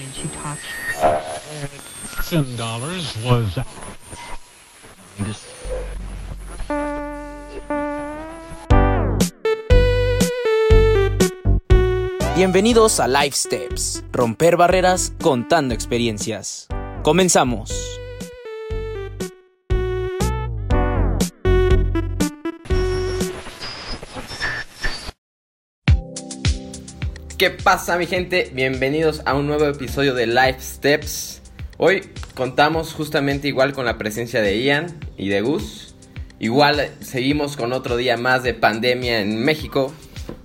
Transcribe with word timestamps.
and 0.00 0.14
she 0.14 0.28
talks. 0.28 0.62
Ten 2.28 2.56
dollars 2.56 3.16
was. 3.24 3.58
Bienvenidos 12.36 13.00
a 13.00 13.08
Life 13.08 13.34
Steps, 13.34 14.04
romper 14.12 14.56
barreras 14.56 15.14
contando 15.22 15.72
experiencias. 15.72 16.68
Comenzamos. 17.02 17.95
¿Qué 27.46 27.52
pasa 27.52 27.96
mi 27.96 28.06
gente? 28.06 28.50
Bienvenidos 28.52 29.22
a 29.24 29.34
un 29.34 29.46
nuevo 29.46 29.66
episodio 29.66 30.14
de 30.14 30.26
Life 30.26 30.58
Steps. 30.60 31.42
Hoy 31.76 32.10
contamos 32.34 32.92
justamente 32.92 33.46
igual 33.46 33.72
con 33.72 33.84
la 33.84 33.98
presencia 33.98 34.42
de 34.42 34.60
Ian 34.60 34.98
y 35.16 35.28
de 35.28 35.42
Gus. 35.42 35.94
Igual 36.40 36.90
seguimos 36.98 37.56
con 37.56 37.72
otro 37.72 37.96
día 37.96 38.16
más 38.16 38.42
de 38.42 38.52
pandemia 38.52 39.20
en 39.20 39.44
México. 39.44 39.94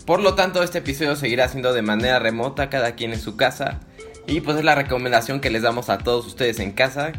Por 0.05 0.21
lo 0.21 0.35
tanto, 0.35 0.61
este 0.61 0.77
episodio 0.77 1.15
seguirá 1.15 1.47
siendo 1.47 1.73
de 1.73 1.81
manera 1.81 2.19
remota, 2.19 2.69
cada 2.69 2.93
quien 2.93 3.13
en 3.13 3.19
su 3.19 3.35
casa. 3.35 3.79
Y 4.27 4.41
pues 4.41 4.57
es 4.57 4.63
la 4.63 4.75
recomendación 4.75 5.39
que 5.39 5.49
les 5.49 5.63
damos 5.63 5.89
a 5.89 5.97
todos 5.97 6.27
ustedes 6.27 6.59
en 6.59 6.71
casa. 6.71 7.13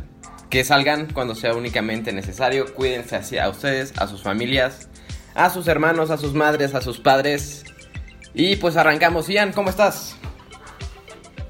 Que 0.48 0.62
salgan 0.62 1.08
cuando 1.12 1.34
sea 1.34 1.54
únicamente 1.54 2.12
necesario. 2.12 2.72
Cuídense 2.72 3.16
así 3.16 3.36
a 3.36 3.48
ustedes, 3.48 3.94
a 3.98 4.06
sus 4.06 4.22
familias, 4.22 4.88
a 5.34 5.50
sus 5.50 5.66
hermanos, 5.66 6.10
a 6.10 6.18
sus 6.18 6.34
madres, 6.34 6.76
a 6.76 6.82
sus 6.82 7.00
padres. 7.00 7.64
Y 8.34 8.56
pues 8.56 8.76
arrancamos. 8.76 9.28
Ian, 9.28 9.52
¿cómo 9.52 9.70
estás? 9.70 10.18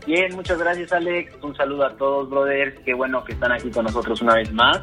Bien, 0.06 0.34
muchas 0.34 0.58
gracias 0.58 0.92
Alex. 0.92 1.34
Un 1.42 1.56
saludo 1.56 1.86
a 1.86 1.97
todos, 1.97 2.28
brothers. 2.28 2.80
Qué 2.84 2.92
bueno 2.94 3.22
que 3.24 3.33
están 3.33 3.52
aquí 3.52 3.70
con 3.70 3.84
nosotros 3.84 4.20
una 4.20 4.34
vez 4.34 4.52
más. 4.52 4.83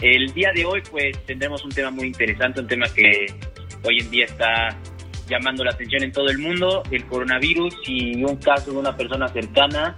El 0.00 0.32
día 0.34 0.50
de 0.52 0.64
hoy 0.64 0.82
pues 0.90 1.16
tendremos 1.26 1.64
un 1.64 1.70
tema 1.70 1.90
muy 1.90 2.08
interesante, 2.08 2.60
un 2.60 2.66
tema 2.66 2.86
que 2.92 3.26
hoy 3.84 3.98
en 4.00 4.10
día 4.10 4.24
está 4.24 4.76
llamando 5.28 5.62
la 5.64 5.70
atención 5.70 6.02
en 6.02 6.10
todo 6.10 6.28
el 6.28 6.38
mundo, 6.38 6.82
el 6.90 7.06
coronavirus 7.06 7.74
y 7.86 8.24
un 8.24 8.36
caso 8.36 8.72
de 8.72 8.78
una 8.78 8.96
persona 8.96 9.28
cercana, 9.28 9.96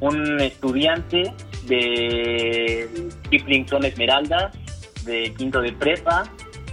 un 0.00 0.38
estudiante 0.40 1.32
de 1.66 2.86
Kiplington 3.30 3.84
Esmeralda, 3.86 4.50
de 5.04 5.32
quinto 5.38 5.62
de 5.62 5.72
prepa, 5.72 6.24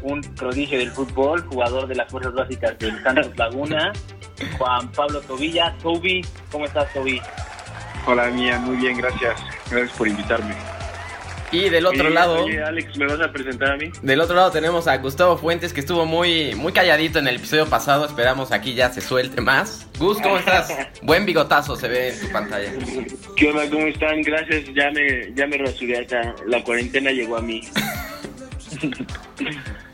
un 0.04 0.22
prodigio 0.36 0.78
del 0.78 0.92
fútbol, 0.92 1.42
jugador 1.48 1.88
de 1.88 1.96
las 1.96 2.12
fuerzas 2.12 2.34
básicas 2.34 2.78
del 2.78 3.02
Santos 3.04 3.32
Laguna, 3.38 3.94
Juan 4.58 4.92
Pablo 4.92 5.22
Tobilla. 5.22 5.76
Toby, 5.82 6.26
¿cómo 6.52 6.66
estás, 6.66 6.92
Toby? 6.94 7.22
Hola, 8.06 8.28
mía, 8.28 8.60
muy 8.60 8.78
bien, 8.78 8.98
gracias. 8.98 9.42
Gracias 9.72 9.98
por 9.98 10.08
invitarme. 10.08 10.54
Y 11.54 11.70
del 11.70 11.86
otro 11.86 12.06
Oye, 12.06 12.14
lado, 12.14 12.44
oye, 12.46 12.64
Alex, 12.64 12.98
¿me 12.98 13.06
vas 13.06 13.22
a 13.22 13.32
presentar 13.32 13.74
a 13.74 13.78
mí? 13.78 13.92
del 14.02 14.20
otro 14.22 14.36
lado 14.36 14.50
tenemos 14.50 14.88
a 14.88 14.98
Gustavo 14.98 15.38
Fuentes 15.38 15.72
que 15.72 15.82
estuvo 15.82 16.04
muy 16.04 16.56
muy 16.56 16.74
calladito 16.74 17.20
en 17.20 17.28
el 17.28 17.36
episodio 17.36 17.68
pasado. 17.68 18.06
Esperamos 18.06 18.52
aquí 18.52 18.74
ya 18.74 18.90
se 18.90 19.02
suelte 19.02 19.40
más. 19.40 19.88
Gus, 20.00 20.20
¿cómo 20.20 20.38
estás? 20.38 20.76
Buen 21.04 21.28
bigotazo 21.28 21.76
se 21.76 21.88
ve 21.88 22.10
en 22.10 22.20
tu 22.20 22.32
pantalla. 22.32 22.72
¿Qué 23.38 23.50
onda? 23.50 23.70
¿Cómo 23.70 23.86
están? 23.86 24.24
Gracias, 24.24 24.64
ya 24.74 24.90
me, 24.92 25.32
ya 25.36 25.46
me 25.46 25.58
rasuré 25.60 26.00
acá. 26.00 26.34
La 26.48 26.64
cuarentena 26.64 27.12
llegó 27.12 27.38
a 27.38 27.42
mí. 27.42 27.62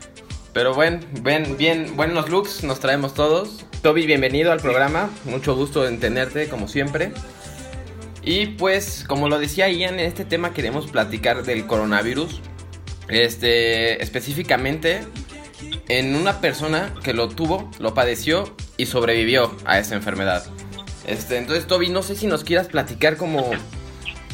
Pero 0.52 0.74
bueno, 0.74 1.00
ven, 1.22 1.56
bien, 1.56 1.96
buenos 1.96 2.28
looks 2.28 2.64
nos 2.64 2.80
traemos 2.80 3.14
todos. 3.14 3.64
Toby, 3.82 4.06
bienvenido 4.06 4.50
al 4.50 4.58
programa. 4.58 5.08
Mucho 5.24 5.54
gusto 5.54 5.86
en 5.86 6.00
tenerte, 6.00 6.48
como 6.48 6.66
siempre. 6.66 7.12
Y 8.22 8.46
pues, 8.46 9.04
como 9.06 9.28
lo 9.28 9.38
decía 9.38 9.68
Ian, 9.68 10.00
en 10.00 10.06
este 10.06 10.24
tema 10.24 10.52
queremos 10.52 10.90
platicar 10.90 11.44
del 11.44 11.66
coronavirus. 11.66 12.40
Este, 13.08 14.02
específicamente 14.02 15.00
en 15.88 16.16
una 16.16 16.40
persona 16.40 16.94
que 17.02 17.14
lo 17.14 17.28
tuvo, 17.28 17.70
lo 17.78 17.94
padeció 17.94 18.52
y 18.76 18.86
sobrevivió 18.86 19.54
a 19.64 19.78
esa 19.78 19.94
enfermedad. 19.94 20.44
Este, 21.06 21.38
entonces, 21.38 21.66
Toby, 21.68 21.90
no 21.90 22.02
sé 22.02 22.16
si 22.16 22.26
nos 22.26 22.42
quieras 22.42 22.66
platicar 22.66 23.16
cómo, 23.16 23.50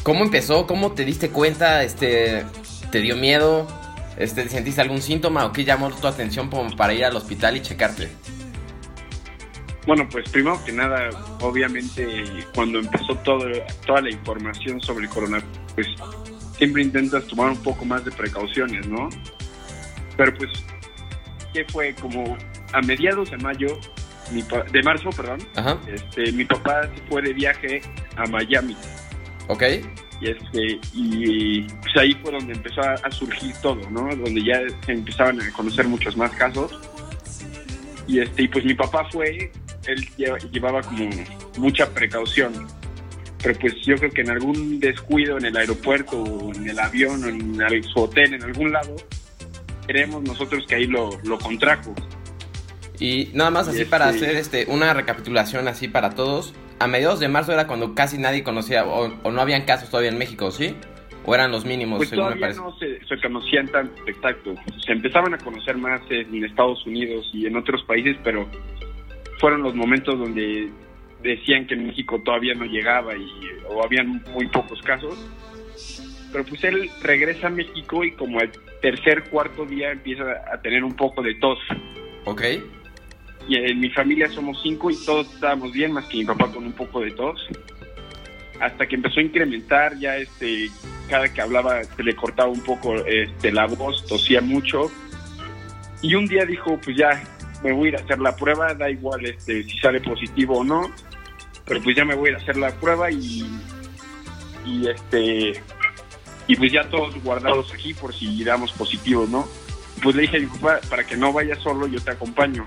cómo 0.01 0.23
empezó, 0.23 0.65
cómo 0.65 0.93
te 0.93 1.05
diste 1.05 1.29
cuenta, 1.29 1.83
este, 1.83 2.43
te 2.91 3.01
dio 3.01 3.15
miedo, 3.15 3.67
este, 4.17 4.47
sentiste 4.49 4.81
algún 4.81 5.01
síntoma 5.01 5.45
o 5.45 5.51
qué 5.51 5.63
llamó 5.63 5.89
tu 5.91 6.07
atención 6.07 6.49
como 6.49 6.75
para 6.75 6.93
ir 6.93 7.05
al 7.05 7.15
hospital 7.15 7.57
y 7.57 7.61
checarte. 7.61 8.09
Bueno, 9.85 10.07
pues 10.11 10.27
primero 10.29 10.59
que 10.65 10.73
nada, 10.73 11.09
obviamente, 11.39 12.23
cuando 12.53 12.79
empezó 12.79 13.15
todo, 13.23 13.45
toda 13.85 14.01
la 14.01 14.09
información 14.11 14.81
sobre 14.81 15.05
el 15.05 15.09
coronavirus, 15.09 15.49
pues 15.75 15.87
siempre 16.57 16.81
intentas 16.81 17.25
tomar 17.27 17.51
un 17.51 17.63
poco 17.63 17.85
más 17.85 18.03
de 18.03 18.11
precauciones, 18.11 18.85
¿no? 18.87 19.07
Pero 20.17 20.33
pues, 20.33 20.49
¿qué 21.53 21.63
fue? 21.71 21.95
Como 21.95 22.37
a 22.73 22.81
mediados 22.81 23.31
de 23.31 23.37
mayo, 23.37 23.79
mi 24.31 24.41
pa- 24.43 24.63
de 24.63 24.83
marzo, 24.83 25.09
perdón, 25.11 25.39
Ajá, 25.55 25.77
este, 25.87 26.33
mi 26.33 26.43
papá 26.43 26.81
se 26.93 27.01
fue 27.07 27.21
de 27.21 27.31
viaje 27.33 27.81
a 28.17 28.25
Miami. 28.25 28.75
Ok. 29.47 29.63
Y, 30.19 30.29
este, 30.29 30.79
y 30.93 31.61
pues 31.61 31.97
ahí 31.97 32.13
fue 32.21 32.31
donde 32.31 32.53
empezó 32.53 32.81
a, 32.81 32.93
a 32.93 33.11
surgir 33.11 33.53
todo, 33.61 33.87
¿no? 33.91 34.07
Donde 34.15 34.43
ya 34.43 34.59
se 34.85 34.91
empezaban 34.93 35.39
a 35.41 35.51
conocer 35.51 35.87
muchos 35.87 36.17
más 36.17 36.31
casos. 36.31 36.71
Y, 38.07 38.19
este, 38.19 38.43
y 38.43 38.47
pues 38.47 38.65
mi 38.65 38.73
papá 38.73 39.07
fue, 39.11 39.51
él 39.85 40.07
lleva- 40.17 40.37
llevaba 40.51 40.81
como 40.81 41.09
mucha 41.57 41.87
precaución. 41.93 42.67
Pero 43.43 43.59
pues 43.59 43.75
yo 43.85 43.95
creo 43.97 44.09
que 44.11 44.21
en 44.21 44.31
algún 44.31 44.79
descuido 44.79 45.37
en 45.37 45.45
el 45.45 45.55
aeropuerto 45.57 46.17
o 46.23 46.53
en 46.53 46.67
el 46.69 46.79
avión 46.79 47.23
o 47.23 47.27
en 47.27 47.61
el- 47.61 47.83
su 47.83 47.99
hotel, 47.99 48.33
en 48.33 48.43
algún 48.43 48.71
lado, 48.71 48.95
creemos 49.85 50.23
nosotros 50.23 50.65
que 50.67 50.75
ahí 50.75 50.87
lo, 50.87 51.19
lo 51.23 51.37
contrajo. 51.37 51.93
Y 52.99 53.29
nada 53.35 53.51
más 53.51 53.67
así 53.67 53.81
Y 53.81 53.85
para 53.85 54.09
este- 54.09 54.25
hacer 54.25 54.37
este 54.37 54.65
una 54.67 54.93
recapitulación 54.93 55.67
así 55.67 55.87
para 55.87 56.15
todos. 56.15 56.53
A 56.79 56.87
mediados 56.87 57.19
de 57.19 57.27
marzo 57.27 57.53
era 57.53 57.65
cuando 57.67 57.95
casi 57.95 58.17
nadie 58.17 58.43
conocía 58.43 58.85
o, 58.85 59.11
o 59.23 59.31
no 59.31 59.41
habían 59.41 59.63
casos 59.63 59.89
todavía 59.89 60.11
en 60.11 60.17
México, 60.17 60.51
¿sí? 60.51 60.75
O 61.25 61.33
eran 61.35 61.51
los 61.51 61.65
mínimos, 61.65 61.97
Pues 61.97 62.09
según 62.09 62.29
me 62.29 62.35
parece. 62.37 62.59
no 62.61 62.73
se, 62.77 63.03
se 63.05 63.19
conocían 63.21 63.67
tan 63.67 63.91
exacto. 64.05 64.53
Se 64.85 64.91
empezaban 64.93 65.33
a 65.33 65.37
conocer 65.37 65.75
más 65.77 65.99
en 66.09 66.43
Estados 66.45 66.85
Unidos 66.85 67.29
y 67.33 67.45
en 67.47 67.57
otros 67.57 67.83
países, 67.83 68.15
pero 68.23 68.47
fueron 69.39 69.61
los 69.63 69.75
momentos 69.75 70.17
donde 70.17 70.69
decían 71.23 71.65
que 71.67 71.73
en 71.73 71.87
México 71.87 72.21
todavía 72.23 72.53
no 72.53 72.65
llegaba 72.65 73.15
y 73.17 73.27
o 73.69 73.83
habían 73.83 74.23
muy 74.33 74.47
pocos 74.47 74.81
casos. 74.83 75.17
Pero 76.31 76.45
pues 76.45 76.63
él 76.63 76.89
regresa 77.01 77.47
a 77.47 77.49
México 77.49 78.03
y 78.03 78.11
como 78.11 78.39
el 78.39 78.51
tercer, 78.81 79.23
cuarto 79.29 79.65
día 79.65 79.91
empieza 79.91 80.23
a 80.53 80.61
tener 80.61 80.83
un 80.83 80.93
poco 80.95 81.21
de 81.21 81.35
tos. 81.35 81.57
Ok. 82.25 82.41
Y 83.47 83.55
en 83.55 83.79
mi 83.79 83.89
familia 83.89 84.29
somos 84.29 84.59
cinco 84.61 84.91
y 84.91 85.05
todos 85.05 85.33
estábamos 85.33 85.71
bien, 85.71 85.93
más 85.93 86.05
que 86.05 86.17
mi 86.17 86.25
papá 86.25 86.51
con 86.51 86.65
un 86.65 86.73
poco 86.73 87.01
de 87.01 87.11
tos. 87.11 87.47
Hasta 88.59 88.87
que 88.87 88.95
empezó 88.95 89.19
a 89.19 89.23
incrementar, 89.23 89.97
ya 89.99 90.17
este, 90.17 90.69
cada 91.09 91.31
que 91.31 91.41
hablaba 91.41 91.83
se 91.83 92.03
le 92.03 92.15
cortaba 92.15 92.49
un 92.49 92.61
poco 92.61 92.95
este, 93.05 93.51
la 93.51 93.67
voz, 93.67 94.05
tosía 94.07 94.41
mucho. 94.41 94.91
Y 96.01 96.15
un 96.15 96.25
día 96.27 96.45
dijo, 96.45 96.79
pues 96.83 96.97
ya, 96.97 97.23
me 97.63 97.71
voy 97.71 97.87
a 97.87 97.89
ir 97.89 97.95
a 97.97 98.03
hacer 98.03 98.19
la 98.19 98.35
prueba, 98.35 98.73
da 98.73 98.89
igual 98.89 99.25
este, 99.25 99.63
si 99.63 99.77
sale 99.79 100.01
positivo 100.01 100.59
o 100.59 100.63
no, 100.63 100.91
pero 101.65 101.81
pues 101.81 101.95
ya 101.95 102.05
me 102.05 102.15
voy 102.15 102.29
a 102.29 102.31
ir 102.31 102.37
a 102.37 102.41
hacer 102.41 102.57
la 102.57 102.71
prueba 102.71 103.11
y, 103.11 103.45
y 104.65 104.87
este 104.87 105.61
y 106.47 106.55
pues 106.55 106.71
ya 106.71 106.89
todos 106.89 107.21
guardados 107.23 107.73
aquí 107.73 107.93
por 107.93 108.13
si 108.13 108.43
damos 108.43 108.71
positivo, 108.71 109.27
¿no? 109.29 109.47
Pues 110.01 110.15
le 110.15 110.23
dije 110.23 110.47
para 110.89 111.05
que 111.05 111.17
no 111.17 111.33
vaya 111.33 111.55
solo, 111.55 111.87
yo 111.87 111.99
te 111.99 112.11
acompaño. 112.11 112.65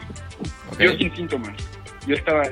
Yo 0.79 0.93
sin 0.97 1.15
síntomas. 1.15 1.53
Yo 2.07 2.15
estaba 2.15 2.43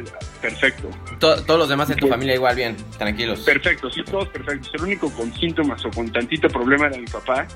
perfecto. 0.43 0.91
To- 1.21 1.43
todos 1.45 1.59
los 1.61 1.69
demás 1.69 1.89
en 1.91 1.97
tu 1.97 2.07
Sí. 2.07 2.11
familia 2.11 2.35
igual 2.35 2.55
bien, 2.55 2.77
tranquilos. 2.99 3.41
Perfecto, 3.41 3.91
sí, 3.91 4.03
todos 4.05 4.29
perfectos. 4.29 4.71
El 4.75 4.83
único 4.83 5.11
con 5.13 5.33
síntomas 5.35 5.83
o 5.87 5.91
con 5.91 6.11
tantito 6.13 6.49
problema 6.49 6.87
era 6.89 6.99
mi 6.99 7.07
papá. 7.07 7.47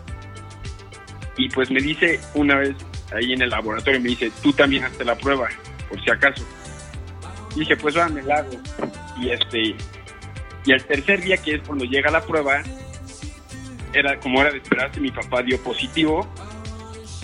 Y 1.37 1.49
pues 1.51 1.71
me 1.71 1.81
dice 1.81 2.19
una 2.35 2.57
vez 2.57 2.75
ahí 3.15 3.33
en 3.33 3.43
el 3.43 3.51
laboratorio, 3.51 4.01
me 4.01 4.09
dice, 4.11 4.31
tú 4.43 4.53
también 4.53 4.85
hazte 4.85 5.05
la 5.05 5.15
prueba, 5.17 5.49
por 5.89 6.03
si 6.03 6.11
acaso. 6.11 6.45
Y 7.57 7.61
dije, 7.61 7.77
pues 7.77 7.97
va, 7.97 8.09
me 8.09 8.23
la 8.23 8.37
hago. 8.39 8.51
Y 9.21 9.31
este, 9.31 9.75
y 10.65 10.73
al 10.73 10.83
tercer 10.85 11.21
día, 11.23 11.37
que 11.37 11.57
es 11.57 11.61
cuando 11.67 11.85
llega 11.85 12.11
la 12.11 12.23
prueba, 12.23 12.63
era 13.93 14.19
como 14.21 14.41
era 14.41 14.51
de 14.51 14.59
esperarse, 14.59 15.01
mi 15.01 15.11
papá 15.11 15.43
dio 15.43 15.63
positivo, 15.63 16.27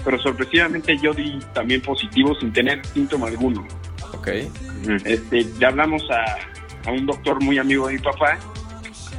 pero 0.08 0.22
sorpresivamente 0.22 0.96
yo 0.96 1.12
di 1.12 1.38
también 1.52 1.82
positivo 1.82 2.34
sin 2.40 2.50
tener 2.50 2.80
síntoma 2.86 3.26
alguno. 3.26 3.68
Ok. 4.14 4.28
Este, 5.04 5.44
le 5.44 5.66
hablamos 5.66 6.02
a, 6.10 6.88
a 6.88 6.92
un 6.92 7.04
doctor 7.04 7.44
muy 7.44 7.58
amigo 7.58 7.88
de 7.88 7.96
mi 7.96 7.98
papá 7.98 8.38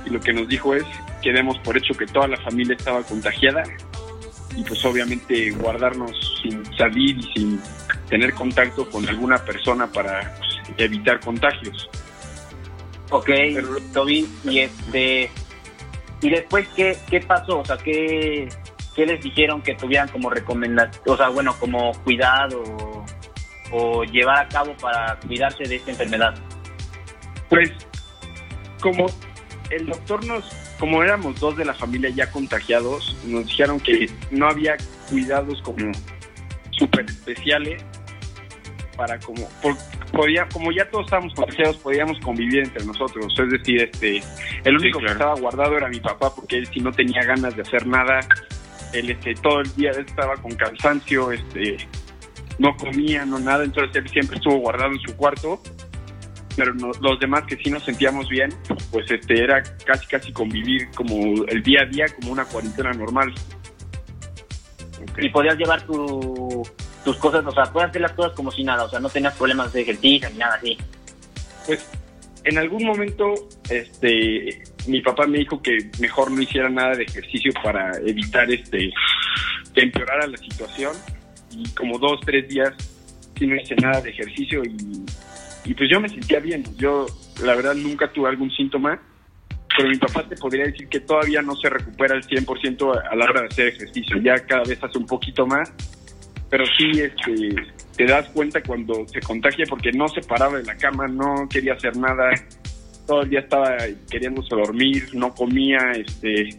y 0.03 0.09
lo 0.09 0.19
que 0.19 0.33
nos 0.33 0.47
dijo 0.47 0.73
es 0.73 0.83
que 1.21 1.31
demos 1.31 1.59
por 1.59 1.77
hecho 1.77 1.93
que 1.93 2.07
toda 2.07 2.27
la 2.27 2.37
familia 2.37 2.75
estaba 2.75 3.03
contagiada 3.03 3.61
y 4.55 4.63
pues 4.63 4.83
obviamente 4.83 5.51
guardarnos 5.51 6.41
sin 6.41 6.65
salir 6.75 7.19
y 7.19 7.33
sin 7.35 7.61
tener 8.09 8.33
contacto 8.33 8.89
con 8.89 9.07
alguna 9.07 9.37
persona 9.45 9.85
para 9.91 10.35
pues, 10.39 10.79
evitar 10.79 11.19
contagios. 11.19 11.87
Ok, 13.11 13.29
Toby, 13.93 14.27
y 14.43 14.57
este 14.57 15.29
y 16.23 16.29
después 16.31 16.67
qué, 16.75 16.97
qué 17.11 17.19
pasó, 17.19 17.59
o 17.59 17.65
sea, 17.65 17.77
qué, 17.77 18.49
qué 18.95 19.05
les 19.05 19.21
dijeron 19.23 19.61
que 19.61 19.75
tuvieran 19.75 20.07
como 20.09 20.29
recomendación, 20.29 21.01
o 21.07 21.17
sea, 21.17 21.29
bueno, 21.29 21.55
como 21.59 21.91
cuidado 22.03 22.61
o, 22.63 23.05
o 23.71 24.03
llevar 24.03 24.45
a 24.45 24.49
cabo 24.49 24.75
para 24.77 25.17
cuidarse 25.19 25.63
de 25.63 25.75
esta 25.75 25.91
enfermedad. 25.91 26.33
Pues 27.49 27.71
como 28.81 29.07
el 29.69 29.85
doctor 29.87 30.25
nos, 30.25 30.45
como 30.79 31.03
éramos 31.03 31.39
dos 31.39 31.55
de 31.57 31.65
la 31.65 31.73
familia 31.73 32.09
ya 32.09 32.31
contagiados, 32.31 33.15
nos 33.25 33.45
dijeron 33.47 33.79
que 33.79 34.09
no 34.31 34.47
había 34.47 34.75
cuidados 35.09 35.61
como 35.61 35.91
súper 36.71 37.05
especiales 37.05 37.83
para 38.95 39.19
como 39.19 39.47
por- 39.61 39.77
podía 40.11 40.47
como 40.49 40.71
ya 40.71 40.89
todos 40.89 41.05
estábamos 41.05 41.33
contagiados 41.33 41.77
podíamos 41.77 42.19
convivir 42.19 42.63
entre 42.63 42.85
nosotros. 42.85 43.33
Es 43.37 43.49
decir 43.49 43.81
este 43.83 44.21
el 44.63 44.75
único 44.77 44.99
que 44.99 45.05
estaba 45.05 45.35
guardado 45.35 45.77
era 45.77 45.87
mi 45.87 45.99
papá 45.99 46.33
porque 46.35 46.57
él 46.57 46.67
sí 46.67 46.79
no 46.79 46.91
tenía 46.91 47.23
ganas 47.23 47.55
de 47.55 47.61
hacer 47.61 47.85
nada 47.87 48.19
él 48.93 49.09
este 49.11 49.33
todo 49.35 49.61
el 49.61 49.75
día 49.75 49.91
estaba 49.91 50.35
con 50.37 50.51
cansancio 50.55 51.31
este 51.31 51.77
no 52.57 52.75
comía 52.77 53.25
no 53.25 53.39
nada 53.39 53.63
entonces 53.63 53.95
él 53.95 54.09
siempre 54.09 54.37
estuvo 54.37 54.57
guardado 54.57 54.91
en 54.91 54.99
su 55.01 55.15
cuarto 55.15 55.61
pero 56.55 56.73
no- 56.73 56.91
los 57.01 57.19
demás 57.19 57.43
que 57.47 57.55
sí 57.57 57.69
nos 57.69 57.83
sentíamos 57.83 58.27
bien 58.29 58.53
pues 58.91 59.09
este 59.11 59.43
era 59.43 59.61
casi 59.85 60.05
casi 60.07 60.31
convivir 60.33 60.89
como 60.95 61.43
el 61.45 61.63
día 61.63 61.81
a 61.83 61.85
día 61.85 62.05
como 62.19 62.31
una 62.31 62.45
cuarentena 62.45 62.91
normal 62.93 63.33
Y 65.17 65.29
podías 65.29 65.57
llevar 65.57 65.81
tu, 65.85 66.67
tus 67.03 67.15
cosas, 67.17 67.45
o 67.45 67.51
sea, 67.51 67.63
puedes 67.71 67.89
hacer 67.89 68.01
las 68.01 68.11
cosas 68.13 68.33
como 68.33 68.51
si 68.51 68.63
nada, 68.63 68.83
o 68.85 68.89
sea, 68.89 68.99
no 68.99 69.09
tenías 69.09 69.33
problemas 69.35 69.71
de 69.73 69.81
ejercicio 69.81 70.29
ni 70.29 70.37
nada 70.37 70.55
así. 70.55 70.77
pues 71.65 71.85
en 72.45 72.57
algún 72.57 72.83
momento 72.85 73.33
este 73.69 74.63
mi 74.89 75.01
papá 75.01 75.27
me 75.27 75.39
dijo 75.39 75.61
que 75.61 75.77
mejor 75.99 76.31
no 76.31 76.41
hiciera 76.41 76.69
nada 76.69 76.95
de 76.95 77.03
ejercicio 77.03 77.51
para 77.63 77.91
evitar 77.99 78.49
este 78.51 78.91
que 79.73 79.81
empeorara 79.81 80.27
la 80.27 80.37
situación. 80.37 80.93
Y 81.51 81.69
como 81.71 81.97
dos 81.97 82.19
tres 82.21 82.47
días 82.47 82.73
sí 83.37 83.47
no 83.47 83.55
hice 83.55 83.75
nada 83.75 84.01
de 84.01 84.09
ejercicio 84.09 84.61
y, 84.63 85.73
pues 85.73 85.89
yo 85.89 85.99
me 85.99 86.09
sentía 86.09 86.39
bien. 86.39 86.63
Yo 86.77 87.05
la 87.43 87.55
verdad 87.55 87.75
nunca 87.75 88.11
tuve 88.11 88.29
algún 88.29 88.51
síntoma 88.51 88.99
pero 89.77 89.87
mi 89.87 89.97
papá 89.97 90.27
te 90.27 90.35
podría 90.35 90.65
decir 90.65 90.89
que 90.89 90.99
todavía 90.99 91.41
no 91.41 91.55
se 91.55 91.69
recupera 91.69 92.15
al 92.15 92.23
100% 92.23 93.01
a 93.09 93.15
la 93.15 93.25
hora 93.25 93.41
de 93.41 93.47
hacer 93.47 93.67
ejercicio. 93.67 94.17
Ya 94.17 94.35
cada 94.45 94.63
vez 94.63 94.83
hace 94.83 94.97
un 94.97 95.05
poquito 95.05 95.45
más 95.45 95.71
pero 96.49 96.65
sí 96.77 96.99
este 96.99 97.55
te 97.95 98.05
das 98.05 98.29
cuenta 98.29 98.61
cuando 98.63 99.05
se 99.07 99.19
contagia 99.19 99.65
porque 99.69 99.91
no 99.91 100.07
se 100.07 100.21
paraba 100.21 100.57
de 100.57 100.63
la 100.63 100.75
cama, 100.77 101.07
no 101.07 101.47
quería 101.49 101.73
hacer 101.73 101.97
nada, 101.97 102.29
todo 103.09 103.23
el 103.23 103.29
día 103.31 103.39
estaba 103.39 103.75
queriéndose 104.07 104.55
dormir, 104.55 105.09
no 105.13 105.33
comía, 105.33 105.79
este 105.95 106.49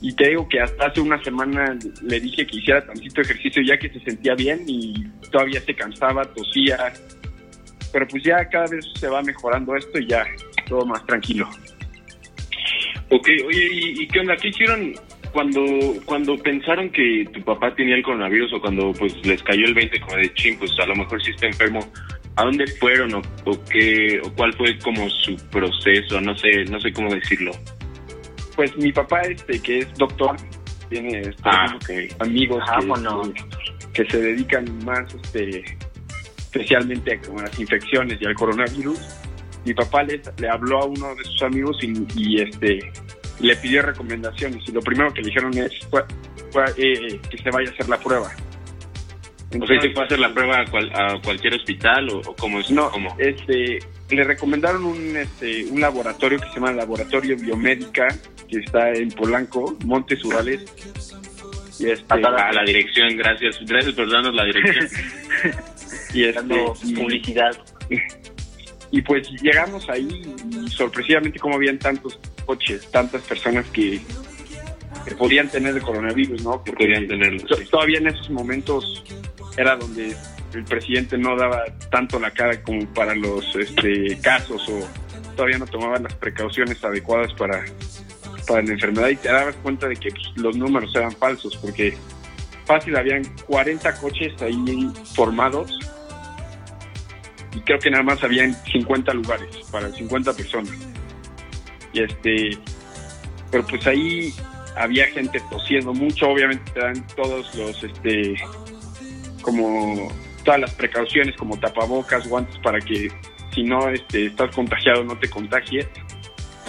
y 0.00 0.14
te 0.14 0.28
digo 0.28 0.48
que 0.48 0.60
hasta 0.60 0.86
hace 0.86 1.00
una 1.02 1.22
semana 1.22 1.76
le 2.02 2.20
dije 2.20 2.46
que 2.46 2.56
hiciera 2.56 2.86
tantito 2.86 3.20
ejercicio 3.20 3.62
ya 3.62 3.76
que 3.76 3.90
se 3.90 4.00
sentía 4.00 4.34
bien 4.34 4.62
y 4.66 5.04
todavía 5.30 5.60
se 5.60 5.74
cansaba, 5.74 6.24
tosía, 6.24 6.94
pero 7.92 8.08
pues 8.08 8.22
ya 8.22 8.48
cada 8.48 8.66
vez 8.68 8.86
se 8.98 9.08
va 9.08 9.20
mejorando 9.20 9.76
esto 9.76 9.98
y 9.98 10.06
ya 10.06 10.24
todo 10.68 10.86
más 10.86 11.04
tranquilo. 11.04 11.46
Ok, 13.10 13.28
oye, 13.46 13.68
¿y, 13.70 14.02
y 14.04 14.08
qué 14.08 14.20
onda? 14.20 14.36
¿Qué 14.36 14.48
hicieron 14.48 14.94
cuando 15.34 15.60
cuando 16.06 16.38
pensaron 16.38 16.88
que 16.90 17.28
tu 17.34 17.42
papá 17.42 17.74
tenía 17.74 17.96
el 17.96 18.02
coronavirus 18.02 18.54
o 18.54 18.60
cuando 18.62 18.94
pues 18.94 19.14
les 19.26 19.42
cayó 19.42 19.66
el 19.66 19.74
20 19.74 20.00
como 20.00 20.16
de 20.16 20.32
ching, 20.32 20.58
pues 20.58 20.70
a 20.78 20.86
lo 20.86 20.96
mejor 20.96 21.22
sí 21.22 21.30
está 21.32 21.46
enfermo? 21.46 21.80
¿A 22.38 22.44
dónde 22.44 22.66
fueron 22.78 23.14
o, 23.14 23.22
o 23.46 23.64
qué 23.64 24.20
o 24.24 24.32
cuál 24.34 24.52
fue 24.54 24.78
como 24.78 25.10
su 25.10 25.36
proceso? 25.50 26.20
No 26.20 26.36
sé, 26.38 26.64
no 26.70 26.80
sé 26.80 26.92
cómo 26.92 27.12
decirlo. 27.12 27.50
Pues 28.54 28.76
mi 28.76 28.92
papá 28.92 29.22
este 29.22 29.60
que 29.60 29.80
es 29.80 29.94
doctor 29.94 30.36
tiene 30.88 31.20
este, 31.20 31.34
Ah, 31.44 31.76
amigos 32.20 32.62
que- 32.64 32.86
Vámonos. 32.86 33.30
que, 33.92 34.04
se 34.08 34.18
dedican 34.20 34.64
más 34.84 35.12
este 35.14 35.64
especialmente 36.38 37.12
a, 37.14 37.20
como 37.20 37.40
las 37.42 37.58
infecciones 37.58 38.18
y 38.20 38.26
al 38.26 38.34
coronavirus 38.34 38.98
mi 39.64 39.74
papá 39.74 40.02
le, 40.04 40.20
le 40.38 40.48
habló 40.48 40.78
a 40.82 40.84
uno 40.86 41.14
de 41.16 41.24
sus 41.24 41.42
amigos 41.42 41.76
y, 41.82 41.92
y, 42.16 42.40
este 42.40 42.78
le 43.40 43.54
pidió 43.56 43.82
recomendaciones 43.82 44.62
y 44.68 44.72
lo 44.72 44.80
primero 44.80 45.12
que 45.12 45.20
le 45.22 45.26
dijeron 45.28 45.56
es 45.58 45.72
fue- 45.90 46.04
fue, 46.52 46.64
eh, 46.78 47.20
que 47.30 47.38
se 47.38 47.50
vaya 47.50 47.68
a 47.68 47.72
hacer 47.72 47.88
la 47.88 47.98
prueba 48.00 48.30
O 49.60 49.66
sea, 49.66 49.80
¿se 49.80 49.90
fue 49.90 50.02
a 50.02 50.06
hacer 50.06 50.18
la 50.18 50.32
prueba 50.34 50.60
a, 50.60 50.64
cual- 50.66 50.92
a 50.94 51.20
cualquier 51.22 51.54
hospital 51.54 52.08
o, 52.10 52.18
o 52.18 52.36
cómo 52.36 52.60
es? 52.60 52.70
no 52.70 52.90
¿Cómo? 52.90 53.16
este 53.18 53.78
le 54.10 54.24
recomendaron 54.24 54.84
un 54.84 55.16
este 55.16 55.64
un 55.66 55.80
laboratorio 55.80 56.38
que 56.38 56.48
se 56.48 56.54
llama 56.56 56.72
laboratorio 56.72 57.36
biomédica 57.36 58.08
que 58.48 58.58
está 58.58 58.90
en 58.92 59.08
Polanco 59.10 59.76
Montes 59.84 60.22
Urales 60.24 60.64
y 61.78 61.86
este 61.90 62.04
Ah, 62.10 62.50
la 62.52 62.64
dirección, 62.64 63.16
gracias. 63.16 63.58
Gracias 63.64 63.94
por 63.94 64.10
darnos 64.10 64.34
la 64.34 64.44
dirección. 64.44 64.88
y 66.14 66.24
este 66.24 66.32
Dando 66.32 66.74
y- 66.84 66.94
publicidad. 66.94 67.56
Y 68.90 69.02
pues 69.02 69.28
llegamos 69.42 69.86
ahí 69.90 70.08
y 70.50 70.70
sorpresivamente 70.70 71.38
como 71.38 71.56
habían 71.56 71.78
tantos 71.78 72.18
coches, 72.46 72.90
tantas 72.90 73.20
personas 73.20 73.66
que, 73.66 74.00
que 75.08 75.14
podían 75.14 75.48
tener 75.48 75.74
el 75.74 75.82
coronavirus, 75.82 76.42
¿no? 76.42 76.62
Podían 76.62 77.06
tenerlo, 77.06 77.40
sí. 77.40 77.64
Todavía 77.70 77.98
en 77.98 78.08
esos 78.08 78.30
momentos 78.30 79.04
era 79.56 79.76
donde 79.76 80.14
el 80.54 80.64
presidente 80.64 81.18
no 81.18 81.36
daba 81.36 81.64
tanto 81.90 82.18
la 82.18 82.30
cara 82.30 82.62
como 82.62 82.86
para 82.94 83.14
los 83.14 83.44
este, 83.56 84.18
casos 84.20 84.68
o 84.68 84.86
todavía 85.36 85.58
no 85.58 85.66
tomaban 85.66 86.02
las 86.04 86.14
precauciones 86.14 86.82
adecuadas 86.82 87.32
para, 87.34 87.64
para 88.46 88.62
la 88.62 88.72
enfermedad 88.72 89.08
y 89.08 89.16
te 89.16 89.28
dabas 89.28 89.56
cuenta 89.56 89.88
de 89.88 89.96
que 89.96 90.10
pues, 90.10 90.24
los 90.36 90.56
números 90.56 90.94
eran 90.94 91.12
falsos 91.12 91.56
porque 91.56 91.96
fácil 92.66 92.96
habían 92.96 93.24
40 93.46 93.94
coches 94.00 94.40
ahí 94.42 94.90
formados 95.14 95.78
y 97.54 97.60
creo 97.60 97.78
que 97.78 97.90
nada 97.90 98.02
más 98.02 98.22
habían 98.22 98.54
50 98.72 99.12
lugares 99.14 99.48
para 99.70 99.90
50 99.90 100.32
personas. 100.34 100.72
Y 101.92 102.02
este, 102.02 102.50
pero 103.50 103.66
pues 103.66 103.86
ahí 103.86 104.32
había 104.78 105.06
gente 105.08 105.40
tosiendo 105.50 105.92
mucho, 105.92 106.28
obviamente 106.28 106.70
te 106.72 106.80
dan 106.80 107.06
todos 107.16 107.54
los, 107.54 107.82
este, 107.82 108.36
como 109.42 110.12
todas 110.44 110.60
las 110.60 110.74
precauciones 110.74 111.36
como 111.36 111.58
tapabocas, 111.58 112.26
guantes 112.28 112.58
para 112.58 112.80
que 112.80 113.10
si 113.54 113.62
no 113.62 113.88
este, 113.88 114.26
estás 114.26 114.54
contagiado 114.54 115.04
no 115.04 115.18
te 115.18 115.28
contagies. 115.28 115.86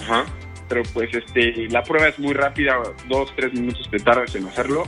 Ajá. 0.00 0.26
Pero 0.68 0.82
pues 0.92 1.12
este, 1.14 1.68
la 1.68 1.82
prueba 1.82 2.08
es 2.08 2.18
muy 2.18 2.32
rápida, 2.32 2.76
dos, 3.08 3.32
tres 3.36 3.52
minutos 3.52 3.88
te 3.90 3.98
tardas 3.98 4.34
en 4.34 4.46
hacerlo. 4.46 4.86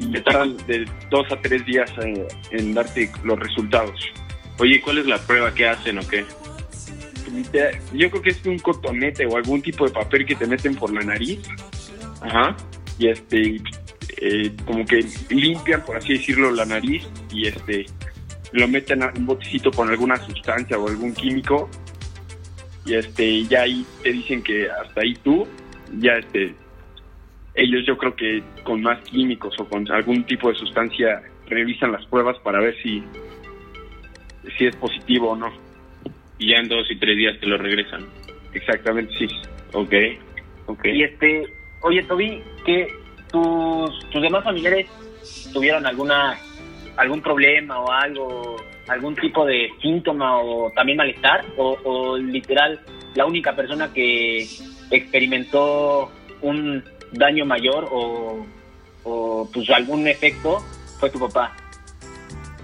Y 0.00 0.10
te 0.10 0.20
tardan 0.22 0.56
de 0.66 0.84
dos 1.08 1.30
a 1.30 1.40
tres 1.40 1.64
días 1.64 1.90
eh, 2.04 2.26
en 2.50 2.74
darte 2.74 3.10
los 3.22 3.38
resultados. 3.38 4.00
Oye, 4.58 4.80
¿cuál 4.80 4.98
es 4.98 5.06
la 5.06 5.18
prueba 5.18 5.54
que 5.54 5.68
hacen 5.68 5.98
o 5.98 6.08
qué? 6.08 6.24
Yo 7.92 8.10
creo 8.10 8.22
que 8.22 8.30
es 8.30 8.44
un 8.46 8.58
cotonete 8.58 9.26
o 9.26 9.36
algún 9.36 9.62
tipo 9.62 9.86
de 9.86 9.92
papel 9.92 10.26
que 10.26 10.34
te 10.34 10.46
meten 10.46 10.74
por 10.74 10.92
la 10.92 11.02
nariz 11.02 11.40
Ajá. 12.24 12.56
y 12.98 13.08
este 13.08 13.60
eh, 14.20 14.52
como 14.64 14.84
que 14.84 15.04
limpian 15.30 15.84
por 15.84 15.96
así 15.96 16.14
decirlo 16.14 16.50
la 16.50 16.64
nariz 16.64 17.06
y 17.32 17.46
este 17.48 17.86
lo 18.52 18.68
meten 18.68 19.02
a 19.02 19.12
un 19.16 19.26
botecito 19.26 19.70
con 19.72 19.88
alguna 19.90 20.16
sustancia 20.16 20.78
o 20.78 20.88
algún 20.88 21.12
químico 21.14 21.68
y 22.86 22.94
este 22.94 23.44
ya 23.44 23.62
ahí 23.62 23.84
te 24.02 24.12
dicen 24.12 24.42
que 24.42 24.68
hasta 24.70 25.00
ahí 25.00 25.14
tú 25.22 25.46
ya 25.98 26.12
este 26.12 26.54
ellos 27.54 27.84
yo 27.86 27.96
creo 27.96 28.14
que 28.16 28.42
con 28.64 28.82
más 28.82 29.00
químicos 29.04 29.54
o 29.60 29.64
con 29.68 29.90
algún 29.90 30.24
tipo 30.24 30.48
de 30.48 30.54
sustancia 30.56 31.22
revisan 31.46 31.92
las 31.92 32.04
pruebas 32.06 32.36
para 32.40 32.60
ver 32.60 32.74
si 32.82 33.02
si 34.58 34.66
es 34.66 34.76
positivo 34.76 35.30
o 35.30 35.36
no 35.36 35.52
Y 36.38 36.50
ya 36.50 36.56
en 36.58 36.68
dos 36.68 36.86
y 36.90 36.96
tres 36.98 37.16
días 37.16 37.38
te 37.40 37.46
lo 37.46 37.56
regresan. 37.58 38.04
exactamente 38.52 39.12
sí 39.18 39.26
Ok. 39.72 39.92
Ok. 40.66 40.84
Y 40.86 41.02
este, 41.02 41.44
oye, 41.84 42.02
Toby, 42.04 42.42
que 42.64 42.88
tus, 43.30 44.10
tus 44.10 44.22
demás 44.22 44.42
familiares 44.42 44.86
tuvieron 45.52 45.86
alguna 45.86 46.38
algún 46.96 47.20
problema 47.20 47.78
o 47.80 47.90
algo, 47.90 48.56
algún 48.88 49.14
tipo 49.16 49.44
de 49.44 49.68
síntoma 49.82 50.38
o 50.40 50.70
también 50.74 50.96
malestar, 50.98 51.44
o, 51.56 52.16
literal 52.18 52.80
la 53.14 53.26
única 53.26 53.54
persona 53.54 53.92
que 53.92 54.46
experimentó 54.90 56.10
un 56.42 56.84
daño 57.12 57.44
mayor 57.44 57.88
o, 57.90 58.46
o 59.04 59.48
pues 59.52 59.68
algún 59.70 60.06
efecto 60.08 60.58
fue 60.98 61.10
tu 61.10 61.18
papá. 61.18 61.56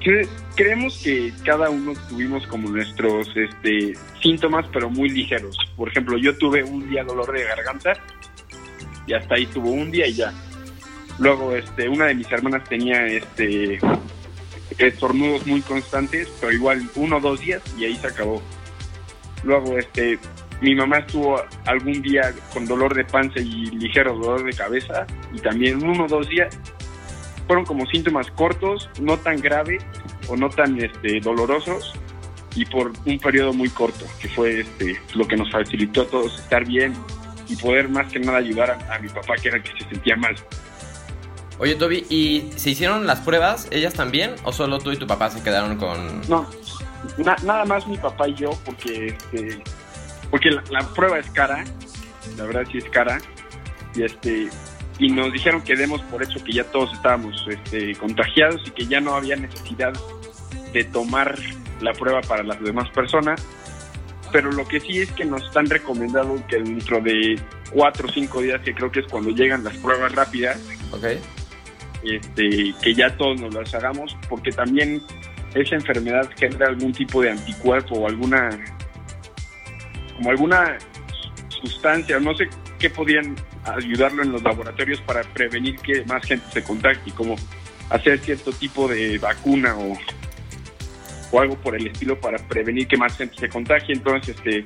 Cre- 0.01 0.29
creemos 0.55 1.01
que 1.03 1.33
cada 1.45 1.69
uno 1.69 1.93
tuvimos 2.09 2.47
como 2.47 2.69
nuestros 2.71 3.29
este, 3.37 3.95
síntomas, 4.23 4.67
pero 4.73 4.89
muy 4.89 5.09
ligeros. 5.11 5.57
Por 5.77 5.89
ejemplo, 5.89 6.17
yo 6.19 6.37
tuve 6.39 6.63
un 6.65 6.89
día 6.89 7.05
dolor 7.05 7.33
de 7.33 7.45
garganta 7.45 7.93
y 9.11 9.15
hasta 9.15 9.35
ahí 9.35 9.47
tuvo 9.47 9.71
un 9.71 9.91
día 9.91 10.07
y 10.07 10.15
ya. 10.15 10.33
Luego, 11.19 11.55
este, 11.55 11.89
una 11.89 12.07
de 12.07 12.15
mis 12.15 12.31
hermanas 12.31 12.63
tenía 12.69 13.05
este 13.07 13.79
estornudos 14.79 15.47
muy 15.47 15.61
constantes, 15.63 16.29
pero 16.41 16.53
igual 16.53 16.89
uno 16.95 17.17
o 17.17 17.21
dos 17.21 17.41
días 17.41 17.61
y 17.77 17.85
ahí 17.85 17.97
se 17.97 18.07
acabó. 18.07 18.41
Luego, 19.43 19.77
este, 19.77 20.19
mi 20.61 20.75
mamá 20.75 20.99
estuvo 20.99 21.43
algún 21.67 22.01
día 22.03 22.33
con 22.53 22.67
dolor 22.67 22.95
de 22.95 23.05
panza 23.05 23.41
y 23.41 23.67
ligero 23.67 24.15
dolor 24.15 24.45
de 24.45 24.53
cabeza 24.53 25.07
y 25.35 25.41
también 25.41 25.83
uno 25.83 26.05
o 26.05 26.09
dos 26.09 26.29
días 26.29 26.57
fueron 27.47 27.65
como 27.65 27.85
síntomas 27.87 28.31
cortos, 28.31 28.89
no 29.01 29.19
tan 29.19 29.41
graves 29.41 29.83
o 30.29 30.37
no 30.37 30.49
tan 30.51 30.81
este, 30.81 31.19
dolorosos 31.21 31.93
y 32.55 32.65
por 32.65 32.93
un 33.05 33.19
periodo 33.19 33.53
muy 33.53 33.69
corto, 33.71 34.05
que 34.21 34.29
fue 34.29 34.61
este, 34.61 35.01
lo 35.15 35.27
que 35.27 35.37
nos 35.37 35.51
facilitó 35.51 36.03
a 36.03 36.07
todos 36.07 36.39
estar 36.39 36.65
bien 36.65 36.95
y 37.51 37.57
poder 37.57 37.89
más 37.89 38.11
que 38.13 38.19
nada 38.21 38.39
ayudar 38.39 38.71
a, 38.71 38.95
a 38.95 38.99
mi 39.01 39.09
papá 39.09 39.35
que 39.37 39.49
era 39.49 39.57
el 39.59 39.63
que 39.63 39.73
se 39.83 39.89
sentía 39.91 40.17
mal. 40.17 40.35
Oye, 41.59 41.75
Toby, 41.75 42.07
¿y 42.09 42.51
se 42.57 42.71
hicieron 42.71 43.07
las 43.07 43.21
pruebas 43.21 43.69
ellas 43.71 43.93
también 43.93 44.35
o 44.45 44.53
solo 44.53 44.79
tú 44.79 44.93
y 44.93 44.97
tu 44.97 45.07
papá 45.07 45.29
se 45.31 45.43
quedaron 45.43 45.77
con...? 45.77 46.23
No, 46.29 46.49
na- 47.19 47.37
nada 47.43 47.65
más 47.67 47.87
mi 47.87 47.99
papá 47.99 48.29
y 48.29 48.35
yo, 48.35 48.51
porque 48.65 49.09
este, 49.09 49.63
porque 50.31 50.51
la, 50.51 50.63
la 50.71 50.81
prueba 50.95 51.19
es 51.19 51.29
cara, 51.31 51.65
la 52.39 52.45
verdad 52.47 52.63
sí 52.71 52.79
es 52.79 52.89
cara, 52.89 53.19
y 53.95 54.05
este 54.05 54.49
y 54.99 55.09
nos 55.11 55.33
dijeron 55.33 55.63
que 55.63 55.77
demos 55.77 56.01
por 56.03 56.23
hecho 56.23 56.43
que 56.45 56.53
ya 56.53 56.65
todos 56.65 56.93
estábamos 56.93 57.45
este, 57.49 57.95
contagiados 57.97 58.61
y 58.67 58.71
que 58.71 58.87
ya 58.87 59.01
no 59.01 59.15
había 59.15 59.35
necesidad 59.37 59.93
de 60.73 60.85
tomar 60.85 61.39
la 61.81 61.93
prueba 61.95 62.21
para 62.21 62.43
las 62.43 62.61
demás 62.63 62.89
personas, 62.91 63.43
pero 64.33 64.51
lo 64.53 64.67
que 64.67 64.81
sí 64.81 65.01
es 65.01 65.11
que 65.13 65.25
nos 65.25 65.43
están 65.45 65.67
recomendando 65.67 66.43
que 66.47 66.57
dentro 66.57 67.01
de 67.01 67.41
cuatro 67.73 68.09
o 68.09 68.13
cinco 68.13 68.41
días, 68.41 68.61
que 68.63 68.75
creo 68.75 68.91
que 68.91 69.01
es 69.01 69.07
cuando 69.07 69.31
llegan 69.31 69.65
las 69.65 69.77
pruebas 69.77 70.13
rápidas, 70.15 70.59
Ok. 70.93 71.05
este, 72.03 72.75
que 72.83 72.95
ya 72.95 73.17
todos 73.17 73.41
nos 73.41 73.55
las 73.55 73.75
hagamos, 73.75 74.17
porque 74.29 74.51
también 74.51 75.03
esa 75.55 75.75
enfermedad 75.75 76.29
genera 76.39 76.69
algún 76.69 76.93
tipo 76.93 77.23
de 77.23 77.31
anticuerpo 77.31 77.97
o 77.97 78.09
alguna, 78.09 78.51
como 80.17 80.31
alguna 80.31 80.79
sustancia, 81.49 82.19
no 82.21 82.35
sé 82.35 82.49
qué 82.79 82.89
podían 82.91 83.37
ayudarlo 83.65 84.23
en 84.23 84.33
los 84.33 84.43
laboratorios 84.43 85.01
para 85.03 85.23
prevenir 85.23 85.77
que 85.81 86.05
más 86.07 86.25
gente 86.25 86.45
se 86.53 86.63
contagie, 86.63 87.13
como 87.15 87.37
hacer 87.91 88.19
cierto 88.21 88.53
tipo 88.53 88.89
de 88.89 89.19
vacuna 89.19 89.77
o, 89.77 89.99
o 91.31 91.41
algo 91.41 91.57
por 91.57 91.77
el 91.77 91.87
estilo 91.87 92.19
para 92.19 92.39
prevenir 92.39 92.89
que 92.89 92.97
más 92.97 93.17
gente 93.17 93.37
se 93.39 93.49
contagie. 93.49 93.95
Entonces, 93.95 94.37
este, 94.37 94.65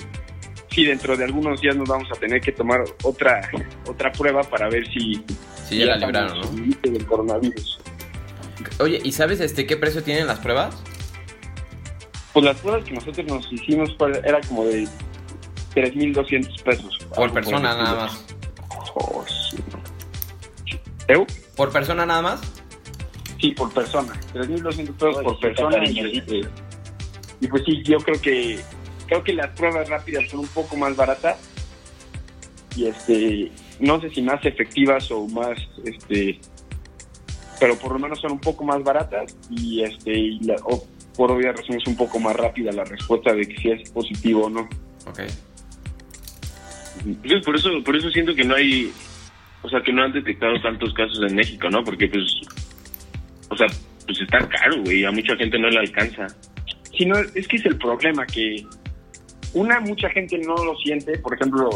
sí, 0.70 0.84
dentro 0.84 1.16
de 1.16 1.24
algunos 1.24 1.60
días 1.60 1.76
nos 1.76 1.88
vamos 1.88 2.08
a 2.10 2.14
tener 2.14 2.40
que 2.40 2.52
tomar 2.52 2.84
otra 3.02 3.48
otra 3.86 4.12
prueba 4.12 4.42
para 4.42 4.68
ver 4.68 4.86
si 4.88 5.24
Sí, 5.68 5.78
ya 5.78 5.86
la 5.86 5.94
estamos 5.94 6.14
libraron, 6.14 6.68
¿no? 6.68 6.90
del 6.90 7.06
coronavirus. 7.06 7.80
Oye, 8.80 9.00
¿y 9.02 9.12
sabes 9.12 9.40
este 9.40 9.66
qué 9.66 9.76
precio 9.76 10.02
tienen 10.02 10.26
las 10.26 10.38
pruebas? 10.38 10.76
Pues 12.32 12.44
las 12.44 12.56
pruebas 12.58 12.84
que 12.84 12.92
nosotros 12.92 13.26
nos 13.26 13.52
hicimos 13.52 13.96
era 14.24 14.40
como 14.42 14.64
de 14.64 14.88
3.200 15.74 16.62
pesos. 16.62 16.98
Por 17.10 17.24
Algo 17.24 17.34
persona 17.34 17.74
nada 17.74 17.94
más. 17.94 18.24
Oh, 18.94 19.24
sí. 19.26 19.56
¿Eu? 21.08 21.26
¿Por 21.56 21.72
persona 21.72 22.06
nada 22.06 22.22
más? 22.22 22.40
Sí, 23.40 23.50
por 23.52 23.72
persona. 23.72 24.12
3.200 24.32 24.92
pesos 24.94 25.22
por 25.22 25.40
persona. 25.40 25.84
Y, 25.88 26.18
este, 26.18 26.40
y 27.40 27.46
pues 27.48 27.62
sí, 27.66 27.82
yo 27.84 27.98
creo 27.98 28.20
que 28.20 28.58
creo 29.06 29.22
que 29.22 29.34
las 29.34 29.50
pruebas 29.50 29.88
rápidas 29.88 30.28
son 30.30 30.40
un 30.40 30.48
poco 30.48 30.76
más 30.76 30.96
baratas. 30.96 31.36
Y 32.76 32.86
este, 32.86 33.52
no 33.80 34.00
sé 34.00 34.10
si 34.10 34.22
más 34.22 34.44
efectivas 34.44 35.10
o 35.10 35.26
más, 35.28 35.58
este, 35.84 36.40
pero 37.60 37.76
por 37.76 37.92
lo 37.92 37.98
menos 38.00 38.20
son 38.20 38.32
un 38.32 38.40
poco 38.40 38.64
más 38.64 38.82
baratas 38.82 39.36
y 39.50 39.82
este, 39.82 40.12
y 40.12 40.40
la- 40.40 40.56
o 40.64 40.84
por 41.16 41.30
obvias 41.30 41.54
razones 41.56 41.86
un 41.86 41.96
poco 41.96 42.18
más 42.18 42.34
rápida 42.34 42.72
la 42.72 42.82
respuesta 42.84 43.32
de 43.32 43.46
que 43.46 43.56
si 43.60 43.70
es 43.70 43.90
positivo 43.90 44.46
o 44.46 44.50
no. 44.50 44.62
Ok. 45.06 45.20
Pues 47.22 47.44
por 47.44 47.54
eso, 47.56 47.68
por 47.84 47.94
eso 47.96 48.10
siento 48.10 48.34
que 48.34 48.44
no 48.44 48.54
hay, 48.54 48.90
o 49.62 49.68
sea, 49.68 49.82
que 49.82 49.92
no 49.92 50.02
han 50.02 50.12
detectado 50.12 50.60
tantos 50.62 50.92
casos 50.94 51.20
en 51.28 51.36
México, 51.36 51.68
¿no? 51.70 51.84
Porque 51.84 52.08
pues, 52.08 52.24
o 53.54 53.56
sea, 53.56 53.66
pues 54.06 54.20
está 54.20 54.38
caro, 54.48 54.82
güey, 54.82 55.04
a 55.04 55.10
mucha 55.10 55.34
gente 55.36 55.58
no 55.58 55.68
le 55.70 55.78
alcanza. 55.78 56.26
Si 56.96 57.06
no, 57.06 57.16
es 57.18 57.48
que 57.48 57.56
es 57.56 57.64
el 57.66 57.76
problema, 57.78 58.26
que 58.26 58.64
una, 59.54 59.80
mucha 59.80 60.08
gente 60.10 60.38
no 60.38 60.54
lo 60.56 60.76
siente. 60.76 61.18
Por 61.18 61.34
ejemplo, 61.34 61.68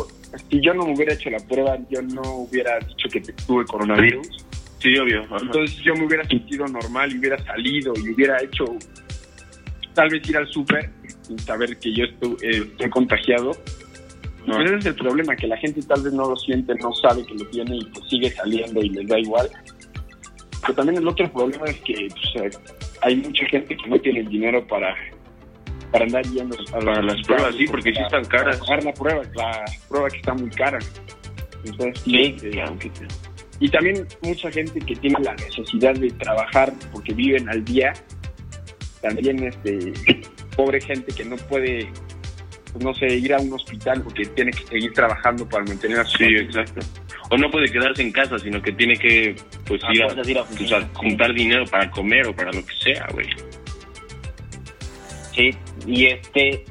si 0.50 0.61
yo 0.61 0.75
no 0.75 0.87
me 0.87 0.94
hubiera 0.94 1.14
hecho 1.14 1.30
la 1.30 1.38
prueba, 1.38 1.78
yo 1.90 2.02
no 2.02 2.23
hubiera 2.23 2.78
dicho 2.80 3.08
que 3.11 3.20
tuve 3.47 3.64
coronavirus. 3.64 4.28
Sí, 4.80 4.97
obvio. 4.97 5.25
ajá. 5.25 5.38
Entonces 5.42 5.76
yo 5.85 5.94
me 5.94 6.06
hubiera 6.06 6.25
sentido 6.25 6.66
normal 6.68 7.12
y 7.12 7.18
hubiera 7.18 7.38
salido 7.44 7.92
y 7.97 8.11
hubiera 8.11 8.40
hecho 8.42 8.64
tal 9.94 10.08
vez 10.11 10.28
ir 10.28 10.37
al 10.37 10.47
súper 10.49 10.90
sin 11.23 11.38
saber 11.40 11.76
que 11.78 11.92
yo 11.92 12.04
estu- 12.04 12.37
eh, 12.42 12.62
estoy 12.70 12.90
contagiado. 12.90 13.52
No. 14.47 14.54
Pues 14.56 14.66
ese 14.70 14.76
es 14.78 14.87
el 14.87 14.94
problema, 14.94 15.35
que 15.37 15.47
la 15.49 15.56
gente 15.56 15.82
tal 15.82 16.02
vez 16.02 16.12
no 16.12 16.30
lo 16.30 16.37
siente, 16.37 16.75
no 16.76 16.92
sabe 16.94 17.25
que 17.26 17.35
lo 17.35 17.44
tiene 17.50 17.76
y 17.76 17.85
pues 17.87 18.08
sigue 18.08 18.30
saliendo 18.30 18.80
y 18.80 18.88
les 18.90 19.06
da 19.08 19.18
igual. 19.18 19.50
Pero 20.68 20.76
también 20.76 20.98
el 21.00 21.08
otro 21.08 21.32
problema 21.32 21.64
es 21.64 21.76
que 21.80 22.08
pues, 22.34 22.60
hay 23.00 23.16
mucha 23.16 23.46
gente 23.46 23.75
que 23.75 23.87
no 23.88 23.98
tiene 23.98 24.20
el 24.20 24.28
dinero 24.28 24.66
para 24.66 24.94
para 25.90 26.04
andar 26.04 26.22
yendo 26.26 26.54
a 26.75 26.78
Para 26.78 27.00
las 27.02 27.22
pruebas, 27.26 27.54
sí, 27.56 27.64
porque 27.70 27.94
sí 27.94 28.02
están 28.02 28.22
caras. 28.26 28.58
Para 28.58 28.66
pagar 28.68 28.84
la 28.84 28.92
prueba, 28.92 29.22
la 29.34 29.64
prueba 29.88 30.10
que 30.10 30.16
está 30.18 30.34
muy 30.34 30.50
cara. 30.50 30.78
Entonces, 31.64 32.02
sí, 32.04 32.37
eh, 32.42 32.62
aunque 32.66 32.90
te- 32.90 33.06
y 33.60 33.70
también 33.70 34.06
mucha 34.22 34.50
gente 34.50 34.78
que 34.78 34.94
tiene 34.96 35.16
la 35.22 35.34
necesidad 35.37 35.94
de 35.94 36.10
trabajar 36.10 36.70
porque 36.92 37.14
viven 37.14 37.48
al 37.48 37.64
día. 37.64 37.94
También, 39.00 39.42
este, 39.44 39.94
pobre 40.56 40.82
gente 40.82 41.14
que 41.14 41.25
no 41.25 41.37
puede, 41.37 41.88
pues, 42.72 42.84
no 42.84 42.94
sé, 42.94 43.06
ir 43.16 43.34
a 43.34 43.38
un 43.38 43.52
hospital 43.52 44.02
porque 44.02 44.25
tiene 44.26 44.50
que 44.52 44.64
seguir 44.64 44.92
trabajando 44.92 45.48
para 45.48 45.64
mantener 45.64 46.00
a 46.00 46.04
su 46.04 46.16
Sí, 46.18 46.25
familia. 46.25 46.42
exacto. 46.42 46.80
O 47.30 47.37
no 47.37 47.50
puede 47.50 47.70
quedarse 47.70 48.02
en 48.02 48.10
casa, 48.12 48.38
sino 48.38 48.60
que 48.62 48.72
tiene 48.72 48.94
que, 48.96 49.37
pues, 49.66 49.80
Ah, 49.84 49.90
ir, 49.92 50.02
a, 50.02 50.06
puedes 50.08 50.28
ir 50.28 50.38
a 50.38 50.44
pues, 50.44 50.72
a 50.72 50.80
juntar 50.94 51.32
dinero 51.34 51.64
para 51.70 51.90
comer 51.90 52.26
o 52.26 52.34
para 52.34 52.50
lo 52.52 52.64
que 52.64 52.75
sea, 52.82 53.06
güey. 53.12 53.26
Sí, 55.34 55.50
y 55.87 56.06
este, 56.06 56.64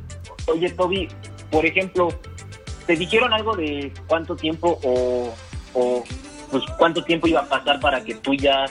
oye 0.48 0.70
Toby, 0.72 1.08
por 1.52 1.66
ejemplo, 1.66 2.10
¿te 2.86 2.96
dijeron 2.96 3.34
algo 3.34 3.56
de 3.56 3.92
cuánto 4.08 4.36
tiempo 4.36 4.78
o, 4.84 5.34
o 5.74 6.04
pues 6.52 6.64
cuánto 6.78 7.04
tiempo 7.04 7.28
iba 7.28 7.42
a 7.42 7.48
pasar 7.48 7.80
para 7.80 8.04
que 8.04 8.16
tú 8.16 8.34
ya 8.34 8.66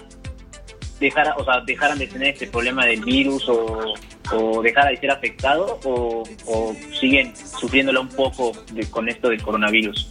dejara, 1.00 1.34
o 1.36 1.44
sea, 1.44 1.60
dejaran 1.60 1.98
de 1.98 2.06
tener 2.06 2.28
este 2.34 2.46
problema 2.46 2.84
del 2.86 3.02
virus 3.04 3.48
o, 3.48 3.94
o 4.32 4.62
dejara 4.62 4.90
de 4.90 4.96
ser 4.98 5.10
afectado 5.10 5.78
o, 5.84 6.22
o 6.46 6.76
siguen 6.98 7.34
sufriéndolo 7.36 8.02
un 8.02 8.08
poco 8.08 8.52
de, 8.72 8.88
con 8.90 9.08
esto 9.08 9.28
del 9.28 9.42
coronavirus? 9.42 10.10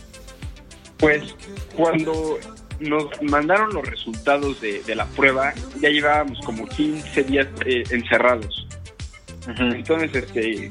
Pues 0.98 1.36
cuando 1.76 2.40
nos 2.80 3.22
mandaron 3.22 3.74
los 3.74 3.88
resultados 3.88 4.60
de, 4.62 4.82
de 4.84 4.96
la 4.96 5.06
prueba, 5.06 5.54
ya 5.80 5.90
llevábamos 5.90 6.40
como 6.46 6.68
15 6.68 7.24
días 7.24 7.48
eh, 7.66 7.84
encerrados. 7.92 8.68
Entonces, 9.48 10.16
este, 10.16 10.70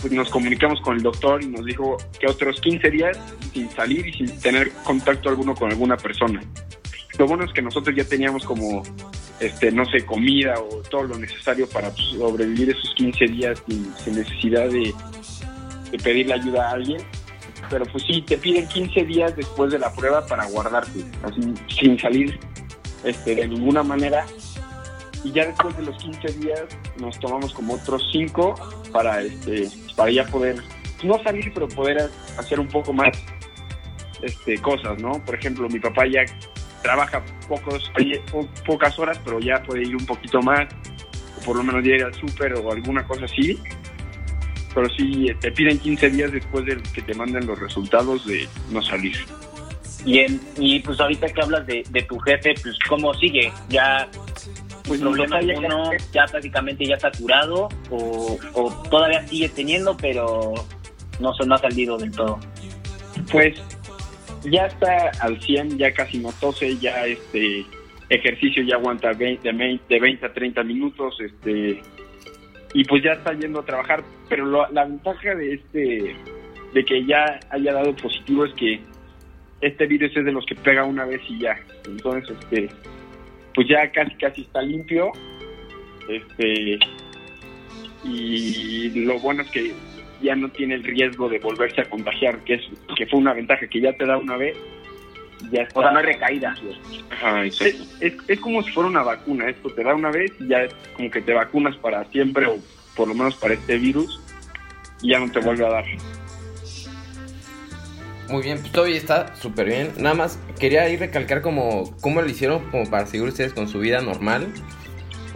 pues 0.00 0.12
nos 0.12 0.30
comunicamos 0.30 0.80
con 0.80 0.96
el 0.96 1.02
doctor 1.02 1.42
y 1.42 1.48
nos 1.48 1.64
dijo 1.64 1.96
que 2.18 2.26
otros 2.26 2.60
15 2.60 2.90
días 2.90 3.18
sin 3.52 3.70
salir 3.70 4.06
y 4.06 4.12
sin 4.12 4.40
tener 4.40 4.72
contacto 4.84 5.28
alguno 5.28 5.54
con 5.54 5.70
alguna 5.70 5.96
persona. 5.96 6.40
Lo 7.18 7.26
bueno 7.26 7.44
es 7.44 7.52
que 7.52 7.62
nosotros 7.62 7.94
ya 7.96 8.04
teníamos 8.04 8.44
como, 8.44 8.82
este, 9.40 9.70
no 9.72 9.84
sé, 9.86 10.04
comida 10.04 10.54
o 10.58 10.82
todo 10.82 11.04
lo 11.04 11.18
necesario 11.18 11.68
para 11.68 11.90
pues, 11.90 12.06
sobrevivir 12.18 12.70
esos 12.70 12.94
15 12.96 13.24
días 13.26 13.62
sin, 13.68 13.94
sin 13.96 14.16
necesidad 14.16 14.68
de, 14.68 14.94
de 15.90 15.98
pedirle 15.98 16.34
ayuda 16.34 16.70
a 16.70 16.72
alguien. 16.72 17.02
Pero 17.68 17.84
pues 17.86 18.04
sí, 18.06 18.22
te 18.22 18.36
piden 18.38 18.68
15 18.68 19.04
días 19.04 19.36
después 19.36 19.72
de 19.72 19.78
la 19.78 19.92
prueba 19.92 20.24
para 20.26 20.46
guardarte, 20.46 21.04
así 21.22 21.54
sin 21.80 21.98
salir 21.98 22.38
este, 23.04 23.34
de 23.34 23.48
ninguna 23.48 23.82
manera 23.82 24.24
y 25.26 25.32
ya 25.32 25.46
después 25.46 25.76
de 25.76 25.82
los 25.82 25.96
15 25.98 26.32
días 26.38 26.62
nos 27.00 27.18
tomamos 27.18 27.52
como 27.52 27.74
otros 27.74 28.02
5 28.12 28.54
para 28.92 29.22
este 29.22 29.68
para 29.96 30.10
ya 30.10 30.24
poder 30.26 30.56
no 31.02 31.22
salir 31.22 31.52
pero 31.52 31.68
poder 31.68 32.10
hacer 32.38 32.60
un 32.60 32.68
poco 32.68 32.92
más 32.92 33.16
este 34.22 34.58
cosas 34.58 35.00
no 35.00 35.12
por 35.24 35.34
ejemplo 35.34 35.68
mi 35.68 35.80
papá 35.80 36.06
ya 36.06 36.24
trabaja 36.86 37.20
pocos 37.48 37.90
po- 38.30 38.48
pocas 38.64 38.96
horas 38.98 39.18
pero 39.24 39.40
ya 39.40 39.60
puede 39.62 39.82
ir 39.82 39.96
un 39.96 40.06
poquito 40.06 40.40
más 40.40 40.66
o 41.40 41.44
por 41.44 41.56
lo 41.56 41.62
menos 41.64 41.82
ya 41.84 41.94
ir 41.96 42.04
al 42.04 42.14
súper 42.14 42.54
o 42.54 42.72
alguna 42.72 43.04
cosa 43.04 43.24
así. 43.24 43.58
Pero 44.74 44.88
sí 44.90 45.26
te 45.40 45.50
piden 45.52 45.78
15 45.78 46.10
días 46.10 46.30
después 46.30 46.64
de 46.66 46.80
que 46.94 47.02
te 47.02 47.14
manden 47.14 47.46
los 47.46 47.58
resultados 47.58 48.26
de 48.26 48.46
no 48.70 48.80
salir. 48.82 49.16
Y, 50.04 50.18
en, 50.20 50.40
y 50.58 50.78
pues 50.80 51.00
ahorita 51.00 51.26
que 51.28 51.40
hablas 51.40 51.66
de, 51.66 51.82
de 51.90 52.02
tu 52.02 52.18
jefe, 52.20 52.54
pues 52.62 52.78
cómo 52.88 53.12
sigue, 53.14 53.50
ya 53.68 54.06
pues 54.84 55.00
problema 55.00 55.40
no 55.40 55.50
alguno, 55.50 55.90
ya 56.12 56.26
prácticamente 56.26 56.86
ya 56.86 56.94
está 56.94 57.10
curado 57.10 57.68
o, 57.90 58.38
o 58.52 58.70
todavía 58.88 59.26
sigue 59.26 59.48
teniendo 59.48 59.96
pero 59.96 60.52
no 61.18 61.34
se 61.34 61.44
no 61.46 61.54
ha 61.56 61.58
salido 61.58 61.96
del 61.98 62.10
todo. 62.12 62.38
Pues 63.32 63.58
ya 64.44 64.66
está 64.66 65.10
al 65.20 65.40
100, 65.40 65.78
ya 65.78 65.92
casi 65.92 66.18
no 66.18 66.30
tose, 66.40 66.76
ya 66.78 67.06
este 67.06 67.64
ejercicio 68.08 68.62
ya 68.62 68.76
aguanta 68.76 69.12
20, 69.12 69.52
de 69.88 70.00
20 70.00 70.26
a 70.26 70.32
30 70.32 70.62
minutos, 70.62 71.16
este 71.20 71.80
y 72.74 72.84
pues 72.84 73.02
ya 73.02 73.12
está 73.12 73.32
yendo 73.32 73.60
a 73.60 73.64
trabajar, 73.64 74.04
pero 74.28 74.44
lo- 74.44 74.68
la 74.70 74.84
ventaja 74.84 75.34
de 75.34 75.54
este, 75.54 76.16
de 76.74 76.84
que 76.84 77.04
ya 77.06 77.40
haya 77.50 77.72
dado 77.72 77.94
positivo 77.96 78.44
es 78.44 78.52
que 78.54 78.80
este 79.62 79.86
virus 79.86 80.14
es 80.16 80.24
de 80.24 80.32
los 80.32 80.44
que 80.44 80.54
pega 80.54 80.84
una 80.84 81.04
vez 81.06 81.20
y 81.28 81.40
ya, 81.40 81.58
entonces 81.86 82.36
este, 82.38 82.68
pues 83.54 83.66
ya 83.68 83.90
casi 83.90 84.14
casi 84.16 84.42
está 84.42 84.60
limpio, 84.62 85.10
este, 86.08 86.78
y 88.04 88.90
lo 89.06 89.18
bueno 89.18 89.42
es 89.42 89.50
que 89.50 89.72
ya 90.22 90.34
no 90.34 90.48
tiene 90.48 90.74
el 90.74 90.84
riesgo 90.84 91.28
de 91.28 91.38
volverse 91.38 91.80
a 91.80 91.90
contagiar, 91.90 92.38
que 92.44 92.54
es 92.54 92.62
que 92.96 93.06
fue 93.06 93.18
una 93.18 93.34
ventaja 93.34 93.66
que 93.66 93.80
ya 93.80 93.92
te 93.92 94.06
da 94.06 94.16
una 94.16 94.36
vez, 94.36 94.56
ya 95.50 95.62
está. 95.62 95.80
O 95.80 95.82
sea, 95.82 95.92
no 95.92 95.98
hay 95.98 96.06
recaída. 96.06 96.54
Ajá, 97.10 97.44
Es, 97.44 97.60
es, 97.60 98.16
es 98.26 98.40
como 98.40 98.62
si 98.62 98.70
fuera 98.72 98.88
una 98.88 99.02
vacuna, 99.02 99.48
esto 99.48 99.70
te 99.70 99.82
da 99.82 99.94
una 99.94 100.10
vez 100.10 100.32
y 100.40 100.48
ya 100.48 100.62
es 100.62 100.74
como 100.94 101.10
que 101.10 101.20
te 101.20 101.32
vacunas 101.32 101.76
para 101.76 102.04
siempre 102.06 102.46
o 102.46 102.58
por 102.94 103.08
lo 103.08 103.14
menos 103.14 103.36
para 103.36 103.54
este 103.54 103.76
virus 103.76 104.20
y 105.02 105.10
ya 105.10 105.18
no 105.18 105.30
te 105.30 105.40
vuelve 105.40 105.66
a 105.66 105.70
dar. 105.70 105.84
Muy 108.28 108.42
bien, 108.42 108.58
pues 108.58 108.72
Toby 108.72 108.96
está 108.96 109.36
súper 109.36 109.66
bien. 109.66 109.92
Nada 109.98 110.14
más 110.14 110.38
quería 110.58 110.88
ir 110.88 110.98
recalcar 110.98 111.42
como 111.42 111.96
cómo 112.00 112.22
lo 112.22 112.28
hicieron 112.28 112.70
como 112.70 112.90
para 112.90 113.06
seguir 113.06 113.28
ustedes 113.28 113.52
con 113.52 113.68
su 113.68 113.78
vida 113.78 114.00
normal. 114.00 114.48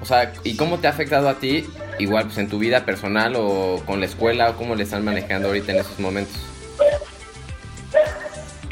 O 0.03 0.07
sea, 0.07 0.33
¿y 0.45 0.57
cómo 0.57 0.79
te 0.79 0.89
ha 0.89 0.91
afectado 0.91 1.29
a 1.29 1.39
ti? 1.39 1.65
Igual, 2.01 2.25
pues 2.25 2.39
en 2.39 2.49
tu 2.49 2.59
vida 2.59 2.87
personal 2.87 3.35
o 3.37 3.83
con 3.85 4.01
la 4.01 4.07
escuela 4.07 4.49
o 4.49 4.57
cómo 4.57 4.75
le 4.75 4.85
están 4.85 5.05
manejando 5.05 5.49
ahorita 5.49 5.73
en 5.73 5.79
esos 5.81 6.01
momentos. 6.01 6.35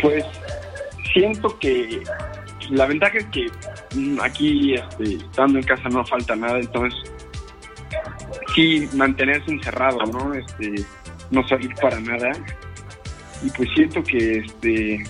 Pues 0.00 0.25
siento 1.12 1.58
que 1.58 2.02
la 2.70 2.87
ventaja 2.87 3.18
es 3.18 3.26
que 3.26 3.47
mm, 3.94 4.18
aquí 4.23 4.75
este, 4.75 5.16
estando 5.16 5.58
en 5.58 5.64
casa 5.64 5.90
no 5.90 6.06
falta 6.06 6.35
nada, 6.37 6.58
entonces 6.58 6.99
sí 8.54 8.88
mantenerse 8.94 9.50
encerrado, 9.50 9.99
¿no? 10.06 10.32
Este, 10.32 10.82
no 11.30 11.47
salir 11.47 11.75
para 11.75 12.00
nada. 12.00 12.32
Y 13.42 13.50
pues 13.50 13.68
siento 13.75 14.02
que 14.04 14.38
este 14.38 15.04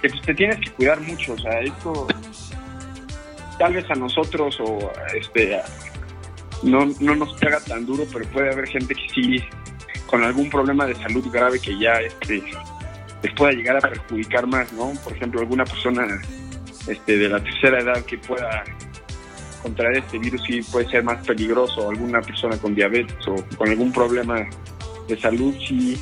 que 0.00 0.08
pues, 0.08 0.22
te 0.22 0.34
tienes 0.34 0.60
que 0.60 0.70
cuidar 0.70 1.00
mucho, 1.00 1.32
o 1.32 1.38
sea, 1.38 1.58
esto 1.60 2.06
tal 3.58 3.74
vez 3.74 3.90
a 3.90 3.94
nosotros 3.94 4.60
o 4.60 4.92
este 5.12 5.60
no, 6.66 6.86
no 7.00 7.14
nos 7.14 7.32
pega 7.34 7.60
tan 7.60 7.86
duro, 7.86 8.04
pero 8.12 8.24
puede 8.30 8.52
haber 8.52 8.66
gente 8.68 8.94
que 8.94 9.08
sí 9.14 9.44
con 10.06 10.22
algún 10.22 10.50
problema 10.50 10.86
de 10.86 10.94
salud 10.96 11.24
grave 11.30 11.58
que 11.60 11.78
ya 11.78 11.94
este 11.94 12.42
les 13.22 13.32
pueda 13.34 13.52
llegar 13.52 13.76
a 13.76 13.80
perjudicar 13.80 14.46
más, 14.46 14.72
¿no? 14.72 14.92
Por 15.02 15.14
ejemplo, 15.14 15.40
alguna 15.40 15.64
persona 15.64 16.06
este, 16.86 17.16
de 17.16 17.28
la 17.28 17.42
tercera 17.42 17.80
edad 17.80 18.04
que 18.04 18.18
pueda 18.18 18.64
contraer 19.62 19.98
este 19.98 20.18
virus 20.18 20.42
sí 20.46 20.60
puede 20.70 20.88
ser 20.88 21.02
más 21.02 21.26
peligroso, 21.26 21.88
alguna 21.88 22.20
persona 22.20 22.56
con 22.58 22.74
diabetes 22.74 23.16
o 23.26 23.34
con 23.56 23.68
algún 23.68 23.90
problema 23.92 24.46
de 25.08 25.20
salud 25.20 25.54
sí 25.66 26.00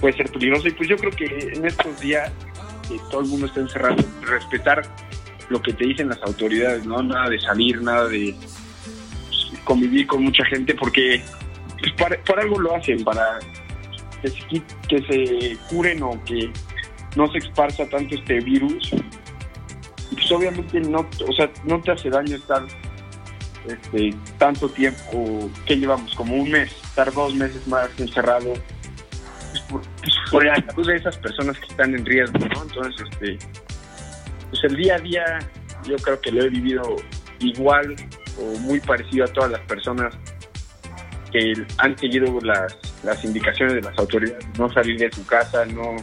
puede 0.00 0.16
ser 0.16 0.30
peligroso. 0.30 0.68
Y 0.68 0.72
pues 0.72 0.88
yo 0.88 0.96
creo 0.96 1.10
que 1.10 1.52
en 1.54 1.66
estos 1.66 2.00
días 2.00 2.30
que 2.88 2.98
todo 3.10 3.22
el 3.22 3.28
mundo 3.28 3.46
está 3.46 3.60
encerrado, 3.60 3.96
respetar 4.22 4.82
lo 5.48 5.60
que 5.60 5.72
te 5.72 5.84
dicen 5.84 6.08
las 6.08 6.22
autoridades, 6.22 6.86
¿no? 6.86 7.02
Nada 7.02 7.28
de 7.28 7.38
salir, 7.40 7.82
nada 7.82 8.08
de 8.08 8.34
convivir 9.64 10.06
con 10.06 10.24
mucha 10.24 10.44
gente, 10.46 10.74
porque 10.74 11.22
pues, 11.78 11.92
para- 11.94 12.40
algo 12.42 12.58
lo 12.58 12.74
hacen, 12.74 13.02
para 13.04 13.38
que 14.88 15.02
se, 15.08 15.56
curen 15.68 16.02
o 16.02 16.22
que 16.24 16.50
no 17.16 17.30
se 17.32 17.38
esparza 17.38 17.88
tanto 17.88 18.14
este 18.14 18.40
virus. 18.40 18.90
Pues 20.12 20.30
obviamente 20.30 20.80
no, 20.80 21.08
o 21.26 21.32
sea, 21.32 21.50
no 21.64 21.80
te 21.80 21.92
hace 21.92 22.10
daño 22.10 22.36
estar 22.36 22.62
este, 23.66 24.14
tanto 24.38 24.68
tiempo, 24.68 25.50
que 25.66 25.76
llevamos 25.76 26.14
como 26.14 26.34
un 26.36 26.50
mes, 26.50 26.70
estar 26.84 27.12
dos 27.12 27.34
meses 27.34 27.66
más 27.66 27.88
encerrado. 27.98 28.52
Pues 29.50 29.62
por, 29.68 29.82
pues 30.30 30.46
la 30.46 30.54
salud 30.66 30.86
de 30.86 30.96
esas 30.96 31.16
personas 31.18 31.58
que 31.58 31.66
están 31.66 31.94
en 31.94 32.04
riesgo, 32.04 32.38
¿no? 32.38 32.62
Entonces, 32.62 33.06
este, 33.10 33.38
pues 34.50 34.64
el 34.64 34.76
día 34.76 34.96
a 34.96 34.98
día 34.98 35.38
yo 35.84 35.96
creo 35.96 36.20
que 36.20 36.30
lo 36.30 36.44
he 36.44 36.48
vivido 36.48 36.96
igual 37.40 37.96
o 38.38 38.58
muy 38.60 38.80
parecido 38.80 39.24
a 39.24 39.28
todas 39.28 39.50
las 39.50 39.60
personas 39.62 40.14
que 41.30 41.54
han 41.78 41.96
seguido 41.98 42.38
las, 42.42 42.76
las 43.02 43.24
indicaciones 43.24 43.74
de 43.74 43.80
las 43.82 43.98
autoridades, 43.98 44.46
no 44.58 44.70
salir 44.70 44.98
de 44.98 45.10
su 45.10 45.24
casa, 45.24 45.64
no 45.66 45.96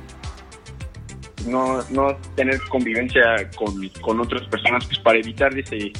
no, 1.48 1.82
no 1.90 2.18
tener 2.36 2.60
convivencia 2.64 3.50
con, 3.56 3.88
con 4.02 4.20
otras 4.20 4.48
personas 4.48 4.86
pues 4.86 5.00
para 5.00 5.20
evitar 5.20 5.58
ese 5.58 5.92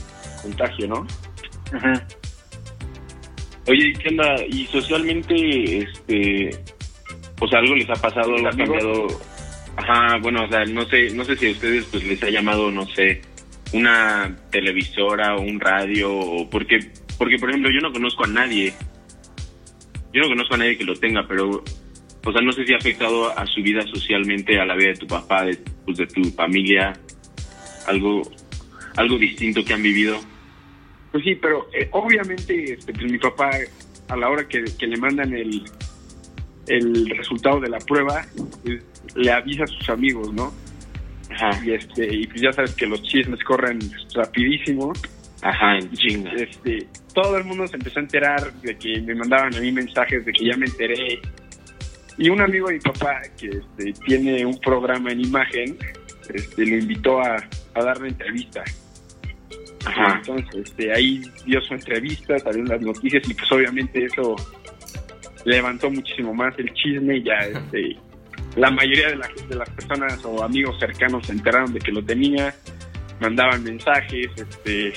contagio, 0.42 0.88
¿no? 0.88 1.08
Oye, 3.68 3.94
¿qué 3.94 4.10
onda? 4.10 4.36
Y 4.50 4.66
socialmente, 4.68 5.80
este, 5.80 6.50
o 7.40 7.48
sea, 7.48 7.60
algo 7.60 7.76
les 7.76 7.90
ha 7.90 7.94
pasado, 7.94 8.36
algo 8.36 8.48
ha 8.48 8.52
cambiado. 8.52 9.08
Ajá, 9.78 10.18
bueno, 10.22 10.44
o 10.44 10.50
sea, 10.50 10.66
no 10.66 10.86
sé, 10.86 11.12
no 11.12 11.24
sé 11.24 11.38
si 11.38 11.48
a 11.48 11.52
ustedes 11.52 11.86
pues 11.86 12.04
les 12.04 12.22
ha 12.24 12.30
llamado, 12.30 12.72
no 12.72 12.86
sé, 12.88 13.22
una 13.74 14.36
televisora 14.50 15.36
o 15.36 15.42
un 15.42 15.60
radio 15.60 16.48
porque, 16.50 16.80
porque 17.18 17.38
por 17.38 17.50
ejemplo 17.50 17.70
yo 17.72 17.82
no 17.82 17.92
conozco 17.92 18.24
a 18.24 18.28
nadie, 18.28 18.74
yo 20.14 20.22
no 20.22 20.30
conozco 20.30 20.56
a 20.56 20.58
nadie 20.58 20.78
que 20.78 20.84
lo 20.84 20.96
tenga, 20.96 21.28
pero, 21.28 21.64
o 22.26 22.32
sea, 22.32 22.42
no 22.42 22.52
sé 22.52 22.66
si 22.66 22.74
ha 22.74 22.78
afectado 22.78 23.38
a 23.38 23.46
su 23.46 23.62
vida 23.62 23.82
socialmente, 23.84 24.60
a 24.60 24.66
la 24.66 24.76
vida 24.76 24.90
de 24.90 24.96
tu 24.96 25.08
papá, 25.08 25.46
de, 25.46 25.58
pues, 25.86 25.98
de 25.98 26.08
tu 26.08 26.24
familia, 26.32 26.94
algo, 27.88 28.24
algo 28.96 29.18
distinto 29.18 29.64
que 29.64 29.74
han 29.74 29.84
vivido. 29.84 30.20
Pues 31.12 31.24
sí, 31.24 31.36
pero 31.36 31.68
eh, 31.74 31.88
obviamente 31.92 32.74
este, 32.74 32.94
pues 32.94 33.12
mi 33.12 33.18
papá 33.18 33.52
a 34.08 34.16
la 34.16 34.30
hora 34.30 34.48
que, 34.48 34.62
le 34.62 34.98
mandan 34.98 35.34
el, 35.34 35.64
el 36.68 37.10
resultado 37.10 37.60
de 37.60 37.70
la 37.70 37.80
prueba, 37.80 38.26
pues, 38.64 38.84
le 39.16 39.32
avisa 39.32 39.64
a 39.64 39.68
sus 39.68 39.90
amigos, 39.90 40.34
¿no? 40.34 40.52
Ajá, 41.30 41.66
Y 41.66 41.74
este 41.74 42.14
y 42.14 42.28
pues 42.28 42.42
ya 42.42 42.52
sabes 42.52 42.74
que 42.76 42.86
los 42.88 43.02
chismes 43.04 43.44
corren 43.44 43.80
rapidísimo. 44.16 44.94
ajá, 45.42 45.78
en 45.78 45.92
chinga. 45.94 46.32
Este, 46.34 46.88
todo 47.14 47.38
el 47.38 47.44
mundo 47.44 47.68
se 47.68 47.76
empezó 47.78 48.00
a 48.00 48.04
enterar 48.04 48.54
de 48.62 48.78
que 48.78 49.02
me 49.02 49.16
mandaban 49.16 49.56
a 49.56 49.60
mí 49.60 49.72
mensajes 49.72 50.26
de 50.26 50.32
que 50.34 50.46
ya 50.46 50.58
me 50.58 50.66
enteré. 50.66 51.20
Y 52.18 52.30
un 52.30 52.42
amigo 52.42 52.68
de 52.68 52.74
mi 52.74 52.80
papá 52.82 53.22
que 53.38 53.48
este, 53.48 53.94
tiene 54.06 54.46
un 54.46 54.60
programa 54.60 55.12
en 55.12 55.22
imagen, 55.22 55.78
este, 56.34 56.66
lo 56.66 56.76
invitó 56.78 57.22
a, 57.22 57.38
a 57.76 57.84
dar 57.84 58.02
la 58.02 58.08
entrevista. 58.10 58.64
Ajá. 59.86 60.18
Entonces, 60.18 60.68
este, 60.68 60.92
ahí 60.94 61.22
dio 61.46 61.62
su 61.62 61.74
entrevista, 61.74 62.38
salieron 62.40 62.68
las 62.68 62.82
noticias 62.82 63.24
y 63.30 63.34
pues 63.34 63.50
obviamente 63.52 64.04
eso 64.04 64.36
levantó 65.46 65.90
muchísimo 65.90 66.34
más 66.34 66.54
el 66.60 66.74
chisme 66.74 67.18
y 67.18 67.24
ya 67.24 67.38
este, 67.38 67.96
la 68.60 68.72
mayoría 68.72 69.08
de, 69.10 69.16
la- 69.18 69.30
de 69.48 69.56
las 69.56 69.70
personas 69.72 70.24
o 70.26 70.44
amigos 70.44 70.78
cercanos 70.80 71.26
se 71.26 71.32
enteraron 71.34 71.74
de 71.74 71.80
que 71.80 71.92
lo 71.92 72.04
tenía, 72.04 72.54
mandaban 73.20 73.64
mensajes, 73.64 74.28
este... 74.38 74.94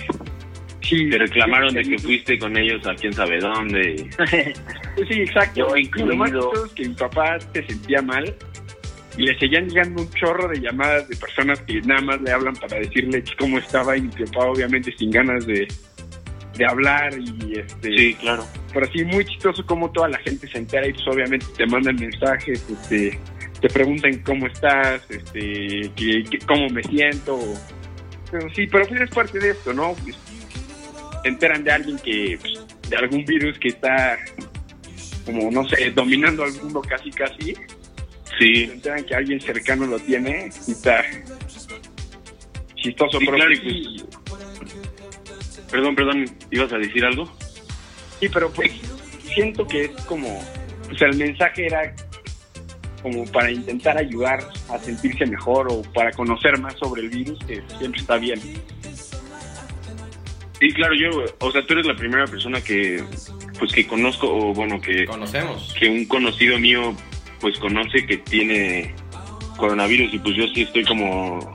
Sí, 0.82 1.08
Te 1.08 1.16
reclamaron 1.16 1.70
sí, 1.70 1.76
de 1.76 1.82
que 1.84 1.98
fuiste 1.98 2.38
con 2.40 2.56
ellos 2.58 2.84
a 2.88 2.94
quién 2.96 3.12
sabe 3.12 3.38
dónde. 3.38 4.10
Pues 4.96 5.08
sí, 5.08 5.22
exacto. 5.22 5.68
Yo 5.68 5.76
Y 5.76 5.88
lo 6.04 6.16
más 6.16 6.28
incluido. 6.30 6.50
que 6.74 6.86
mi 6.88 6.94
papá 6.94 7.38
se 7.54 7.64
sentía 7.66 8.02
mal 8.02 8.34
y 9.16 9.22
le 9.22 9.38
seguían 9.38 9.66
llegando 9.68 10.02
un 10.02 10.10
chorro 10.10 10.48
de 10.48 10.60
llamadas 10.60 11.08
de 11.08 11.16
personas 11.16 11.60
que 11.62 11.80
nada 11.82 12.00
más 12.02 12.20
le 12.20 12.30
hablan 12.32 12.54
para 12.56 12.78
decirle 12.78 13.22
cómo 13.38 13.56
estaba 13.58 13.96
y 13.96 14.02
mi 14.02 14.08
papá 14.10 14.44
obviamente 14.46 14.92
sin 14.98 15.10
ganas 15.10 15.46
de, 15.46 15.66
de 16.58 16.66
hablar 16.66 17.14
y 17.18 17.58
este 17.58 17.96
Sí, 17.96 18.14
claro. 18.14 18.44
pero 18.74 18.86
sí 18.92 19.02
muy 19.04 19.24
chistoso 19.24 19.64
como 19.64 19.90
toda 19.92 20.08
la 20.08 20.18
gente 20.18 20.46
se 20.48 20.58
entera 20.58 20.86
y 20.86 20.92
pues 20.92 21.06
obviamente 21.08 21.46
te 21.56 21.64
mandan 21.66 21.96
mensajes 21.96 22.68
este 22.68 23.18
te 23.62 23.68
preguntan 23.70 24.18
cómo 24.24 24.46
estás 24.48 25.02
este 25.08 25.90
que, 25.96 26.24
que- 26.28 26.38
cómo 26.46 26.68
me 26.68 26.82
siento. 26.82 27.38
Pero 28.30 28.48
sí 28.54 28.66
pero 28.66 28.86
pues 28.86 29.00
es 29.00 29.10
parte 29.10 29.38
de 29.38 29.50
esto 29.50 29.72
no 29.72 29.94
Pues, 30.02 30.16
te 31.22 31.28
enteran 31.28 31.62
de 31.64 31.70
alguien 31.72 31.98
que 31.98 32.38
pues, 32.40 32.60
de 32.90 32.96
algún 32.96 33.24
virus 33.24 33.58
que 33.58 33.68
está 33.68 34.18
como 35.24 35.50
no 35.50 35.66
sé 35.68 35.90
dominando 35.92 36.42
al 36.44 36.52
mundo 36.54 36.82
casi 36.82 37.10
casi. 37.10 37.54
Sí, 38.38 38.66
se 38.66 38.72
enteran 38.72 39.04
que 39.04 39.14
alguien 39.14 39.40
cercano 39.40 39.86
lo 39.86 39.98
tiene 40.00 40.50
y 40.66 40.72
está 40.72 41.04
chistoso 42.74 43.18
Sí, 43.20 43.24
pero 43.26 43.36
claro, 43.36 43.52
y 43.52 43.56
sí, 43.58 44.04
perdón, 45.70 45.94
perdón, 45.94 46.24
¿ibas 46.50 46.72
a 46.72 46.78
decir 46.78 47.04
algo? 47.04 47.30
Sí, 48.18 48.28
pero 48.28 48.50
pues 48.52 48.72
siento 49.34 49.66
que 49.66 49.84
es 49.84 49.90
como, 50.06 50.38
o 50.90 50.94
sea, 50.96 51.08
el 51.08 51.16
mensaje 51.16 51.66
era 51.66 51.94
como 53.02 53.24
para 53.26 53.50
intentar 53.50 53.98
ayudar 53.98 54.48
a 54.70 54.78
sentirse 54.78 55.26
mejor 55.26 55.68
o 55.70 55.82
para 55.92 56.12
conocer 56.12 56.58
más 56.58 56.74
sobre 56.78 57.02
el 57.02 57.10
virus, 57.10 57.38
que 57.44 57.62
siempre 57.78 58.00
está 58.00 58.16
bien. 58.16 58.40
Sí, 60.60 60.72
claro, 60.74 60.94
yo, 60.94 61.24
o 61.40 61.50
sea, 61.50 61.66
tú 61.66 61.72
eres 61.72 61.86
la 61.86 61.96
primera 61.96 62.24
persona 62.26 62.60
que, 62.60 63.02
pues 63.58 63.72
que 63.72 63.84
conozco, 63.86 64.28
o 64.28 64.54
bueno, 64.54 64.80
que, 64.80 65.04
Conocemos. 65.06 65.74
que 65.76 65.88
un 65.88 66.04
conocido 66.04 66.56
mío, 66.58 66.94
pues 67.40 67.58
conoce 67.58 68.06
que 68.06 68.18
tiene 68.18 68.94
coronavirus 69.56 70.14
y 70.14 70.18
pues 70.20 70.36
yo 70.36 70.46
sí 70.54 70.62
estoy 70.62 70.84
como, 70.84 71.52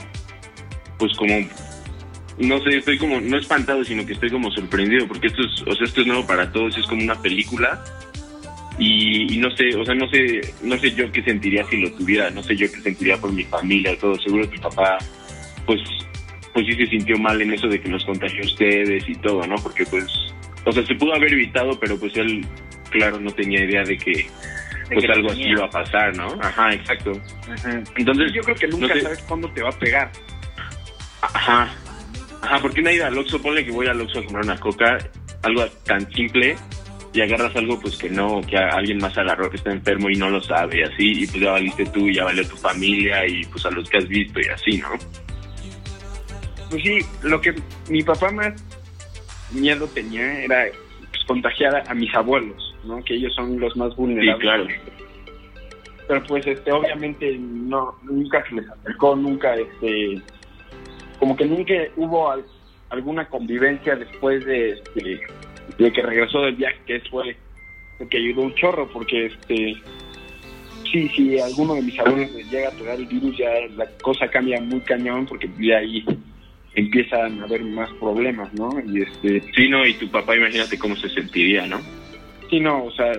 pues 1.00 1.16
como, 1.18 1.34
no 2.38 2.62
sé, 2.64 2.78
estoy 2.78 2.98
como, 2.98 3.22
no 3.22 3.38
espantado, 3.38 3.84
sino 3.86 4.06
que 4.06 4.12
estoy 4.12 4.30
como 4.30 4.52
sorprendido, 4.52 5.08
porque 5.08 5.28
esto 5.28 5.42
es, 5.42 5.62
o 5.62 5.74
sea, 5.74 5.86
esto 5.86 6.02
es 6.02 6.08
nuevo 6.08 6.28
para 6.28 6.52
todos, 6.52 6.78
es 6.78 6.86
como 6.88 7.02
una 7.02 7.22
película. 7.22 7.84
Y, 8.80 9.34
y 9.34 9.38
no 9.40 9.50
sé, 9.56 9.76
o 9.76 9.84
sea, 9.84 9.96
no 9.96 10.08
sé, 10.10 10.42
no 10.62 10.78
sé 10.78 10.92
yo 10.94 11.12
qué 11.12 11.24
sentiría 11.24 11.64
si 11.66 11.78
lo 11.78 11.92
tuviera, 11.94 12.30
no 12.30 12.44
sé 12.44 12.56
yo 12.56 12.72
qué 12.72 12.80
sentiría 12.82 13.18
por 13.18 13.32
mi 13.34 13.44
familia, 13.44 13.98
todo. 14.00 14.16
Seguro 14.20 14.50
que 14.50 14.60
papá, 14.60 14.98
pues, 15.66 15.80
pues 16.54 16.66
sí 16.68 16.74
se 16.74 16.86
sintió 16.88 17.18
mal 17.18 17.42
en 17.42 17.54
eso 17.54 17.68
de 17.68 17.80
que 17.82 17.90
nos 17.90 18.06
contagió 18.06 18.44
a 18.44 18.46
ustedes 18.46 19.08
y 19.10 19.16
todo, 19.16 19.46
¿no? 19.48 19.56
Porque 19.56 19.84
pues, 19.86 20.06
o 20.64 20.72
sea, 20.72 20.86
se 20.86 20.94
pudo 20.96 21.14
haber 21.16 21.34
evitado, 21.34 21.80
pero 21.80 21.98
pues 22.00 22.16
él, 22.18 22.46
claro, 22.92 23.20
no 23.20 23.32
tenía 23.32 23.64
idea 23.66 23.84
de 23.84 23.98
que, 23.98 24.28
pues 24.94 25.06
que 25.06 25.12
algo 25.12 25.32
así 25.32 25.42
iba 25.44 25.66
a 25.66 25.70
pasar, 25.72 26.16
¿no? 26.16 26.28
Ajá, 26.42 26.74
exacto. 26.74 27.14
Ajá. 27.52 27.82
Entonces, 27.96 28.32
Yo 28.34 28.42
creo 28.44 28.56
que 28.56 28.68
nunca 28.68 28.88
no 28.90 28.94
sé- 28.94 29.02
sabes 29.02 29.20
cuándo 29.24 29.50
te 29.52 29.62
va 29.64 29.70
a 29.70 29.80
pegar. 29.80 30.12
Ajá. 31.22 31.74
Ajá, 32.44 32.60
porque 32.62 32.82
una 32.82 32.92
ida 32.94 33.08
al 33.08 33.18
Oxxo, 33.18 33.42
ponle 33.42 33.66
que 33.66 33.72
voy 33.72 33.88
al 33.88 34.00
Oxxo 34.00 34.20
a 34.20 34.24
comprar 34.24 34.44
una 34.46 34.60
coca, 34.60 34.98
algo 35.42 35.66
tan 35.86 36.10
simple, 36.14 36.56
y 37.18 37.22
agarras 37.22 37.56
algo 37.56 37.80
pues 37.80 37.98
que 37.98 38.10
no, 38.12 38.42
que 38.42 38.56
a- 38.58 38.70
alguien 38.70 39.00
más 39.00 39.18
agarró 39.18 39.50
que 39.50 39.58
está 39.58 39.72
enfermo 39.72 40.08
y 40.10 40.16
no 40.16 40.30
lo 40.30 40.40
sabe, 40.40 40.84
así, 40.84 41.24
y 41.24 41.28
pues 41.28 41.40
ya 41.42 41.52
valiste 41.54 41.86
tú, 41.88 42.08
y 42.08 42.14
ya 42.16 42.26
valió 42.26 42.48
tu 42.48 42.56
familia, 42.58 43.26
y 43.28 43.44
pues 43.46 43.66
a 43.66 43.72
los 43.72 43.90
que 43.90 43.98
has 43.98 44.08
visto, 44.08 44.40
y 44.40 44.46
así, 44.50 44.78
¿no? 44.78 44.90
Pues 46.70 46.84
sí, 46.84 47.00
lo 47.24 47.40
que 47.42 47.56
mi 47.90 48.04
papá 48.04 48.30
más 48.32 48.54
miedo 49.52 49.88
tenía 49.88 50.44
era 50.44 50.66
pues, 51.12 51.24
contagiar 51.26 51.84
a, 51.90 51.94
mis 51.96 52.14
abuelos, 52.14 52.76
¿no? 52.84 53.04
Que 53.04 53.16
ellos 53.16 53.34
son 53.34 53.60
los 53.60 53.76
más 53.78 53.90
Sí, 53.92 53.96
vulnerables. 53.98 54.40
claro. 54.42 54.68
Pero 56.08 56.24
pues 56.24 56.46
este 56.48 56.72
obviamente 56.72 57.38
no 57.38 57.96
nunca 58.04 58.42
se 58.48 58.56
les 58.56 58.70
acercó, 58.70 59.16
nunca 59.16 59.56
este 59.56 60.22
como 61.20 61.36
que 61.36 61.46
nunca 61.46 61.74
hubo 61.98 62.32
al- 62.32 62.46
alguna 62.92 63.28
convivencia 63.28 63.96
después 63.96 64.46
de 64.46 64.72
este 64.72 65.20
de 65.78 65.92
que 65.92 66.02
regresó 66.02 66.42
del 66.42 66.56
viaje, 66.56 66.78
que 66.86 67.00
fue 67.10 67.36
lo 68.00 68.08
que 68.08 68.18
ayudó 68.18 68.42
un 68.42 68.56
chorro 68.56 68.90
porque 68.92 69.28
este 69.28 69.76
sí, 70.92 71.10
si 71.10 71.40
a 71.40 71.46
alguno 71.46 71.76
de 71.76 71.82
mis 71.82 72.00
abuelos 72.00 72.32
les 72.32 72.50
llega 72.50 72.70
a 72.70 72.72
pegar 72.72 72.96
el 72.96 73.08
virus 73.08 73.38
ya 73.38 73.50
la 73.76 73.86
cosa 74.02 74.28
cambia 74.28 74.62
muy 74.62 74.80
cañón 74.82 75.26
porque 75.26 75.48
de 75.48 75.76
ahí 75.76 76.06
empiezan 76.76 77.42
a 77.42 77.46
haber 77.46 77.64
más 77.64 77.90
problemas, 77.94 78.54
¿no? 78.54 78.70
Y 78.86 79.02
este 79.02 79.42
Sí, 79.56 79.68
no, 79.68 79.86
y 79.86 79.94
tu 79.96 80.10
papá, 80.10 80.36
imagínate 80.36 80.78
cómo 80.78 80.96
se 80.96 81.10
sentiría, 81.10 81.66
¿no? 81.66 81.82
Sí, 82.50 82.60
no, 82.60 82.86
o 82.86 82.92
sea, 82.92 83.14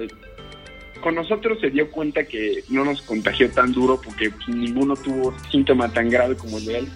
con 1.00 1.14
nosotros 1.14 1.58
se 1.60 1.70
dio 1.70 1.90
cuenta 1.90 2.24
que 2.24 2.62
no 2.70 2.84
nos 2.84 3.02
contagió 3.02 3.50
tan 3.50 3.72
duro 3.72 4.00
porque 4.02 4.30
pues, 4.30 4.48
ninguno 4.48 4.94
tuvo 4.96 5.34
síntoma 5.50 5.92
tan 5.92 6.08
grave 6.08 6.36
como 6.36 6.58
el 6.58 6.64
de 6.64 6.78
él. 6.78 6.88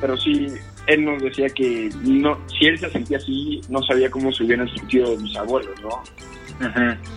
Pero 0.00 0.16
sí, 0.16 0.46
él 0.88 1.04
nos 1.04 1.22
decía 1.22 1.48
que 1.50 1.90
no, 2.02 2.38
si 2.48 2.66
él 2.66 2.78
se 2.78 2.90
sentía 2.90 3.18
así, 3.18 3.60
no 3.68 3.82
sabía 3.82 4.10
cómo 4.10 4.32
se 4.32 4.42
hubieran 4.42 4.68
sentido 4.74 5.16
mis 5.18 5.36
abuelos, 5.36 5.78
¿no? 5.82 6.02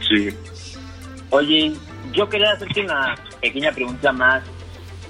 Sí. 0.08 0.30
Oye, 1.30 1.72
yo 2.12 2.28
quería 2.28 2.52
hacerte 2.52 2.82
una 2.82 3.16
pequeña 3.40 3.72
pregunta 3.72 4.12
más, 4.12 4.44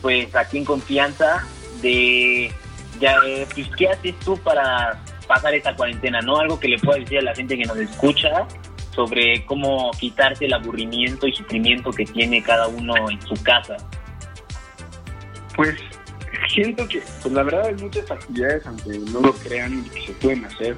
pues 0.01 0.33
aquí 0.35 0.59
en 0.59 0.65
confianza, 0.65 1.43
de, 1.81 2.53
ya, 2.99 3.17
eh, 3.25 3.47
pues, 3.51 3.67
¿qué 3.75 3.89
haces 3.89 4.17
tú 4.19 4.37
para 4.37 5.03
pasar 5.27 5.55
esta 5.55 5.75
cuarentena? 5.75 6.21
¿No? 6.21 6.37
Algo 6.37 6.59
que 6.59 6.67
le 6.67 6.77
puedas 6.77 7.01
decir 7.01 7.17
a 7.17 7.23
la 7.23 7.35
gente 7.35 7.57
que 7.57 7.65
nos 7.65 7.77
escucha 7.77 8.45
sobre 8.93 9.43
cómo 9.45 9.89
quitarse 9.99 10.45
el 10.45 10.53
aburrimiento 10.53 11.25
y 11.27 11.33
sufrimiento 11.33 11.89
que 11.89 12.05
tiene 12.05 12.43
cada 12.43 12.67
uno 12.67 12.93
en 13.09 13.19
su 13.23 13.33
casa. 13.41 13.77
Pues 15.55 15.75
siento 16.53 16.87
que, 16.87 17.01
pues 17.21 17.33
la 17.33 17.43
verdad 17.43 17.67
hay 17.67 17.75
muchas 17.75 18.09
actividades, 18.09 18.65
aunque 18.65 18.99
no 19.11 19.21
lo 19.21 19.33
crean, 19.33 19.83
que 19.85 20.05
se 20.05 20.13
pueden 20.13 20.45
hacer. 20.45 20.75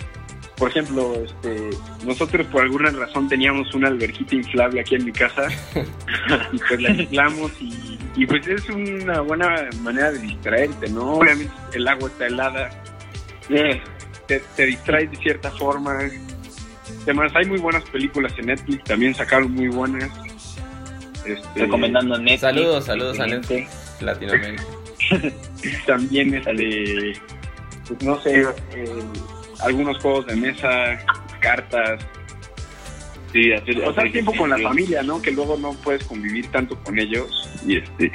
Por 0.57 0.69
ejemplo, 0.69 1.15
este, 1.15 1.69
nosotros 2.05 2.45
por 2.47 2.62
alguna 2.62 2.91
razón 2.91 3.27
teníamos 3.27 3.73
una 3.73 3.88
alberquita 3.88 4.36
inflable 4.36 4.81
aquí 4.81 4.95
en 4.95 5.05
mi 5.05 5.12
casa 5.12 5.47
y 6.53 6.57
pues 6.59 6.81
la 6.81 6.91
inflamos 6.91 7.51
y, 7.59 7.99
y 8.15 8.25
pues 8.25 8.47
es 8.47 8.69
una 8.69 9.21
buena 9.21 9.67
manera 9.81 10.12
de 10.12 10.19
distraerte, 10.19 10.89
¿no? 10.89 11.13
Obviamente 11.15 11.51
el 11.73 11.88
agua 11.88 12.07
está 12.07 12.27
helada, 12.27 12.69
eh, 13.49 13.81
te, 14.27 14.41
te 14.55 14.65
distraes 14.67 15.09
de 15.09 15.17
cierta 15.17 15.49
forma. 15.51 15.97
Además, 17.03 17.31
hay 17.36 17.45
muy 17.45 17.59
buenas 17.59 17.83
películas 17.89 18.33
en 18.38 18.45
Netflix, 18.45 18.83
también 18.83 19.15
sacaron 19.15 19.51
muy 19.51 19.67
buenas. 19.69 20.09
Este, 21.25 21.62
Recomendando 21.62 22.17
Netflix. 22.17 22.41
Saludos, 22.41 22.86
saludos 22.86 23.19
a. 23.19 23.25
Netflix 23.25 23.69
Latinoamérica. 24.01 24.63
también 25.85 26.33
este 26.35 27.13
pues 27.87 28.01
no 28.03 28.19
sé 28.21 28.41
eh, 28.41 28.85
algunos 29.61 29.97
juegos 30.01 30.25
de 30.27 30.35
mesa 30.35 30.99
cartas 31.39 32.05
Sí, 33.31 33.51
hacer, 33.51 33.79
pasar 33.79 33.99
hacer 33.99 34.11
tiempo 34.11 34.31
con 34.35 34.49
la 34.51 34.59
familia 34.59 35.01
no 35.01 35.19
que 35.21 35.31
luego 35.31 35.57
no 35.57 35.73
puedes 35.73 36.03
convivir 36.05 36.47
tanto 36.51 36.77
con 36.83 36.99
ellos 36.99 37.49
y 37.65 37.77
este 37.77 38.11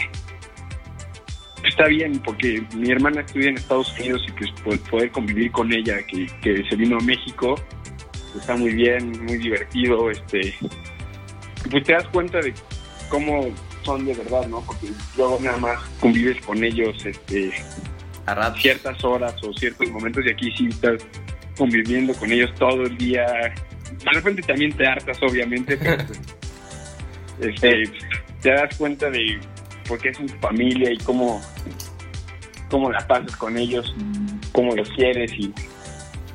está 1.65 1.87
bien 1.89 2.21
porque 2.25 2.63
mi 2.77 2.91
hermana 2.91 3.21
estudia 3.23 3.49
en 3.49 3.57
Estados 3.57 3.93
Unidos 3.99 4.25
y 4.29 4.33
pues 4.33 4.51
po- 4.63 4.91
poder 4.91 5.11
convivir 5.11 5.51
con 5.51 5.73
ella 5.73 5.97
que, 6.07 6.27
que 6.41 6.63
se 6.69 6.77
vino 6.77 6.99
a 6.99 7.01
México 7.03 7.57
está 8.39 8.57
muy 8.57 8.73
bien 8.75 9.11
muy 9.25 9.39
divertido 9.39 10.09
este 10.11 10.55
pues 11.71 11.83
te 11.85 11.93
das 11.95 12.07
cuenta 12.09 12.39
de 12.39 12.55
cómo 13.09 13.49
son 13.89 14.05
de 14.05 14.13
verdad 14.13 14.47
no 14.49 14.61
porque 14.61 14.89
luego 15.17 15.39
nada 15.41 15.57
más 15.57 15.83
convives 15.99 16.45
con 16.45 16.63
ellos 16.63 16.95
este 17.07 17.51
A 18.27 18.35
ratos. 18.35 18.61
ciertas 18.61 19.03
horas 19.03 19.35
o 19.43 19.53
ciertos 19.55 19.89
momentos 19.89 20.27
y 20.27 20.31
aquí 20.31 20.53
sí 20.53 20.69
estás 20.69 21.07
conviviendo 21.57 22.13
con 22.13 22.31
ellos 22.31 22.55
todo 22.59 22.83
el 22.83 22.99
día. 22.99 23.25
De 23.25 24.11
repente 24.13 24.43
también 24.43 24.77
te 24.77 24.87
hartas, 24.87 25.19
obviamente, 25.23 25.79
pero 25.79 25.97
pues, 27.39 27.55
este, 27.55 27.85
te 28.43 28.51
das 28.51 28.77
cuenta 28.77 29.11
de 29.11 29.41
por 29.89 29.99
qué 29.99 30.11
es 30.11 30.19
tu 30.19 30.29
familia 30.39 30.93
y 30.93 30.99
cómo, 30.99 31.41
cómo 32.71 32.93
la 32.93 33.07
pasas 33.09 33.35
con 33.37 33.57
ellos, 33.57 33.95
cómo 34.53 34.77
los 34.77 34.91
quieres. 34.91 35.33
y 35.33 35.51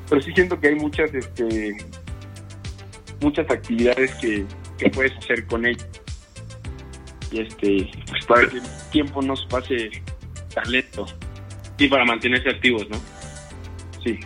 Pero 0.09 0.21
sí 0.23 0.31
siento 0.33 0.59
que 0.59 0.69
hay 0.69 0.75
muchas 0.75 1.13
este, 1.13 1.77
muchas 3.21 3.47
actividades 3.49 4.11
que, 4.15 4.43
que 4.79 4.89
puedes 4.89 5.15
hacer 5.19 5.45
con 5.45 5.67
ellos. 5.67 5.87
Y 7.34 7.39
este, 7.41 7.89
pues 8.08 8.26
para 8.26 8.48
que 8.48 8.58
el 8.58 8.63
tiempo 8.91 9.22
no 9.24 9.36
se 9.36 9.48
pase 9.48 9.89
tan 10.54 10.72
lento. 10.72 11.08
Sí, 11.80 11.88
para 11.88 12.06
mantenerse 12.06 12.50
activos, 12.50 12.88
¿no? 12.89 12.98
Sí. 14.04 14.19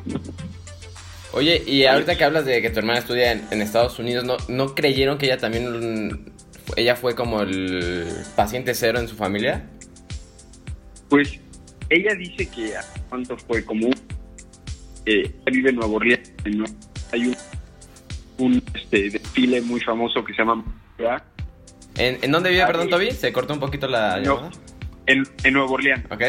Oye, 1.31 1.63
y 1.65 1.85
ahorita 1.85 2.17
que 2.17 2.23
hablas 2.25 2.45
de 2.45 2.61
que 2.61 2.69
tu 2.69 2.79
hermana 2.79 2.99
estudia 2.99 3.31
en, 3.31 3.47
en 3.49 3.61
Estados 3.61 3.97
Unidos, 3.99 4.25
¿no, 4.25 4.35
¿no 4.49 4.75
creyeron 4.75 5.17
que 5.17 5.27
ella 5.27 5.37
también, 5.37 6.33
ella 6.75 6.97
fue 6.97 7.15
como 7.15 7.41
el 7.41 8.05
paciente 8.35 8.73
cero 8.73 8.99
en 8.99 9.07
su 9.07 9.15
familia? 9.15 9.65
Pues 11.09 11.39
ella 11.89 12.13
dice 12.15 12.49
que 12.49 12.73
cuánto 13.07 13.37
fue 13.37 13.63
como 13.63 13.89
eh, 15.05 15.33
vive 15.49 15.69
en 15.69 15.77
Nueva 15.77 15.93
Orleans, 15.93 16.33
hay 17.13 17.27
un, 17.27 17.37
un 18.39 18.63
este, 18.73 19.09
desfile 19.11 19.61
muy 19.61 19.79
famoso 19.79 20.25
que 20.25 20.33
se 20.33 20.39
llama. 20.39 20.65
¿En, 21.97 22.17
en 22.21 22.31
dónde 22.31 22.49
vive, 22.51 22.61
Ah, 22.63 22.67
perdón. 22.67 22.89
Toby? 22.89 23.11
Se 23.11 23.31
cortó 23.33 23.53
un 23.53 23.59
poquito 23.59 23.87
la 23.87 24.19
No. 24.19 24.49
en, 25.07 25.23
en 25.43 25.53
Nueva 25.53 25.69
Orleans 25.71 26.05
Ok. 26.11 26.21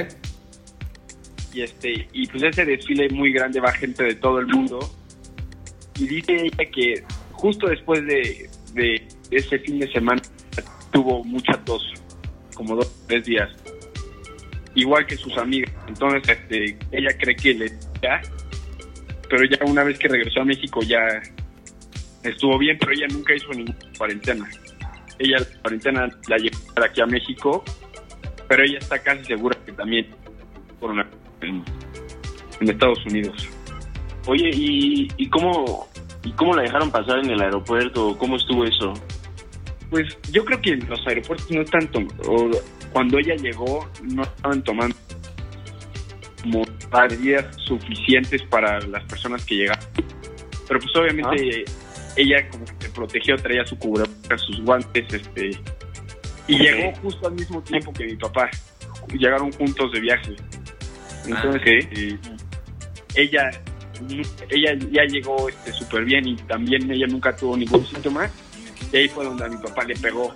y 1.52 1.62
este 1.62 2.08
y 2.12 2.26
pues 2.28 2.42
ese 2.42 2.64
desfile 2.64 3.08
muy 3.10 3.32
grande 3.32 3.60
va 3.60 3.72
gente 3.72 4.04
de 4.04 4.14
todo 4.14 4.38
el 4.38 4.46
mundo 4.46 4.78
y 5.98 6.06
dice 6.06 6.32
ella 6.36 6.70
que 6.70 7.02
justo 7.32 7.66
después 7.68 8.04
de, 8.06 8.48
de 8.74 9.08
ese 9.30 9.58
fin 9.60 9.78
de 9.80 9.90
semana 9.92 10.22
tuvo 10.92 11.24
mucha 11.24 11.52
tos 11.64 11.82
como 12.54 12.76
dos 12.76 13.04
tres 13.06 13.24
días 13.24 13.48
igual 14.74 15.06
que 15.06 15.16
sus 15.16 15.36
amigas 15.38 15.72
entonces 15.88 16.22
este 16.28 16.78
ella 16.92 17.10
cree 17.18 17.34
que 17.36 17.54
le 17.54 17.68
ya 18.02 18.20
pero 19.28 19.44
ya 19.44 19.58
una 19.66 19.82
vez 19.84 19.98
que 19.98 20.08
regresó 20.08 20.40
a 20.42 20.44
México 20.44 20.80
ya 20.82 20.98
estuvo 22.22 22.58
bien 22.58 22.76
pero 22.78 22.92
ella 22.92 23.06
nunca 23.10 23.34
hizo 23.34 23.48
ninguna 23.52 23.78
cuarentena 23.96 24.48
ella 25.18 25.38
la 25.38 25.60
cuarentena 25.62 26.08
la 26.28 26.36
llevó 26.36 26.58
para 26.74 26.86
aquí 26.86 27.00
a 27.00 27.06
México 27.06 27.64
pero 28.48 28.64
ella 28.64 28.78
está 28.78 28.98
casi 28.98 29.24
segura 29.24 29.56
que 29.64 29.72
también 29.72 30.06
corona 30.80 31.06
en, 31.42 31.62
en 32.60 32.70
Estados 32.70 33.04
Unidos. 33.06 33.46
Oye, 34.26 34.50
¿y, 34.52 35.08
y 35.16 35.28
cómo 35.28 35.88
y 36.24 36.32
cómo 36.32 36.54
la 36.54 36.62
dejaron 36.62 36.90
pasar 36.90 37.18
en 37.18 37.30
el 37.30 37.40
aeropuerto? 37.40 38.16
¿Cómo 38.18 38.36
estuvo 38.36 38.64
eso? 38.64 38.94
Pues 39.90 40.06
yo 40.32 40.44
creo 40.44 40.60
que 40.60 40.76
los 40.76 41.06
aeropuertos 41.06 41.50
no 41.50 41.62
están 41.62 41.88
o 42.26 42.50
cuando 42.92 43.18
ella 43.18 43.36
llegó 43.36 43.88
no 44.02 44.22
estaban 44.22 44.62
tomando 44.64 44.96
como 46.42 46.64
medidas 47.10 47.56
suficientes 47.64 48.42
para 48.44 48.80
las 48.80 49.04
personas 49.04 49.44
que 49.44 49.56
llegaron. 49.56 49.84
Pero 50.66 50.80
pues 50.80 50.96
obviamente 50.96 51.64
ella 52.16 52.48
como 52.50 52.64
que 52.64 52.77
protegió, 52.98 53.36
traía 53.36 53.64
su 53.64 53.78
cubrebocas, 53.78 54.40
sus 54.42 54.60
guantes, 54.62 55.06
este 55.12 55.50
y 56.48 56.54
Ok. 56.56 56.60
llegó 56.62 56.92
justo 57.02 57.28
al 57.28 57.34
mismo 57.34 57.62
tiempo 57.62 57.92
que 57.92 58.04
mi 58.06 58.16
papá. 58.16 58.50
Llegaron 59.12 59.52
juntos 59.52 59.92
de 59.92 60.00
viaje. 60.00 60.34
Entonces, 61.26 61.86
Ah, 61.86 61.94
eh, 61.96 62.18
ella 63.14 63.50
ella 64.50 64.74
ya 64.92 65.04
llegó 65.04 65.48
este 65.48 65.72
súper 65.72 66.04
bien 66.04 66.26
y 66.28 66.36
también 66.36 66.90
ella 66.90 67.06
nunca 67.08 67.34
tuvo 67.34 67.56
ningún 67.56 67.84
síntoma 67.86 68.30
y 68.92 68.96
ahí 68.96 69.08
fue 69.08 69.24
donde 69.24 69.44
a 69.44 69.48
mi 69.48 69.56
papá 69.56 69.82
le 69.84 69.94
pegó 69.96 70.32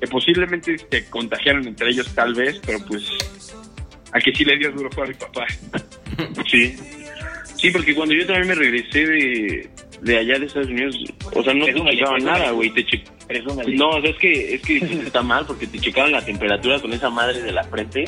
que 0.00 0.06
posiblemente 0.08 0.76
se 0.76 1.08
contagiaron 1.08 1.64
entre 1.68 1.90
ellos 1.90 2.12
tal 2.14 2.34
vez 2.34 2.60
pero 2.66 2.78
pues 2.88 3.04
a 4.12 4.18
que 4.18 4.34
sí 4.34 4.44
le 4.44 4.58
dio 4.58 4.72
duro 4.72 4.90
fue 4.90 5.04
a 5.04 5.06
mi 5.06 5.14
papá 5.14 5.46
Sí. 6.50 6.76
Sí, 7.56 7.70
porque 7.70 7.94
cuando 7.94 8.14
yo 8.14 8.26
también 8.26 8.48
me 8.48 8.54
regresé 8.56 9.06
de, 9.06 9.70
de 10.02 10.18
allá 10.18 10.38
de 10.38 10.46
Estados 10.46 10.68
Unidos, 10.68 10.96
o 11.32 11.42
sea, 11.42 11.54
no 11.54 11.64
te 11.64 11.74
checaban 11.74 12.24
nada, 12.24 12.50
güey. 12.50 12.70
Te 12.70 12.84
che-. 12.84 13.04
No, 13.74 13.90
o 13.90 14.00
sea, 14.00 14.10
es 14.10 14.16
que, 14.18 14.54
es 14.54 14.62
que 14.62 14.76
está 14.76 15.22
mal 15.22 15.44
porque 15.46 15.66
te 15.66 15.78
checaban 15.78 16.12
la 16.12 16.24
temperatura 16.24 16.80
con 16.80 16.92
esa 16.92 17.10
madre 17.10 17.42
de 17.42 17.52
la 17.52 17.64
frente. 17.64 18.04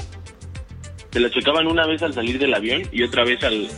Te 1.11 1.20
la 1.20 1.31
checaban 1.31 1.66
una 1.66 1.87
vez 1.87 2.03
al 2.03 2.12
salir 2.12 2.38
del 2.38 2.55
avión 2.55 2.83
y 2.92 3.03
otra 3.03 3.24
vez 3.24 3.42
al, 3.42 3.68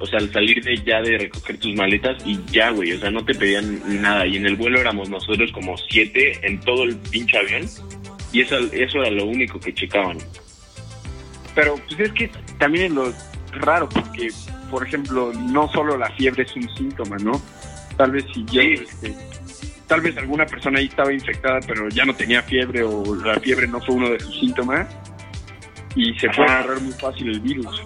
o 0.00 0.06
sea, 0.06 0.18
al 0.18 0.32
salir 0.32 0.64
de 0.64 0.76
ya 0.78 1.00
de 1.02 1.18
recoger 1.18 1.58
tus 1.58 1.74
maletas 1.74 2.16
y 2.26 2.38
ya, 2.50 2.70
güey. 2.70 2.92
O 2.92 2.98
sea, 2.98 3.10
no 3.10 3.24
te 3.24 3.34
pedían 3.34 4.02
nada. 4.02 4.26
Y 4.26 4.36
en 4.36 4.46
el 4.46 4.56
vuelo 4.56 4.80
éramos 4.80 5.08
nosotros 5.08 5.52
como 5.52 5.76
siete 5.90 6.38
en 6.42 6.58
todo 6.60 6.84
el 6.84 6.96
pinche 6.96 7.38
avión. 7.38 7.68
Y 8.32 8.40
eso, 8.40 8.58
eso 8.72 8.98
era 8.98 9.10
lo 9.10 9.26
único 9.26 9.60
que 9.60 9.74
checaban. 9.74 10.18
pero 11.54 11.74
pues 11.86 12.00
es 12.00 12.12
que 12.12 12.30
también 12.58 12.86
es 12.86 12.92
lo 12.92 13.12
raro 13.52 13.88
porque 13.88 14.30
por 14.72 14.84
ejemplo 14.84 15.32
no 15.34 15.68
solo 15.70 15.96
la 15.96 16.10
fiebre 16.12 16.42
es 16.42 16.56
un 16.56 16.68
síntoma 16.76 17.16
no 17.18 17.40
tal 17.96 18.10
vez 18.10 18.24
si 18.34 18.44
Sí. 18.48 18.74
este, 18.82 19.14
tal 19.86 20.00
vez 20.00 20.16
alguna 20.16 20.46
persona 20.46 20.80
ahí 20.80 20.86
estaba 20.86 21.12
infectada 21.12 21.60
pero 21.66 21.88
ya 21.90 22.04
no 22.04 22.14
tenía 22.14 22.42
fiebre 22.42 22.82
o 22.82 23.14
la 23.16 23.38
fiebre 23.38 23.68
no 23.68 23.78
fue 23.80 23.94
uno 23.94 24.08
de 24.10 24.18
sus 24.18 24.40
síntomas 24.40 24.88
y 25.94 26.12
se 26.18 26.26
puede 26.30 26.44
Ajá. 26.50 26.60
agarrar 26.60 26.80
muy 26.80 26.92
fácil 26.94 27.28
el 27.28 27.40
virus 27.40 27.82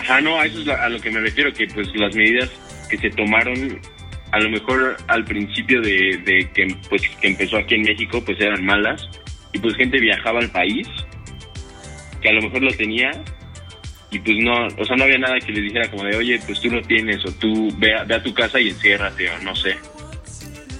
Ajá, 0.00 0.20
no, 0.20 0.38
a 0.40 0.46
eso 0.46 0.60
es 0.60 0.68
a 0.68 0.88
lo 0.88 0.98
que 1.00 1.10
me 1.10 1.20
refiero, 1.20 1.52
que 1.52 1.66
pues 1.66 1.88
las 1.96 2.14
medidas 2.14 2.48
que 2.88 2.96
se 2.96 3.10
tomaron, 3.10 3.80
a 4.30 4.38
lo 4.38 4.48
mejor 4.48 4.96
al 5.08 5.24
principio 5.24 5.82
de, 5.82 6.16
de 6.24 6.48
que, 6.54 6.68
pues, 6.88 7.02
que 7.20 7.26
empezó 7.26 7.56
aquí 7.58 7.74
en 7.74 7.82
México, 7.82 8.22
pues 8.24 8.40
eran 8.40 8.64
malas, 8.64 9.06
y 9.52 9.58
pues 9.58 9.74
gente 9.74 9.98
viajaba 9.98 10.38
al 10.38 10.50
país, 10.50 10.86
que 12.22 12.28
a 12.28 12.32
lo 12.32 12.42
mejor 12.42 12.62
lo 12.62 12.70
tenía, 12.74 13.10
y 14.10 14.18
pues 14.20 14.36
no, 14.40 14.66
o 14.66 14.84
sea, 14.84 14.96
no 14.96 15.04
había 15.04 15.18
nada 15.18 15.38
que 15.38 15.52
les 15.52 15.64
dijera 15.64 15.90
como 15.90 16.04
de, 16.04 16.16
oye, 16.16 16.40
pues 16.46 16.60
tú 16.60 16.70
lo 16.70 16.80
tienes, 16.82 17.24
o 17.26 17.32
tú 17.32 17.68
ve 17.78 17.94
a, 17.94 18.04
ve 18.04 18.14
a 18.14 18.22
tu 18.22 18.32
casa 18.32 18.58
y 18.60 18.68
enciérrate, 18.70 19.30
o 19.30 19.38
no 19.42 19.54
sé. 19.54 19.76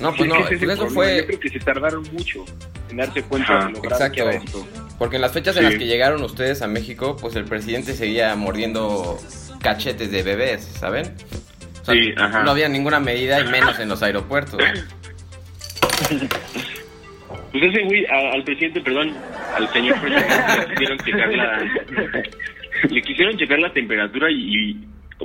No, 0.00 0.14
pues 0.14 0.20
es 0.20 0.26
que 0.26 0.28
no, 0.28 0.48
es 0.48 0.58
pues 0.58 0.62
eso 0.62 0.86
fue 0.88 1.16
yo 1.18 1.26
creo 1.26 1.40
que 1.40 1.48
se 1.48 1.58
tardaron 1.58 2.02
mucho 2.12 2.44
en 2.88 2.96
darse 2.98 3.22
cuenta 3.22 3.58
Ajá, 3.58 3.66
de 3.66 3.72
lo 3.72 3.80
grave 3.82 4.12
que 4.12 4.20
era 4.20 4.30
esto 4.32 4.66
Porque 4.96 5.16
en 5.16 5.22
las 5.22 5.32
fechas 5.32 5.56
en 5.56 5.64
las 5.64 5.74
que 5.74 5.86
llegaron 5.86 6.22
ustedes 6.22 6.62
a 6.62 6.68
México, 6.68 7.16
pues 7.20 7.34
el 7.34 7.44
presidente 7.44 7.94
seguía 7.94 8.34
mordiendo 8.36 9.18
cachetes 9.60 10.10
de 10.12 10.22
bebés, 10.22 10.62
¿saben? 10.64 11.14
O 11.82 11.84
sea, 11.84 11.94
Sí, 11.94 12.12
ajá. 12.16 12.44
no 12.44 12.52
había 12.52 12.68
ninguna 12.68 13.00
medida 13.00 13.40
y 13.40 13.48
menos 13.48 13.78
en 13.80 13.88
los 13.88 14.02
aeropuertos. 14.02 14.60
Pues 17.50 17.64
ese 17.64 17.82
güey, 17.84 18.06
al 18.06 18.44
presidente, 18.44 18.80
perdón, 18.80 19.14
al 19.56 19.72
señor 19.72 20.00
presidente, 20.00 20.58
le 20.58 20.66
quisieron 20.68 20.98
checar 20.98 21.28
la, 21.34 21.58
le 22.90 23.02
quisieron 23.02 23.36
checar 23.36 23.58
la 23.58 23.72
temperatura 23.72 24.30
y, 24.30 24.34
y- 24.70 24.76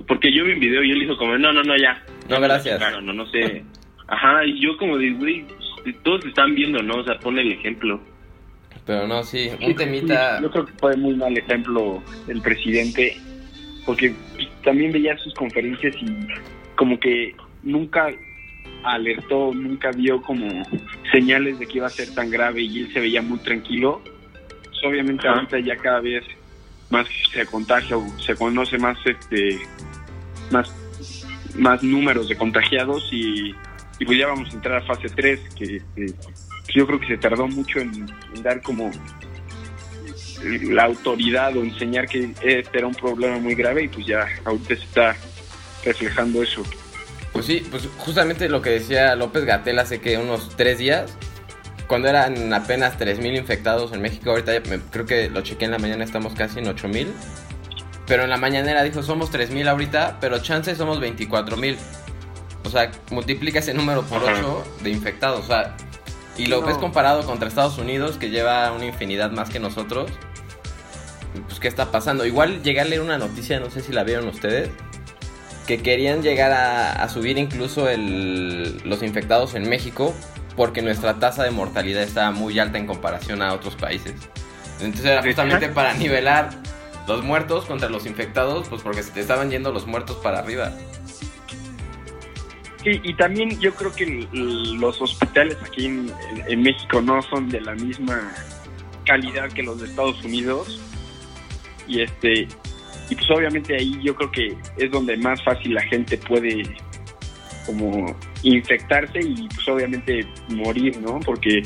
porque 0.07 0.33
yo 0.33 0.43
vi 0.45 0.53
un 0.53 0.59
video 0.59 0.83
y 0.83 0.91
él 0.91 0.99
dijo 1.01 1.15
como, 1.17 1.37
no, 1.37 1.53
no, 1.53 1.61
no, 1.63 1.77
ya. 1.77 2.03
No, 2.29 2.39
gracias. 2.41 2.79
checaron, 2.79 3.05
No, 3.05 3.13
no 3.13 3.25
sé. 3.27 3.63
Ajá, 4.07 4.43
y 4.45 4.59
yo 4.59 4.75
como 4.77 4.97
de, 4.97 5.11
güey, 5.11 5.45
todos 6.03 6.25
están 6.25 6.55
viendo, 6.55 6.81
¿no? 6.81 6.95
O 6.95 7.03
sea, 7.03 7.17
pone 7.19 7.41
el 7.41 7.51
ejemplo. 7.51 8.01
Pero 8.85 9.07
no, 9.07 9.23
sí, 9.23 9.49
un 9.61 9.75
temita... 9.75 10.41
Yo 10.41 10.51
creo 10.51 10.65
que 10.65 10.73
fue 10.73 10.97
muy 10.97 11.15
mal 11.15 11.37
ejemplo 11.37 12.01
el 12.27 12.41
presidente, 12.41 13.15
porque 13.85 14.13
también 14.63 14.91
veía 14.91 15.17
sus 15.19 15.33
conferencias 15.35 15.95
y 16.01 16.05
como 16.75 16.99
que 16.99 17.33
nunca 17.61 18.09
alertó, 18.83 19.53
nunca 19.53 19.91
vio 19.91 20.21
como 20.21 20.47
señales 21.11 21.59
de 21.59 21.67
que 21.67 21.77
iba 21.77 21.87
a 21.87 21.91
ser 21.91 22.13
tan 22.13 22.29
grave 22.29 22.61
y 22.63 22.79
él 22.81 22.93
se 22.93 22.99
veía 22.99 23.21
muy 23.21 23.39
tranquilo. 23.39 24.01
Pues 24.63 24.83
obviamente 24.85 25.27
Ajá. 25.27 25.37
ahorita 25.39 25.59
ya 25.59 25.77
cada 25.77 26.01
vez 26.01 26.23
más 26.93 27.07
se 27.33 27.45
contagia 27.45 27.97
o 27.97 28.07
se 28.19 28.35
conoce 28.35 28.77
más 28.77 28.97
este 29.05 29.59
más 30.51 30.71
más 31.55 31.83
números 31.83 32.29
de 32.29 32.37
contagiados 32.37 33.09
y, 33.11 33.49
y 33.99 34.05
pues 34.05 34.17
ya 34.17 34.27
vamos 34.27 34.49
a 34.49 34.53
entrar 34.53 34.81
a 34.81 34.85
fase 34.85 35.09
3 35.09 35.39
que 35.55 35.77
este, 35.77 36.15
yo 36.73 36.85
creo 36.87 36.99
que 36.99 37.07
se 37.07 37.17
tardó 37.17 37.47
mucho 37.47 37.79
en, 37.79 38.05
en 38.35 38.43
dar 38.43 38.61
como 38.61 38.91
la 40.43 40.83
autoridad 40.83 41.55
o 41.57 41.63
enseñar 41.63 42.07
que 42.07 42.31
este 42.41 42.77
era 42.77 42.87
un 42.87 42.95
problema 42.95 43.37
muy 43.39 43.55
grave 43.55 43.83
y 43.83 43.87
pues 43.87 44.05
ya 44.05 44.27
ahorita 44.45 44.75
se 44.75 44.83
está 44.83 45.15
reflejando 45.83 46.43
eso. 46.43 46.63
Pues 47.31 47.45
sí, 47.45 47.65
pues 47.69 47.89
justamente 47.97 48.47
lo 48.49 48.61
que 48.61 48.69
decía 48.69 49.15
López 49.15 49.45
Gatel 49.45 49.79
hace 49.79 49.99
que 49.99 50.17
unos 50.17 50.55
tres 50.55 50.77
días, 50.77 51.17
cuando 51.87 52.07
eran 52.07 52.53
apenas 52.53 52.97
3.000 52.97 53.35
infectados 53.37 53.91
en 53.93 54.01
México, 54.01 54.29
ahorita 54.31 54.53
ya 54.53 54.61
me- 54.69 54.79
creo 54.79 55.05
que 55.05 55.29
lo 55.29 55.41
chequé 55.41 55.65
en 55.65 55.71
la 55.71 55.79
mañana, 55.79 56.03
estamos 56.03 56.33
casi 56.33 56.59
en 56.59 56.65
8.000. 56.67 57.07
Pero 58.05 58.23
en 58.23 58.29
la 58.29 58.37
mañanera 58.37 58.83
dijo, 58.83 59.01
somos 59.03 59.31
3.000 59.31 59.67
ahorita, 59.67 60.17
pero 60.19 60.39
chance 60.39 60.75
somos 60.75 60.99
24.000. 60.99 61.77
O 62.65 62.69
sea, 62.69 62.91
multiplica 63.11 63.59
ese 63.59 63.73
número 63.73 64.03
por 64.03 64.17
Ajá. 64.23 64.33
8 64.39 64.63
de 64.83 64.89
infectados. 64.89 65.41
O 65.43 65.47
sea, 65.47 65.75
y 66.37 66.47
lo 66.47 66.61
No. 66.61 66.67
ves 66.67 66.77
comparado 66.77 67.23
contra 67.25 67.47
Estados 67.47 67.77
Unidos, 67.77 68.17
que 68.17 68.29
lleva 68.29 68.71
una 68.71 68.85
infinidad 68.85 69.31
más 69.31 69.49
que 69.49 69.59
nosotros. 69.59 70.09
Pues, 71.47 71.59
¿qué 71.59 71.67
está 71.67 71.91
pasando? 71.91 72.25
Igual 72.25 72.61
llegué 72.63 72.81
a 72.81 72.85
leer 72.85 73.01
una 73.01 73.17
noticia, 73.17 73.59
no 73.59 73.69
sé 73.69 73.81
si 73.81 73.91
la 73.91 74.03
vieron 74.03 74.27
ustedes, 74.27 74.69
que 75.67 75.81
querían 75.81 76.21
llegar 76.21 76.51
a, 76.51 76.91
a 77.03 77.09
subir 77.09 77.37
incluso 77.37 77.89
el- 77.89 78.81
los 78.83 79.01
infectados 79.01 79.55
en 79.55 79.67
México 79.69 80.13
porque 80.55 80.81
nuestra 80.81 81.19
tasa 81.19 81.43
de 81.43 81.51
mortalidad 81.51 82.03
estaba 82.03 82.31
muy 82.31 82.59
alta 82.59 82.77
en 82.77 82.85
comparación 82.87 83.41
a 83.41 83.53
otros 83.53 83.75
países. 83.75 84.13
Entonces 84.79 85.05
era 85.05 85.23
justamente 85.23 85.69
para 85.69 85.93
nivelar 85.93 86.49
los 87.07 87.23
muertos 87.23 87.65
contra 87.65 87.89
los 87.89 88.05
infectados, 88.05 88.67
pues 88.69 88.81
porque 88.81 89.03
se 89.03 89.11
te 89.11 89.19
estaban 89.21 89.49
yendo 89.49 89.71
los 89.71 89.85
muertos 89.87 90.17
para 90.17 90.39
arriba. 90.39 90.71
Sí, 92.83 92.99
y 93.01 93.13
también 93.15 93.57
yo 93.61 93.73
creo 93.73 93.93
que 93.95 94.27
los 94.33 95.01
hospitales 95.01 95.57
aquí 95.65 95.85
en- 95.85 96.13
en 96.47 96.61
México 96.61 97.01
no 97.01 97.21
son 97.21 97.47
de 97.49 97.61
la 97.61 97.75
misma 97.75 98.31
calidad 99.05 99.49
que 99.51 99.63
los 99.63 99.79
de 99.79 99.87
Estados 99.87 100.21
Unidos. 100.23 100.81
Y 101.87 102.01
este 102.01 102.47
y 103.09 103.15
pues 103.15 103.29
obviamente 103.31 103.75
ahí 103.75 103.99
yo 104.03 104.15
creo 104.15 104.31
que 104.31 104.57
es 104.77 104.91
donde 104.91 105.15
más 105.17 105.41
fácil 105.43 105.73
la 105.73 105.81
gente 105.83 106.17
puede 106.17 106.63
como 107.65 108.15
infectarse 108.43 109.19
y 109.19 109.47
pues 109.47 109.67
obviamente 109.67 110.25
morir, 110.49 110.97
¿no? 110.99 111.19
Porque 111.19 111.63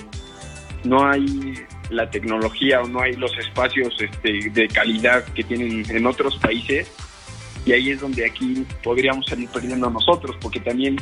no 0.84 1.08
hay 1.08 1.54
la 1.90 2.10
tecnología 2.10 2.82
o 2.82 2.88
no 2.88 3.02
hay 3.02 3.14
los 3.14 3.36
espacios 3.38 3.96
este, 4.00 4.50
de 4.50 4.68
calidad 4.68 5.24
que 5.26 5.44
tienen 5.44 5.84
en 5.90 6.06
otros 6.06 6.38
países 6.38 6.92
y 7.66 7.74
ahí 7.74 7.90
es 7.92 8.00
donde 8.00 8.26
aquí 8.26 8.66
podríamos 8.84 9.26
salir 9.26 9.50
perdiendo 9.50 9.90
nosotros, 9.90 10.38
porque 10.42 10.60
también 10.60 10.96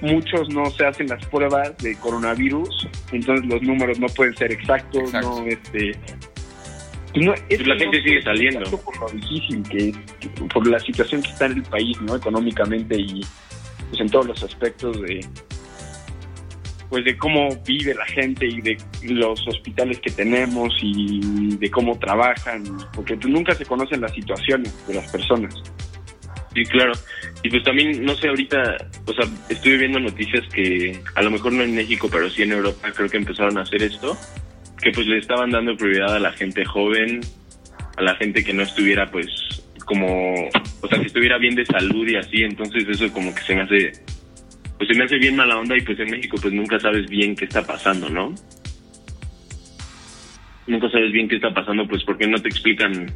muchos 0.00 0.48
no 0.48 0.68
se 0.70 0.84
hacen 0.84 1.06
las 1.06 1.24
pruebas 1.26 1.76
de 1.78 1.96
coronavirus, 1.98 2.88
entonces 3.12 3.46
los 3.46 3.62
números 3.62 3.98
no 4.00 4.08
pueden 4.08 4.36
ser 4.36 4.50
exactos, 4.50 5.02
Exacto. 5.02 5.40
no 5.40 5.46
este 5.46 5.92
pues 7.12 7.26
no, 7.26 7.34
es 7.48 7.66
la 7.66 7.76
gente 7.76 7.98
no 7.98 8.04
sigue 8.04 8.22
saliendo. 8.22 8.78
por 8.78 8.98
lo 9.00 9.08
difícil 9.10 9.62
que 9.64 9.88
es, 9.90 9.96
por 10.52 10.66
la 10.66 10.80
situación 10.80 11.22
que 11.22 11.30
está 11.30 11.46
en 11.46 11.52
el 11.52 11.62
país, 11.62 12.00
¿no? 12.00 12.16
Económicamente 12.16 12.96
y 12.98 13.20
pues 13.92 14.00
en 14.00 14.08
todos 14.08 14.26
los 14.26 14.42
aspectos 14.42 15.02
de 15.02 15.20
pues 16.88 17.04
de 17.04 17.16
cómo 17.16 17.48
vive 17.66 17.94
la 17.94 18.06
gente 18.06 18.46
y 18.46 18.60
de 18.62 18.76
los 19.02 19.46
hospitales 19.46 19.98
que 20.00 20.10
tenemos 20.10 20.74
y 20.82 21.56
de 21.56 21.70
cómo 21.70 21.98
trabajan, 21.98 22.64
porque 22.94 23.16
nunca 23.16 23.54
se 23.54 23.64
conocen 23.64 24.00
las 24.00 24.12
situaciones 24.12 24.74
de 24.86 24.94
las 24.94 25.10
personas. 25.10 25.54
Sí, 26.54 26.64
claro. 26.66 26.92
Y 27.42 27.50
pues 27.50 27.62
también, 27.64 28.02
no 28.04 28.14
sé, 28.14 28.28
ahorita, 28.28 28.76
o 29.06 29.12
sea, 29.14 29.26
estuve 29.48 29.78
viendo 29.78 30.00
noticias 30.00 30.46
que 30.52 31.00
a 31.14 31.22
lo 31.22 31.30
mejor 31.30 31.52
no 31.52 31.62
en 31.62 31.74
México, 31.74 32.08
pero 32.10 32.28
sí 32.28 32.42
en 32.42 32.52
Europa 32.52 32.92
creo 32.94 33.08
que 33.08 33.16
empezaron 33.16 33.56
a 33.56 33.62
hacer 33.62 33.82
esto, 33.82 34.16
que 34.82 34.90
pues 34.90 35.06
le 35.06 35.18
estaban 35.18 35.50
dando 35.50 35.76
prioridad 35.76 36.14
a 36.14 36.20
la 36.20 36.32
gente 36.32 36.62
joven, 36.64 37.20
a 37.96 38.02
la 38.02 38.14
gente 38.16 38.44
que 38.44 38.52
no 38.52 38.62
estuviera 38.62 39.10
pues 39.10 39.28
como, 39.86 40.34
o 40.82 40.88
sea, 40.88 40.98
que 40.98 41.06
estuviera 41.06 41.38
bien 41.38 41.54
de 41.54 41.64
salud 41.64 42.06
y 42.08 42.16
así, 42.16 42.42
entonces 42.42 42.86
eso 42.88 43.10
como 43.12 43.34
que 43.34 43.42
se 43.42 43.54
me 43.54 43.62
hace, 43.62 43.92
pues 44.76 44.88
se 44.88 44.94
me 44.94 45.04
hace 45.04 45.16
bien 45.18 45.36
mala 45.36 45.58
onda 45.58 45.76
y 45.76 45.80
pues 45.80 45.98
en 46.00 46.10
México 46.10 46.36
pues 46.42 46.52
nunca 46.52 46.78
sabes 46.80 47.08
bien 47.08 47.36
qué 47.36 47.44
está 47.44 47.64
pasando, 47.64 48.08
¿no? 48.10 48.34
Nunca 50.66 50.90
sabes 50.90 51.12
bien 51.12 51.28
qué 51.28 51.36
está 51.36 51.54
pasando 51.54 51.86
pues 51.86 52.02
porque 52.04 52.26
no 52.26 52.38
te 52.38 52.48
explican, 52.48 53.10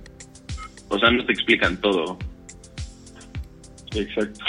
o 0.88 0.98
sea, 0.98 1.10
no 1.10 1.24
te 1.26 1.32
explican 1.32 1.80
todo. 1.80 2.18
Exacto. 3.94 4.44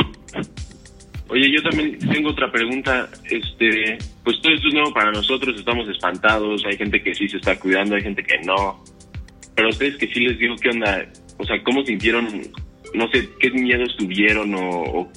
Oye, 1.29 1.51
yo 1.51 1.61
también 1.61 1.99
tengo 1.99 2.29
otra 2.29 2.51
pregunta. 2.51 3.09
Este, 3.25 3.97
pues 4.23 4.39
todo 4.41 4.53
esto 4.53 4.67
es 4.67 4.73
nuevo 4.73 4.93
para 4.93 5.11
nosotros, 5.11 5.57
estamos 5.57 5.87
espantados, 5.89 6.63
hay 6.65 6.77
gente 6.77 7.01
que 7.01 7.13
sí 7.13 7.27
se 7.27 7.37
está 7.37 7.59
cuidando, 7.59 7.95
hay 7.95 8.03
gente 8.03 8.23
que 8.23 8.39
no. 8.45 8.83
Pero 9.55 9.67
a 9.67 9.71
ustedes 9.71 9.97
que 9.97 10.07
sí 10.07 10.21
les 10.21 10.37
digo 10.37 10.55
qué 10.55 10.69
onda, 10.69 11.05
o 11.37 11.45
sea, 11.45 11.61
¿cómo 11.63 11.83
sintieron 11.83 12.27
no 12.93 13.07
sé 13.09 13.29
qué 13.39 13.51
miedos 13.51 13.95
tuvieron 13.97 14.53
o, 14.55 15.09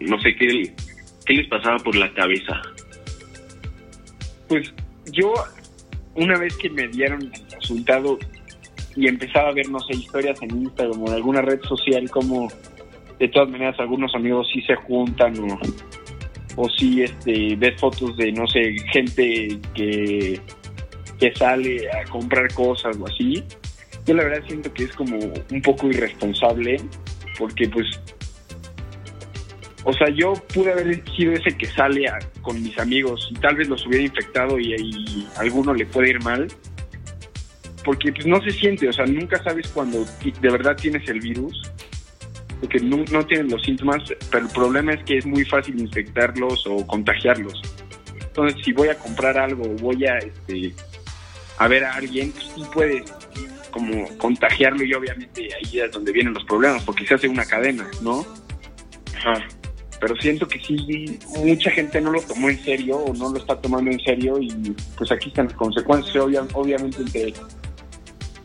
no 0.00 0.20
sé 0.20 0.34
qué, 0.36 0.74
qué 1.26 1.34
les 1.34 1.48
pasaba 1.48 1.78
por 1.78 1.96
la 1.96 2.12
cabeza. 2.12 2.60
Pues 4.48 4.72
yo, 5.12 5.32
una 6.14 6.38
vez 6.38 6.56
que 6.56 6.70
me 6.70 6.88
dieron 6.88 7.22
el 7.22 7.50
resultado 7.50 8.18
y 8.96 9.06
empezaba 9.06 9.50
a 9.50 9.52
ver, 9.52 9.68
no 9.68 9.78
sé, 9.80 9.96
historias 9.96 10.40
en 10.42 10.62
Instagram 10.62 11.02
o 11.02 11.08
en 11.08 11.14
alguna 11.14 11.42
red 11.42 11.60
social, 11.62 12.10
como 12.10 12.48
de 13.18 13.28
todas 13.28 13.48
maneras 13.48 13.78
algunos 13.78 14.14
amigos 14.14 14.48
sí 14.52 14.60
se 14.62 14.74
juntan 14.74 15.34
o, 15.38 15.58
o 16.56 16.68
sí 16.70 17.02
este, 17.02 17.56
ves 17.56 17.80
fotos 17.80 18.16
de, 18.16 18.32
no 18.32 18.46
sé, 18.46 18.74
gente 18.92 19.60
que, 19.74 20.40
que 21.18 21.34
sale 21.34 21.88
a 21.90 22.04
comprar 22.10 22.52
cosas 22.54 22.96
o 22.96 23.06
así. 23.06 23.42
Yo 24.08 24.14
la 24.14 24.24
verdad 24.24 24.42
siento 24.48 24.72
que 24.72 24.84
es 24.84 24.92
como 24.92 25.18
un 25.18 25.62
poco 25.62 25.86
irresponsable 25.88 26.80
porque 27.38 27.68
pues 27.68 27.86
o 29.84 29.92
sea, 29.92 30.08
yo 30.10 30.34
pude 30.52 30.72
haber 30.72 31.02
sido 31.16 31.32
ese 31.32 31.56
que 31.56 31.66
sale 31.66 32.06
con 32.42 32.62
mis 32.62 32.78
amigos 32.78 33.28
y 33.30 33.34
tal 33.34 33.56
vez 33.56 33.68
los 33.68 33.86
hubiera 33.86 34.04
infectado 34.04 34.58
y, 34.58 35.26
a 35.36 35.40
alguno 35.40 35.72
le 35.72 35.86
puede 35.86 36.10
ir 36.10 36.22
mal. 36.22 36.48
Porque 37.84 38.12
pues 38.12 38.26
no 38.26 38.38
se 38.42 38.50
siente, 38.50 38.88
o 38.88 38.92
sea, 38.92 39.06
nunca 39.06 39.42
sabes 39.42 39.68
cuando 39.68 40.04
de 40.04 40.50
verdad 40.50 40.76
tienes 40.76 41.08
el 41.08 41.20
virus, 41.20 41.62
porque 42.60 42.80
no, 42.80 43.04
no 43.10 43.24
tienes 43.24 43.50
los 43.50 43.62
síntomas, 43.62 44.02
pero 44.30 44.44
el 44.44 44.52
problema 44.52 44.92
es 44.92 45.02
que 45.04 45.18
es 45.18 45.26
muy 45.26 45.44
fácil 45.44 45.80
infectarlos 45.80 46.66
o 46.66 46.86
contagiarlos. 46.86 47.62
Entonces, 48.20 48.60
si 48.62 48.72
voy 48.72 48.88
a 48.88 48.94
comprar 48.94 49.38
algo 49.38 49.64
voy 49.80 50.04
a, 50.04 50.18
este, 50.18 50.74
a 51.58 51.68
ver 51.68 51.84
a 51.84 51.94
alguien, 51.94 52.32
pues 52.32 52.46
sí 52.54 52.62
puedes 52.72 53.12
como 53.70 54.08
contagiarlo 54.16 54.84
y 54.84 54.94
obviamente 54.94 55.48
ahí 55.54 55.80
es 55.80 55.92
donde 55.92 56.12
vienen 56.12 56.34
los 56.34 56.44
problemas, 56.44 56.82
porque 56.84 57.06
se 57.06 57.14
hace 57.14 57.28
una 57.28 57.44
cadena, 57.44 57.88
¿no? 58.02 58.26
Ajá 59.16 59.44
pero 60.00 60.14
siento 60.16 60.46
que 60.46 60.60
sí, 60.60 61.18
mucha 61.44 61.70
gente 61.70 62.00
no 62.00 62.12
lo 62.12 62.22
tomó 62.22 62.48
en 62.48 62.62
serio 62.62 62.98
o 62.98 63.14
no 63.14 63.30
lo 63.30 63.38
está 63.38 63.60
tomando 63.60 63.90
en 63.90 64.00
serio 64.00 64.38
y 64.40 64.74
pues 64.96 65.10
aquí 65.10 65.28
están 65.28 65.46
las 65.46 65.56
consecuencias. 65.56 66.24
obviamente 66.54 67.02
entre, 67.02 67.34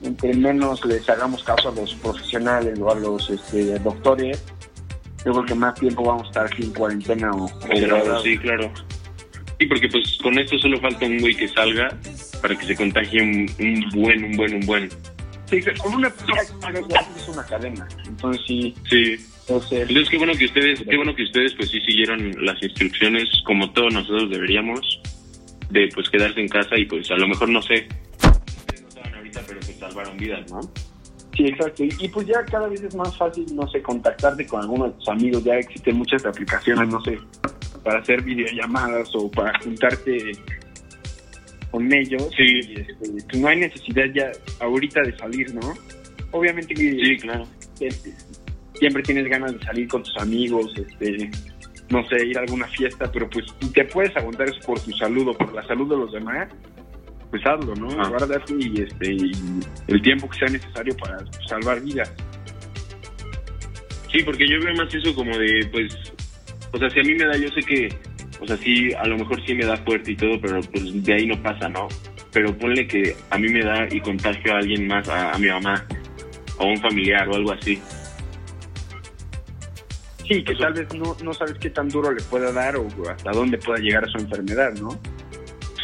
entre 0.04 0.34
menos 0.34 0.84
les 0.86 1.08
hagamos 1.10 1.44
caso 1.44 1.70
a 1.70 1.76
los 1.76 1.94
profesionales 1.96 2.80
o 2.80 2.92
a 2.92 2.96
los 2.96 3.30
este, 3.30 3.78
doctores, 3.80 4.44
yo 5.26 5.32
creo 5.32 5.46
que 5.46 5.56
más 5.56 5.76
tiempo 5.76 6.04
vamos 6.04 6.24
a 6.24 6.28
estar 6.28 6.46
aquí 6.48 6.64
en 6.64 6.74
cuarentena 6.74 7.32
o... 7.32 7.48
sí, 8.24 8.38
claro. 8.40 8.72
Sí, 9.60 9.68
porque 9.68 9.88
pues 9.88 10.18
con 10.22 10.38
esto 10.40 10.58
solo 10.58 10.80
falta 10.82 11.06
un 11.06 11.20
güey 11.20 11.36
que 11.36 11.48
salga 11.48 11.96
para 12.44 12.56
que 12.56 12.68
se 12.68 12.76
contagie 12.76 13.24
un, 13.24 13.50
un 13.60 13.90
buen, 14.00 14.24
un 14.24 14.38
buen, 14.38 14.54
un 14.54 14.66
buen. 14.68 14.90
Sí, 15.50 15.60
con 15.82 15.96
una 15.96 16.08
es 16.08 17.28
una 17.28 17.46
cadena. 17.46 17.88
Entonces 18.06 18.44
sí. 18.46 18.76
Sí 18.88 19.18
entonces, 19.48 20.10
qué 20.10 20.18
bueno 20.18 20.34
que 20.34 20.46
ustedes, 20.46 20.82
qué 20.90 20.96
bueno 20.96 21.14
que 21.14 21.24
ustedes 21.24 21.54
pues 21.56 21.70
sí 21.70 21.82
siguieron 21.82 22.34
las 22.46 22.62
instrucciones 22.64 23.28
como 23.46 23.70
todos 23.72 23.94
nosotros 23.94 24.30
deberíamos 24.30 25.02
de 25.70 25.90
pues 25.94 26.10
quedarse 26.10 26.40
en 26.40 26.48
casa 26.48 26.78
y 26.78 26.86
pues 26.86 27.12
a 27.12 27.16
lo 27.16 27.28
mejor 27.28 27.50
no 27.50 27.62
sé, 27.62 27.88
no 28.24 28.88
estaban 28.88 29.16
ahorita 29.16 29.42
pero 29.46 29.60
pues 29.60 29.78
salvaron 29.78 30.16
vidas, 30.16 30.50
¿no? 30.50 30.62
Sí, 31.36 31.48
exacto. 31.48 31.84
Y, 31.84 32.08
pues 32.10 32.28
ya 32.28 32.46
cada 32.46 32.68
vez 32.68 32.84
es 32.84 32.94
más 32.94 33.18
fácil, 33.18 33.48
no 33.56 33.68
sé, 33.68 33.82
contactarte 33.82 34.46
con 34.46 34.62
alguno 34.62 34.86
de 34.86 34.92
tus 34.92 35.10
amigos. 35.10 35.44
Ya 35.44 35.56
existen 35.56 35.98
muchas 35.98 36.24
aplicaciones, 36.28 36.88
no 36.90 37.02
sé, 37.02 37.18
para 37.84 38.02
hacer 38.02 38.22
videollamadas 38.22 39.10
o 39.16 39.32
para 39.32 39.58
juntarte 39.60 40.32
con 41.74 41.92
ellos. 41.92 42.30
Sí. 42.38 42.60
este, 42.76 42.94
pues 43.00 43.40
no 43.40 43.48
hay 43.48 43.62
necesidad 43.62 44.06
ya 44.14 44.32
ahorita 44.60 45.02
de 45.02 45.18
salir, 45.18 45.56
¿no? 45.56 45.74
Obviamente 46.30 46.76
que... 46.76 46.92
Sí, 46.92 47.18
claro. 47.18 47.48
Este, 47.80 48.14
siempre 48.76 49.02
tienes 49.02 49.28
ganas 49.28 49.54
de 49.54 49.66
salir 49.66 49.88
con 49.88 50.04
tus 50.04 50.16
amigos, 50.18 50.72
este, 50.78 51.32
no 51.90 52.08
sé, 52.08 52.28
ir 52.28 52.38
a 52.38 52.42
alguna 52.42 52.68
fiesta, 52.68 53.12
pero 53.12 53.28
pues 53.28 53.46
te 53.74 53.86
puedes 53.86 54.16
aguantar 54.16 54.50
eso 54.50 54.60
por 54.68 54.80
tu 54.82 54.92
salud 54.92 55.30
o 55.30 55.34
por 55.34 55.52
la 55.52 55.64
salud 55.64 55.90
de 55.90 55.98
los 55.98 56.12
demás, 56.14 56.48
pues 57.32 57.42
hazlo, 57.44 57.74
¿no? 57.74 57.88
Ah. 58.00 58.08
Guárdate 58.08 58.54
y, 58.60 58.82
este, 58.82 59.12
y 59.12 59.32
el 59.88 60.02
tiempo 60.04 60.30
que 60.30 60.38
sea 60.38 60.50
necesario 60.50 60.96
para 60.98 61.18
salvar 61.50 61.82
vidas. 61.82 62.14
Sí, 64.12 64.22
porque 64.24 64.48
yo 64.48 64.64
veo 64.64 64.76
más 64.76 64.94
eso 64.94 65.16
como 65.16 65.36
de, 65.40 65.68
pues, 65.72 65.96
o 66.72 66.78
sea, 66.78 66.88
si 66.92 67.00
a 67.00 67.04
mí 67.04 67.16
me 67.16 67.26
da, 67.26 67.36
yo 67.36 67.48
sé 67.50 67.62
que, 67.62 67.90
o 68.44 68.48
sea, 68.48 68.58
sí, 68.58 68.94
a 68.94 69.08
lo 69.08 69.18
mejor 69.18 69.42
sí 69.46 69.56
me 69.56 69.66
da 69.66 69.78
fuerte 69.78 70.12
y 70.12 70.16
todo, 70.18 70.40
pero 70.42 70.60
pues 70.62 71.02
de 71.02 71.14
ahí 71.14 71.26
no 71.26 71.42
pasa, 71.42 71.70
¿no? 71.70 71.88
Pero 72.34 72.58
ponle 72.58 72.86
que 72.86 73.16
a 73.30 73.38
mí 73.38 73.48
me 73.48 73.64
da 73.64 73.88
y 73.90 74.02
contagio 74.02 74.54
a 74.54 74.58
alguien 74.58 74.86
más, 74.86 75.08
a, 75.08 75.32
a 75.32 75.38
mi 75.38 75.48
mamá, 75.48 75.86
o 76.58 76.64
a 76.64 76.66
un 76.66 76.78
familiar 76.78 77.30
o 77.30 77.36
algo 77.36 77.54
así. 77.54 77.82
Sí, 80.28 80.44
que 80.44 80.56
tal 80.56 80.74
vez 80.74 80.94
no, 80.94 81.16
no 81.24 81.34
sabes 81.34 81.58
qué 81.58 81.70
tan 81.70 81.88
duro 81.88 82.12
le 82.12 82.22
pueda 82.24 82.52
dar 82.52 82.76
o 82.76 82.88
hasta 83.10 83.32
dónde 83.32 83.58
pueda 83.58 83.80
llegar 83.80 84.04
a 84.04 84.08
su 84.08 84.18
enfermedad, 84.18 84.74
¿no? 84.74 84.90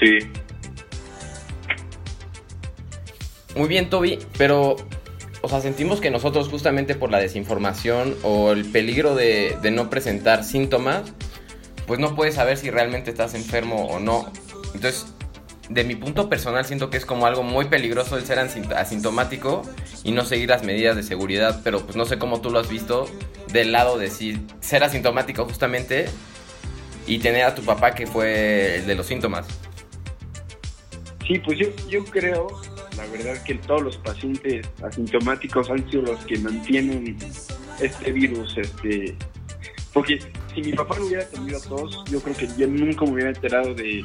Sí. 0.01 0.17
Muy 3.55 3.69
bien, 3.69 3.89
Toby, 3.89 4.19
pero, 4.37 4.75
o 5.41 5.47
sea, 5.47 5.61
sentimos 5.61 6.01
que 6.01 6.11
nosotros 6.11 6.49
justamente 6.49 6.93
por 6.95 7.09
la 7.09 7.19
desinformación 7.19 8.15
o 8.23 8.51
el 8.51 8.65
peligro 8.65 9.15
de, 9.15 9.57
de 9.61 9.71
no 9.71 9.89
presentar 9.89 10.43
síntomas, 10.43 11.13
pues 11.89 11.99
no 11.99 12.13
puedes 12.13 12.36
saber 12.36 12.56
si 12.56 12.69
realmente 12.69 13.10
estás 13.10 13.34
enfermo 13.34 13.88
o 13.88 13.99
no. 13.99 14.32
Entonces, 14.75 15.08
de 15.69 15.84
mi 15.84 15.95
punto 15.95 16.30
personal 16.30 16.63
siento 16.63 16.91
que 16.91 16.97
es 16.97 17.06
como 17.06 17.25
algo 17.25 17.41
muy 17.41 17.65
peligroso 17.65 18.15
el 18.15 18.28
ser 18.28 18.38
asintomático 18.38 19.63
y 20.04 20.12
no 20.12 20.23
seguir 20.23 20.49
las 20.49 20.63
medidas 20.63 20.95
de 20.95 21.02
seguridad, 21.02 21.62
pero 21.63 21.84
pues 21.84 21.95
no 21.95 22.06
sé 22.06 22.19
cómo 22.19 22.41
tú 22.41 22.52
lo 22.52 22.60
has 22.60 22.69
visto 22.69 23.10
del 23.52 23.71
lado 23.71 23.97
de 23.97 24.12
si 24.12 24.39
ser 24.60 24.84
asintomático 24.84 25.45
justamente 25.45 26.06
y 27.08 27.17
tener 27.17 27.41
a 27.45 27.56
tu 27.56 27.63
papá 27.63 27.95
que 27.95 28.06
fue 28.06 28.75
el 28.75 28.86
de 28.86 28.93
los 28.93 29.08
síntomas. 29.08 29.47
Sí, 31.25 31.39
pues 31.39 31.58
yo, 31.58 31.69
yo 31.89 32.06
creo, 32.06 32.49
la 32.97 33.08
verdad, 33.08 33.41
que 33.41 33.56
todos 33.56 33.82
los 33.82 33.97
pacientes 33.97 34.67
asintomáticos 34.84 35.71
han 35.71 35.89
sido 35.89 36.04
los 36.04 36.23
que 36.25 36.38
mantienen 36.38 37.17
este 37.80 38.12
virus, 38.12 38.56
este, 38.60 39.15
porque 39.91 40.19
si 40.63 40.71
mi 40.71 40.75
papá 40.75 40.95
no 40.97 41.05
hubiera 41.05 41.25
tenido 41.27 41.59
tos, 41.61 42.03
yo 42.11 42.21
creo 42.21 42.35
que 42.35 42.47
yo 42.57 42.67
nunca 42.67 43.05
me 43.05 43.13
hubiera 43.13 43.29
enterado 43.29 43.73
de 43.73 44.03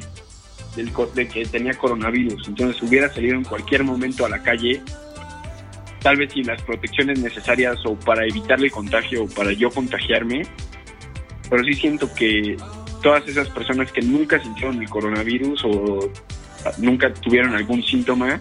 del, 0.77 0.93
de 1.15 1.29
que 1.29 1.47
tenía 1.47 1.75
coronavirus. 1.75 2.49
Entonces 2.49 2.83
hubiera 2.83 3.13
salido 3.13 3.37
en 3.37 3.45
cualquier 3.45 3.85
momento 3.85 4.27
a 4.27 4.29
la 4.29 4.43
calle, 4.43 4.83
tal 6.01 6.17
vez 6.17 6.33
sin 6.33 6.47
las 6.47 6.61
protecciones 6.63 7.21
necesarias 7.21 7.79
o 7.87 7.95
para 7.95 8.27
evitarle 8.27 8.67
el 8.67 8.73
contagio 8.73 9.25
o 9.25 9.29
para 9.29 9.53
yo 9.53 9.71
contagiarme. 9.71 10.43
Pero 11.49 11.65
sí 11.65 11.75
siento 11.75 12.13
que 12.15 12.57
todas 13.03 13.27
esas 13.29 13.49
personas 13.51 13.93
que 13.93 14.03
nunca 14.03 14.43
sintieron 14.43 14.83
el 14.83 14.89
coronavirus 14.89 15.63
o 15.65 16.11
nunca 16.79 17.13
tuvieron 17.15 17.55
algún 17.55 17.83
síntoma, 17.83 18.41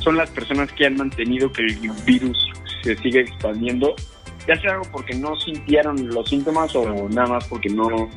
son 0.00 0.16
las 0.16 0.30
personas 0.30 0.70
que 0.72 0.86
han 0.86 0.96
mantenido 0.96 1.52
que 1.52 1.62
el 1.62 1.90
virus 2.04 2.36
se 2.82 2.96
siga 2.96 3.20
expandiendo, 3.20 3.94
ya 4.46 4.60
sea 4.60 4.80
porque 4.92 5.14
no 5.14 5.36
sintieron 5.36 6.08
los 6.08 6.28
síntomas 6.28 6.74
o 6.76 7.08
nada 7.08 7.28
más 7.28 7.44
porque 7.48 7.68
no 7.68 8.10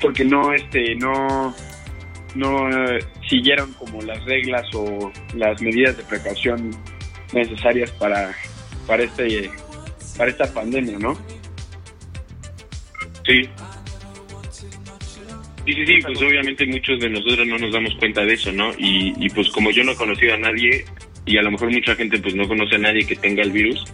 porque 0.00 0.24
no 0.24 0.52
este 0.52 0.94
no 0.96 1.54
no 2.34 2.68
eh, 2.70 2.98
siguieron 3.28 3.72
como 3.74 4.00
las 4.02 4.24
reglas 4.24 4.66
o 4.74 5.10
las 5.34 5.60
medidas 5.60 5.96
de 5.96 6.02
precaución 6.04 6.70
necesarias 7.32 7.90
para 7.92 8.34
para 8.86 9.02
este 9.04 9.50
para 10.16 10.30
esta 10.30 10.52
pandemia, 10.52 10.98
¿no? 10.98 11.14
Sí. 13.24 13.48
Sí, 15.64 15.72
sí, 15.74 15.86
sí, 15.86 15.98
pues 16.02 16.20
obviamente 16.20 16.66
muchos 16.66 16.98
de 16.98 17.08
nosotros 17.08 17.46
no 17.46 17.56
nos 17.56 17.72
damos 17.72 17.94
cuenta 17.94 18.22
de 18.22 18.34
eso, 18.34 18.50
¿no? 18.50 18.72
Y, 18.78 19.14
y 19.24 19.28
pues 19.30 19.48
como 19.50 19.70
yo 19.70 19.84
no 19.84 19.92
he 19.92 19.96
conocido 19.96 20.34
a 20.34 20.38
nadie 20.38 20.84
y 21.24 21.38
a 21.38 21.42
lo 21.42 21.52
mejor 21.52 21.70
mucha 21.70 21.94
gente 21.94 22.18
pues 22.18 22.34
no 22.34 22.48
conoce 22.48 22.74
a 22.74 22.78
nadie 22.78 23.06
que 23.06 23.14
tenga 23.14 23.42
el 23.44 23.52
virus, 23.52 23.84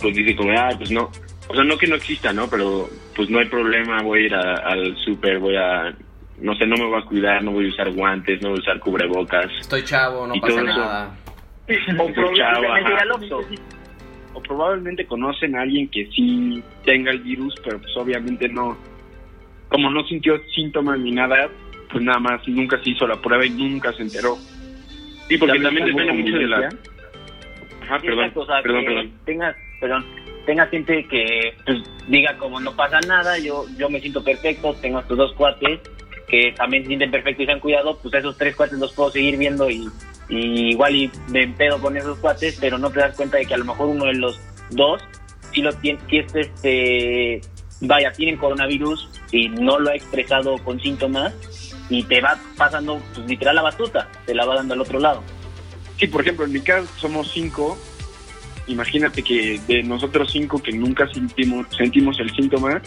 pues 0.00 0.14
dice 0.14 0.36
como, 0.36 0.52
ah, 0.52 0.70
pues 0.76 0.90
no, 0.90 1.10
o 1.48 1.54
sea, 1.54 1.64
no 1.64 1.78
que 1.78 1.86
no 1.86 1.96
exista, 1.96 2.32
¿no? 2.32 2.48
Pero 2.48 2.88
pues 3.14 3.28
no 3.30 3.38
hay 3.38 3.46
problema, 3.46 4.02
voy 4.02 4.22
a 4.22 4.26
ir 4.26 4.34
al 4.34 4.96
súper, 4.98 5.38
voy 5.38 5.56
a 5.56 5.94
no 6.40 6.54
sé, 6.54 6.66
no 6.66 6.76
me 6.76 6.84
voy 6.84 7.00
a 7.00 7.04
cuidar, 7.04 7.42
no 7.42 7.52
voy 7.52 7.66
a 7.66 7.68
usar 7.68 7.90
guantes, 7.92 8.40
no 8.42 8.50
voy 8.50 8.58
a 8.58 8.62
usar 8.62 8.78
cubrebocas. 8.78 9.50
Estoy 9.60 9.82
chavo, 9.82 10.26
no 10.26 10.34
pasa 10.40 10.62
nada. 10.62 11.16
o, 11.98 12.12
probablemente, 12.12 13.34
o 14.34 14.40
probablemente 14.42 15.06
conocen 15.06 15.56
a 15.56 15.62
alguien 15.62 15.88
que 15.88 16.08
sí 16.14 16.62
tenga 16.84 17.10
el 17.10 17.20
virus, 17.20 17.54
pero 17.64 17.78
pues 17.78 17.96
obviamente 17.96 18.48
no, 18.48 18.76
como 19.68 19.90
no 19.90 20.04
sintió 20.04 20.40
síntomas 20.54 20.98
ni 20.98 21.10
nada, 21.10 21.48
pues 21.90 22.02
nada 22.02 22.20
más 22.20 22.46
nunca 22.46 22.80
se 22.82 22.90
hizo 22.90 23.06
la 23.06 23.16
prueba 23.20 23.44
y 23.44 23.50
nunca 23.50 23.92
se 23.92 24.02
enteró. 24.02 24.36
Sí, 25.28 25.36
porque 25.36 25.60
también 25.60 25.86
depende 25.86 26.12
mucho 26.12 26.38
de 26.38 26.46
la... 26.46 26.68
Ajá, 27.88 27.98
perdón, 28.00 28.32
perdón, 28.62 28.84
perdón. 28.84 29.12
Tengas, 29.24 29.56
perdón, 29.80 30.04
tenga 30.44 30.66
gente 30.66 31.06
que 31.08 31.54
pues, 31.64 31.78
diga 32.06 32.36
como 32.36 32.60
no 32.60 32.76
pasa 32.76 33.00
nada, 33.06 33.38
yo 33.38 33.64
yo 33.78 33.88
me 33.88 34.00
siento 34.00 34.22
perfecto, 34.22 34.74
tengo 34.74 35.00
estos 35.00 35.16
dos 35.16 35.32
cuates 35.32 35.80
que 36.28 36.52
también 36.52 36.82
se 36.82 36.88
sienten 36.88 37.10
perfectos 37.10 37.44
y 37.44 37.46
se 37.46 37.52
han 37.52 37.60
cuidado, 37.60 37.98
pues 38.02 38.12
esos 38.12 38.36
tres 38.36 38.54
cuates 38.54 38.78
los 38.78 38.92
puedo 38.92 39.10
seguir 39.10 39.38
viendo 39.38 39.70
y, 39.70 39.88
igual 40.28 40.94
y 40.94 41.10
me 41.30 41.48
pedo 41.48 41.80
con 41.80 41.96
esos 41.96 42.18
cuates, 42.18 42.58
pero 42.60 42.76
no 42.76 42.90
te 42.90 43.00
das 43.00 43.16
cuenta 43.16 43.38
de 43.38 43.46
que 43.46 43.54
a 43.54 43.58
lo 43.58 43.64
mejor 43.64 43.88
uno 43.88 44.04
de 44.04 44.14
los 44.14 44.38
dos 44.70 45.02
si 45.52 45.62
lo 45.62 45.72
tiene, 45.72 45.98
si 46.10 46.18
es 46.18 46.34
este, 46.34 47.40
vaya, 47.80 48.12
tienen 48.12 48.36
coronavirus 48.36 49.08
y 49.32 49.48
no 49.48 49.78
lo 49.78 49.90
ha 49.90 49.94
expresado 49.94 50.58
con 50.58 50.78
síntomas 50.78 51.34
y 51.88 52.02
te 52.02 52.20
va 52.20 52.38
pasando, 52.56 53.00
pues, 53.14 53.26
literal 53.26 53.56
la 53.56 53.62
batuta, 53.62 54.08
te 54.26 54.34
la 54.34 54.44
va 54.44 54.56
dando 54.56 54.74
al 54.74 54.80
otro 54.82 54.98
lado. 54.98 55.22
Sí, 55.98 56.06
por 56.06 56.22
ejemplo, 56.22 56.44
en 56.44 56.52
mi 56.52 56.60
caso 56.60 56.88
somos 56.96 57.30
cinco. 57.32 57.76
Imagínate 58.68 59.22
que 59.22 59.60
de 59.66 59.82
nosotros 59.82 60.30
cinco 60.30 60.62
que 60.62 60.72
nunca 60.72 61.08
sentimos, 61.08 62.20
el 62.20 62.30
síntoma, 62.34 62.82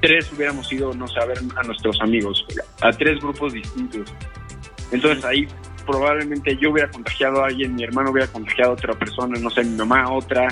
tres 0.00 0.32
hubiéramos 0.32 0.72
ido, 0.72 0.94
no 0.94 1.08
sé, 1.08 1.18
a 1.20 1.62
nuestros 1.64 2.00
amigos, 2.00 2.46
a 2.80 2.90
tres 2.92 3.20
grupos 3.20 3.52
distintos. 3.52 4.12
Entonces 4.92 5.24
ahí 5.24 5.46
probablemente 5.84 6.56
yo 6.60 6.70
hubiera 6.70 6.90
contagiado 6.90 7.42
a 7.42 7.48
alguien, 7.48 7.74
mi 7.74 7.82
hermano 7.82 8.10
hubiera 8.10 8.30
contagiado 8.30 8.70
a 8.70 8.74
otra 8.74 8.94
persona, 8.94 9.38
no 9.40 9.50
sé, 9.50 9.64
mi 9.64 9.76
mamá 9.76 10.10
otra, 10.10 10.48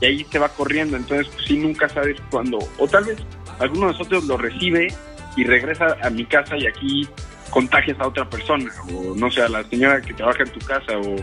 y 0.00 0.06
ahí 0.06 0.26
se 0.30 0.38
va 0.38 0.48
corriendo. 0.48 0.96
Entonces, 0.96 1.28
pues 1.28 1.46
sí, 1.46 1.56
nunca 1.56 1.88
sabes 1.88 2.16
cuándo, 2.30 2.58
o 2.78 2.88
tal 2.88 3.04
vez 3.04 3.18
alguno 3.58 3.86
de 3.86 3.92
nosotros 3.92 4.24
lo 4.24 4.36
recibe 4.36 4.88
y 5.36 5.44
regresa 5.44 5.96
a 6.02 6.10
mi 6.10 6.24
casa 6.24 6.56
y 6.56 6.66
aquí 6.66 7.08
contagias 7.50 7.98
a 8.00 8.06
otra 8.06 8.28
persona, 8.28 8.70
o 8.92 9.14
no 9.14 9.30
sé, 9.30 9.42
a 9.42 9.48
la 9.48 9.64
señora 9.64 10.00
que 10.00 10.14
trabaja 10.14 10.42
en 10.42 10.50
tu 10.50 10.60
casa, 10.60 10.98
o 10.98 11.16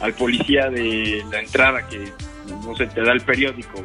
al 0.00 0.14
policía 0.14 0.68
de 0.70 1.24
la 1.30 1.40
entrada 1.40 1.86
que, 1.88 2.12
no 2.48 2.74
sé, 2.76 2.86
te 2.86 3.02
da 3.02 3.12
el 3.12 3.20
periódico, 3.20 3.80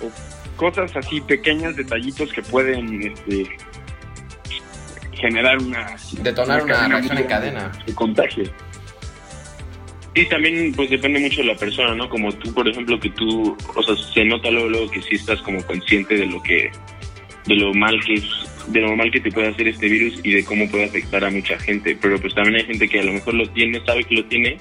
o 0.00 0.56
cosas 0.56 0.94
así 0.96 1.20
pequeñas, 1.20 1.76
detallitos 1.76 2.32
que 2.32 2.42
pueden 2.42 3.02
este, 3.02 3.48
generar 5.12 5.58
una... 5.58 5.96
Detonar 6.20 6.62
una, 6.62 6.72
cadena 6.72 6.88
reacción 6.88 7.18
en 7.18 7.24
cadena. 7.24 7.72
De 7.86 7.94
contagio. 7.94 8.44
Y 10.14 10.26
también, 10.26 10.72
pues 10.74 10.90
depende 10.90 11.20
mucho 11.20 11.40
de 11.40 11.46
la 11.46 11.54
persona, 11.54 11.94
¿no? 11.94 12.08
Como 12.08 12.32
tú, 12.32 12.52
por 12.52 12.68
ejemplo, 12.68 13.00
que 13.00 13.08
tú, 13.10 13.56
o 13.74 13.82
sea, 13.82 13.96
se 13.96 14.24
nota 14.24 14.50
luego, 14.50 14.68
luego 14.68 14.90
que 14.90 15.00
sí 15.00 15.14
estás 15.14 15.40
como 15.40 15.64
consciente 15.64 16.16
de 16.16 16.26
lo 16.26 16.42
que, 16.42 16.70
de 17.46 17.56
lo 17.56 17.74
mal 17.74 17.98
que 18.04 18.14
es, 18.14 18.26
de 18.68 18.80
lo 18.80 18.96
mal 18.96 19.10
que 19.10 19.20
te 19.20 19.30
puede 19.30 19.48
hacer 19.48 19.68
este 19.68 19.88
virus 19.88 20.20
y 20.22 20.32
de 20.32 20.44
cómo 20.44 20.68
puede 20.70 20.84
afectar 20.84 21.24
a 21.24 21.30
mucha 21.30 21.58
gente. 21.58 21.96
Pero 22.00 22.20
pues 22.20 22.34
también 22.34 22.56
hay 22.56 22.64
gente 22.64 22.88
que 22.88 23.00
a 23.00 23.04
lo 23.04 23.12
mejor 23.12 23.34
lo 23.34 23.46
tiene, 23.50 23.84
sabe 23.84 24.04
que 24.04 24.14
lo 24.14 24.24
tiene, 24.26 24.58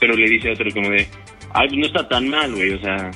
pero 0.00 0.14
le 0.14 0.28
dice 0.28 0.50
a 0.50 0.52
otro 0.52 0.70
como 0.72 0.90
de, 0.90 1.06
ay, 1.52 1.68
pues 1.68 1.78
no 1.78 1.86
está 1.86 2.08
tan 2.08 2.28
mal, 2.28 2.54
güey, 2.54 2.70
o 2.72 2.80
sea, 2.80 3.10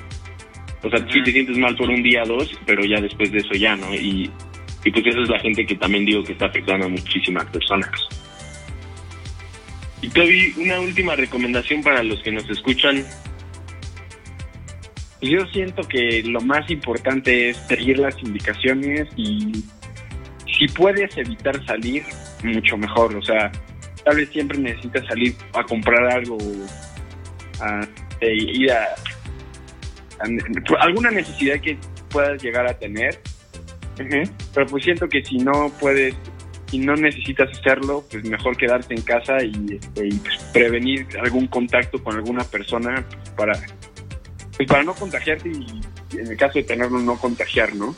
o 0.83 0.91
sea, 0.91 0.99
sí 1.11 1.23
te 1.23 1.33
sientes 1.33 1.57
mal 1.59 1.77
por 1.77 1.91
un 1.91 2.03
día, 2.03 2.23
dos, 2.25 2.51
pero 2.65 2.85
ya 2.85 3.01
después 3.01 3.33
de 3.33 3.39
eso 3.39 3.55
ya, 3.55 3.75
¿no? 3.77 3.95
Y, 3.95 4.31
y 4.85 4.91
pues 4.91 5.07
esa 5.07 5.21
es 5.21 5.29
la 5.29 5.41
gente 5.41 5.67
que 5.67 5.75
también 5.75 6.05
digo 6.05 6.23
que 6.23 6.33
está 6.33 6.47
afectando 6.47 6.87
a 6.87 6.89
muchísimas 6.89 7.45
personas. 7.47 7.91
Y 10.01 10.09
Toby, 10.09 10.55
una 10.59 10.81
última 10.81 11.17
recomendación 11.17 11.83
para 11.83 12.03
los 12.03 12.23
que 12.23 12.31
nos 12.31 12.49
escuchan. 12.49 13.05
Yo 15.21 15.45
siento 15.53 15.83
que 15.83 16.23
lo 16.25 16.41
más 16.41 16.71
importante 16.71 17.51
es 17.51 17.57
seguir 17.57 17.99
las 17.99 18.17
indicaciones 18.23 19.09
y 19.17 19.65
si 20.47 20.69
puedes 20.69 21.17
evitar 21.17 21.65
salir, 21.67 22.05
mucho 22.45 22.77
mejor. 22.77 23.17
O 23.17 23.23
sea, 23.23 23.51
tal 24.05 24.17
vez 24.17 24.29
siempre 24.31 24.59
necesitas 24.59 25.05
salir 25.07 25.35
a 25.55 25.63
comprar 25.65 26.05
algo, 26.13 26.39
a, 27.61 27.81
ir 28.23 28.71
a, 28.73 28.85
a- 30.21 30.83
alguna 30.85 31.11
necesidad 31.11 31.61
que 31.61 31.77
puedas 32.11 32.41
llegar 32.43 32.67
a 32.67 32.75
tener. 32.79 33.21
Pero 34.55 34.67
pues 34.69 34.85
siento 34.85 35.09
que 35.09 35.25
si 35.25 35.39
no 35.39 35.73
puedes, 35.81 36.15
si 36.71 36.79
no 36.79 36.95
necesitas 36.95 37.51
hacerlo, 37.59 38.05
pues 38.09 38.25
mejor 38.25 38.57
quedarte 38.57 38.95
en 38.95 39.03
casa 39.03 39.43
y, 39.43 39.75
este, 39.81 40.07
y, 40.07 40.13
pues, 40.15 40.39
prevenir 40.53 41.07
algún 41.21 41.49
contacto 41.49 42.03
con 42.05 42.15
alguna 42.15 42.45
persona 42.45 43.05
pues, 43.09 43.31
para 43.31 43.59
pues 44.59 44.69
para 44.69 44.83
no 44.83 44.93
contagiarte 44.95 45.49
y 45.49 45.81
en 46.19 46.27
el 46.27 46.37
caso 46.37 46.55
de 46.59 46.65
tenerlo 46.65 46.99
no 46.99 47.17
contagiar, 47.19 47.75
¿no? 47.75 47.95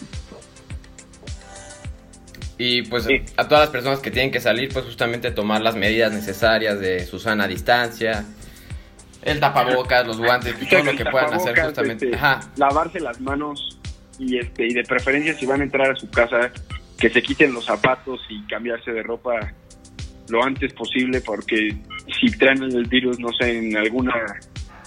Y 2.59 2.83
pues 2.83 3.05
Sí. 3.05 3.23
a 3.37 3.49
todas 3.49 3.63
las 3.65 3.71
personas 3.71 4.01
que 4.01 4.11
tienen 4.11 4.31
que 4.31 4.41
salir, 4.41 4.71
pues 4.73 4.85
justamente 4.85 5.31
tomar 5.31 5.63
las 5.63 5.75
medidas 5.77 6.13
necesarias 6.13 6.79
de 6.79 7.07
su 7.07 7.19
sana 7.19 7.49
distancia, 7.49 8.25
el 9.23 9.41
tapabocas, 9.41 10.07
los 10.07 10.19
guantes, 10.19 10.55
todo 10.69 10.85
lo 10.85 10.95
que 10.97 11.05
puedan 11.07 11.33
hacer 11.33 11.59
justamente. 11.59 12.05
este, 12.07 12.17
Ajá. 12.17 12.41
lavarse 12.57 13.01
las 13.01 13.19
manos 13.21 13.79
y 14.19 14.39
este 14.39 14.67
y 14.67 14.75
de 14.75 14.83
preferencia 14.85 15.33
si 15.35 15.47
van 15.47 15.63
a 15.63 15.65
entrar 15.65 15.91
a 15.91 15.97
su 15.97 16.11
casa 16.11 16.51
que 16.99 17.09
se 17.09 17.23
quiten 17.23 17.55
los 17.55 17.65
zapatos 17.65 18.21
y 18.29 18.47
cambiarse 18.47 18.93
de 18.93 19.03
ropa 19.03 19.55
lo 20.29 20.45
antes 20.45 20.75
posible 20.75 21.23
porque 21.23 21.75
si 22.21 22.31
traen 22.37 22.63
el 22.63 22.85
virus 22.87 23.19
no 23.19 23.29
sé 23.33 23.57
en 23.57 23.75
alguna 23.79 24.13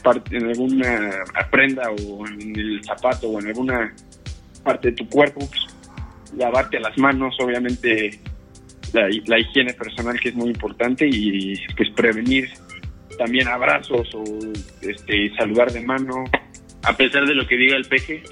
parte 0.04 0.38
en 0.38 0.48
alguna 0.48 1.12
prenda 1.50 1.90
o 1.90 2.28
en 2.28 2.60
el 2.60 2.84
zapato 2.84 3.30
o 3.30 3.40
en 3.40 3.48
alguna 3.48 3.94
parte 4.64 4.90
de 4.90 4.96
tu 4.96 5.10
cuerpo 5.10 5.40
pues, 5.40 5.66
lavarte 6.38 6.80
las 6.80 6.98
manos 6.98 7.36
obviamente 7.40 8.20
la, 8.94 9.08
la 9.26 9.40
higiene 9.40 9.74
personal 9.74 10.20
que 10.20 10.30
es 10.30 10.36
muy 10.36 10.50
importante 10.50 11.08
y 11.10 11.56
pues 11.76 11.90
prevenir 11.92 12.50
también 13.18 13.48
abrazos 13.48 14.14
o 14.14 14.24
este 14.82 15.34
saludar 15.36 15.72
de 15.72 15.82
mano 15.82 16.26
A 16.84 16.96
pesar 16.96 17.26
de 17.26 17.34
lo 17.34 17.48
que 17.48 17.56
diga 17.56 17.78
el 17.78 17.86
peje, 17.86 18.24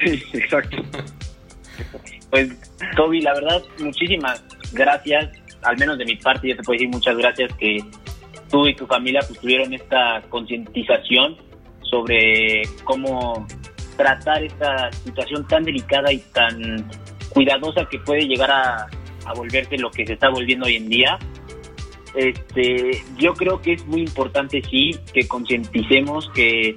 Sí, 0.00 0.22
exacto. 0.32 0.76
Pues, 2.30 2.50
Toby, 2.94 3.22
la 3.22 3.32
verdad, 3.32 3.62
muchísimas 3.78 4.44
gracias. 4.72 5.30
Al 5.62 5.78
menos 5.78 5.96
de 5.96 6.04
mi 6.04 6.14
parte, 6.16 6.48
yo 6.48 6.56
te 6.56 6.62
puedo 6.62 6.76
decir 6.76 6.90
muchas 6.90 7.16
gracias 7.16 7.50
que 7.54 7.78
tú 8.50 8.66
y 8.66 8.74
tu 8.74 8.86
familia 8.86 9.20
pues, 9.26 9.40
tuvieron 9.40 9.72
esta 9.72 10.22
concientización 10.28 11.36
sobre 11.82 12.62
cómo 12.84 13.46
tratar 13.96 14.42
esta 14.44 14.92
situación 14.92 15.46
tan 15.48 15.64
delicada 15.64 16.12
y 16.12 16.18
tan 16.32 16.88
cuidadosa 17.30 17.86
que 17.88 17.98
puede 18.00 18.26
llegar 18.26 18.50
a, 18.50 18.86
a 19.26 19.32
volverse 19.34 19.76
lo 19.78 19.90
que 19.90 20.06
se 20.06 20.14
está 20.14 20.28
volviendo 20.28 20.66
hoy 20.66 20.76
en 20.76 20.88
día. 20.88 21.18
Este, 22.14 23.02
yo 23.18 23.34
creo 23.34 23.60
que 23.60 23.74
es 23.74 23.86
muy 23.86 24.00
importante, 24.02 24.62
sí, 24.70 24.96
que 25.12 25.26
concienticemos, 25.28 26.30
que 26.34 26.74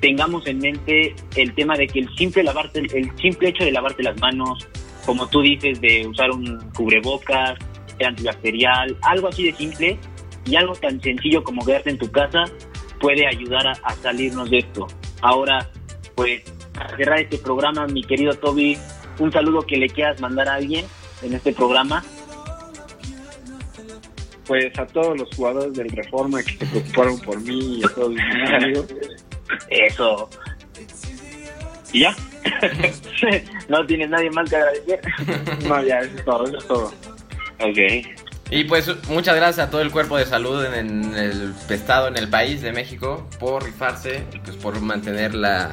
tengamos 0.00 0.46
en 0.46 0.58
mente 0.58 1.14
el 1.36 1.54
tema 1.54 1.76
de 1.76 1.86
que 1.86 2.00
el 2.00 2.14
simple 2.16 2.42
lavarte, 2.42 2.80
el 2.80 3.16
simple 3.16 3.48
hecho 3.48 3.64
de 3.64 3.72
lavarte 3.72 4.02
las 4.02 4.20
manos, 4.20 4.68
como 5.06 5.28
tú 5.28 5.40
dices, 5.40 5.80
de 5.80 6.06
usar 6.06 6.30
un 6.30 6.70
cubrebocas, 6.74 7.58
antibacterial, 8.04 8.96
algo 9.02 9.28
así 9.28 9.44
de 9.44 9.52
simple 9.54 9.98
y 10.46 10.56
algo 10.56 10.74
tan 10.74 11.00
sencillo 11.00 11.42
como 11.44 11.64
quedarte 11.64 11.90
en 11.90 11.98
tu 11.98 12.10
casa 12.10 12.44
puede 13.00 13.26
ayudar 13.26 13.66
a, 13.66 13.72
a 13.84 13.94
salirnos 13.96 14.50
de 14.50 14.58
esto. 14.58 14.86
Ahora, 15.20 15.68
pues, 16.14 16.42
para 16.72 16.96
cerrar 16.96 17.20
este 17.20 17.38
programa, 17.38 17.86
mi 17.86 18.02
querido 18.02 18.34
Toby, 18.34 18.78
un 19.18 19.32
saludo 19.32 19.62
que 19.62 19.76
le 19.76 19.88
quieras 19.88 20.20
mandar 20.20 20.48
a 20.48 20.54
alguien 20.54 20.84
en 21.22 21.34
este 21.34 21.52
programa. 21.52 22.04
Pues 24.46 24.78
a 24.78 24.86
todos 24.86 25.18
los 25.18 25.28
jugadores 25.34 25.72
del 25.72 25.88
Reforma 25.90 26.42
que 26.42 26.52
se 26.56 26.66
preocuparon 26.66 27.18
por 27.20 27.40
mí 27.40 27.78
y 27.80 27.84
a 27.84 27.88
todos 27.88 28.10
mis 28.10 28.52
amigos. 28.52 28.86
Eso. 29.68 30.30
Y 31.92 32.00
ya. 32.00 32.14
no 33.68 33.84
tienes 33.86 34.08
nadie 34.08 34.30
más 34.30 34.48
que 34.48 34.56
agradecer. 34.56 35.00
No, 35.66 35.82
ya, 35.82 35.98
eso 36.00 36.16
es 36.16 36.24
todo, 36.24 36.44
eso 36.44 36.58
es 36.58 36.66
todo. 36.66 36.92
ok. 37.60 38.25
Y 38.50 38.64
pues 38.64 38.88
muchas 39.08 39.34
gracias 39.34 39.66
a 39.66 39.70
todo 39.70 39.80
el 39.80 39.90
cuerpo 39.90 40.16
de 40.16 40.24
salud 40.24 40.64
en, 40.64 41.14
el 41.14 41.54
estado, 41.68 42.06
en 42.08 42.16
el 42.16 42.28
país 42.28 42.62
de 42.62 42.72
México, 42.72 43.28
por 43.40 43.64
rifarse, 43.64 44.22
pues 44.44 44.56
por 44.56 44.80
mantener 44.80 45.34
la, 45.34 45.72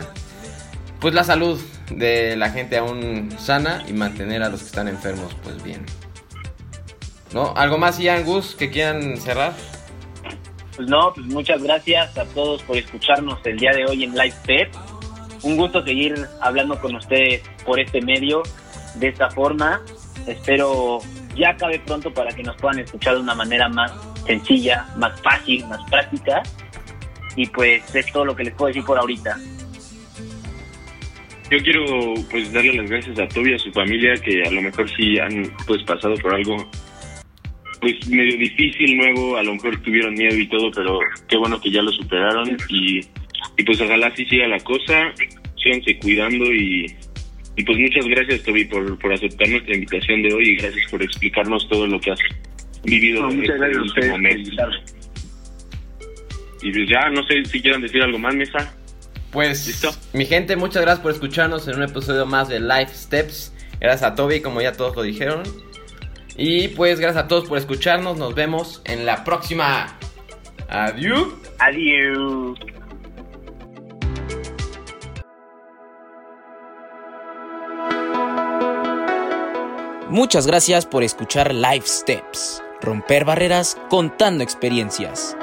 pues 0.99 1.13
la 1.13 1.23
salud 1.23 1.61
de 1.91 2.35
la 2.35 2.49
gente 2.49 2.77
aún 2.77 3.29
sana 3.37 3.83
y 3.87 3.93
mantener 3.93 4.41
a 4.41 4.49
los 4.49 4.61
que 4.61 4.65
están 4.67 4.87
enfermos 4.87 5.35
pues 5.43 5.61
bien. 5.63 5.85
¿No? 7.31 7.53
¿Algo 7.55 7.77
más, 7.77 7.99
Ian 7.99 8.23
Gus, 8.23 8.55
que 8.55 8.71
quieran 8.71 9.17
cerrar? 9.17 9.53
Pues 10.75 10.87
no, 10.87 11.13
pues 11.13 11.27
muchas 11.27 11.61
gracias 11.61 12.17
a 12.17 12.25
todos 12.25 12.63
por 12.63 12.77
escucharnos 12.77 13.39
el 13.45 13.57
día 13.59 13.71
de 13.71 13.85
hoy 13.85 14.03
en 14.03 14.15
Live. 14.15 14.71
Un 15.43 15.57
gusto 15.57 15.83
seguir 15.83 16.27
hablando 16.41 16.79
con 16.79 16.95
ustedes 16.95 17.41
por 17.65 17.79
este 17.79 18.01
medio, 18.01 18.41
de 18.95 19.09
esta 19.09 19.29
forma. 19.29 19.81
Espero 20.25 20.99
ya 21.35 21.49
acabe 21.49 21.79
pronto 21.79 22.13
para 22.13 22.31
que 22.31 22.43
nos 22.43 22.55
puedan 22.57 22.79
escuchar 22.79 23.15
de 23.15 23.21
una 23.21 23.35
manera 23.35 23.69
más 23.69 23.91
sencilla, 24.25 24.85
más 24.97 25.19
fácil, 25.21 25.65
más 25.67 25.81
práctica. 25.89 26.43
Y 27.35 27.47
pues 27.47 27.95
es 27.95 28.11
todo 28.11 28.25
lo 28.25 28.35
que 28.35 28.43
les 28.43 28.53
puedo 28.53 28.67
decir 28.67 28.83
por 28.83 28.97
ahorita. 28.97 29.37
Yo 31.49 31.57
quiero 31.61 32.13
pues 32.31 32.51
darle 32.53 32.73
las 32.73 32.89
gracias 32.89 33.19
a 33.19 33.27
Toby 33.27 33.51
y 33.51 33.55
a 33.55 33.59
su 33.59 33.71
familia 33.71 34.15
que 34.15 34.43
a 34.43 34.51
lo 34.51 34.61
mejor 34.61 34.89
sí 34.89 35.19
han 35.19 35.51
pues 35.67 35.83
pasado 35.83 36.15
por 36.15 36.33
algo 36.33 36.57
pues 37.81 38.07
medio 38.07 38.37
difícil 38.37 38.97
nuevo, 38.97 39.35
a 39.35 39.43
lo 39.43 39.53
mejor 39.55 39.77
tuvieron 39.81 40.13
miedo 40.13 40.37
y 40.37 40.47
todo, 40.47 40.71
pero 40.71 40.99
qué 41.27 41.35
bueno 41.35 41.59
que 41.59 41.69
ya 41.69 41.81
lo 41.81 41.91
superaron 41.91 42.57
y, 42.69 43.01
y 43.57 43.63
pues 43.65 43.81
ojalá 43.81 44.07
así 44.07 44.25
siga 44.25 44.47
la 44.47 44.59
cosa, 44.61 45.11
síganse 45.61 45.99
cuidando 45.99 46.45
y, 46.45 46.95
y 47.55 47.63
pues 47.63 47.77
muchas 47.77 48.05
gracias 48.07 48.43
Toby 48.43 48.65
por, 48.65 48.97
por 48.99 49.13
aceptar 49.13 49.47
nuestra 49.49 49.75
invitación 49.75 50.21
de 50.23 50.33
hoy 50.33 50.49
y 50.49 50.55
gracias 50.57 50.89
por 50.89 51.01
explicarnos 51.03 51.67
todo 51.69 51.85
lo 51.87 51.99
que 51.99 52.11
has 52.11 52.19
vivido 52.83 53.21
No, 53.21 53.27
muchas 53.29 53.55
este 53.55 53.57
gracias 53.57 53.77
a 53.77 53.81
último 53.81 54.15
ustedes. 54.15 54.47
mes. 54.47 54.93
Y 56.63 56.71
pues 56.71 56.89
ya, 56.89 57.09
no 57.09 57.23
sé 57.27 57.43
si 57.45 57.61
quieran 57.61 57.81
decir 57.81 58.01
algo 58.01 58.17
más, 58.19 58.33
Mesa. 58.35 58.73
Pues, 59.31 59.67
¿Listo? 59.67 59.91
mi 60.13 60.25
gente, 60.25 60.55
muchas 60.55 60.81
gracias 60.83 61.01
por 61.01 61.11
escucharnos 61.11 61.67
en 61.67 61.75
un 61.75 61.83
episodio 61.83 62.25
más 62.25 62.47
de 62.49 62.59
Life 62.59 62.93
Steps. 62.93 63.53
Gracias 63.81 64.09
a 64.11 64.15
Toby, 64.15 64.41
como 64.41 64.61
ya 64.61 64.71
todos 64.73 64.95
lo 64.95 65.01
dijeron. 65.01 65.43
Y 66.37 66.69
pues, 66.69 66.99
gracias 66.99 67.25
a 67.25 67.27
todos 67.27 67.49
por 67.49 67.57
escucharnos. 67.57 68.17
Nos 68.17 68.33
vemos 68.33 68.81
en 68.85 69.05
la 69.05 69.23
próxima. 69.23 69.97
Adiós. 70.69 71.33
Adiós. 71.59 72.57
Muchas 80.13 80.45
gracias 80.45 80.85
por 80.85 81.01
escuchar 81.01 81.55
Life 81.55 81.87
Steps, 81.87 82.61
romper 82.79 83.25
barreras 83.25 83.75
contando 83.89 84.43
experiencias. 84.43 85.35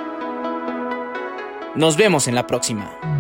Nos 1.75 1.97
vemos 1.97 2.29
en 2.29 2.37
la 2.37 2.47
próxima. 2.47 3.20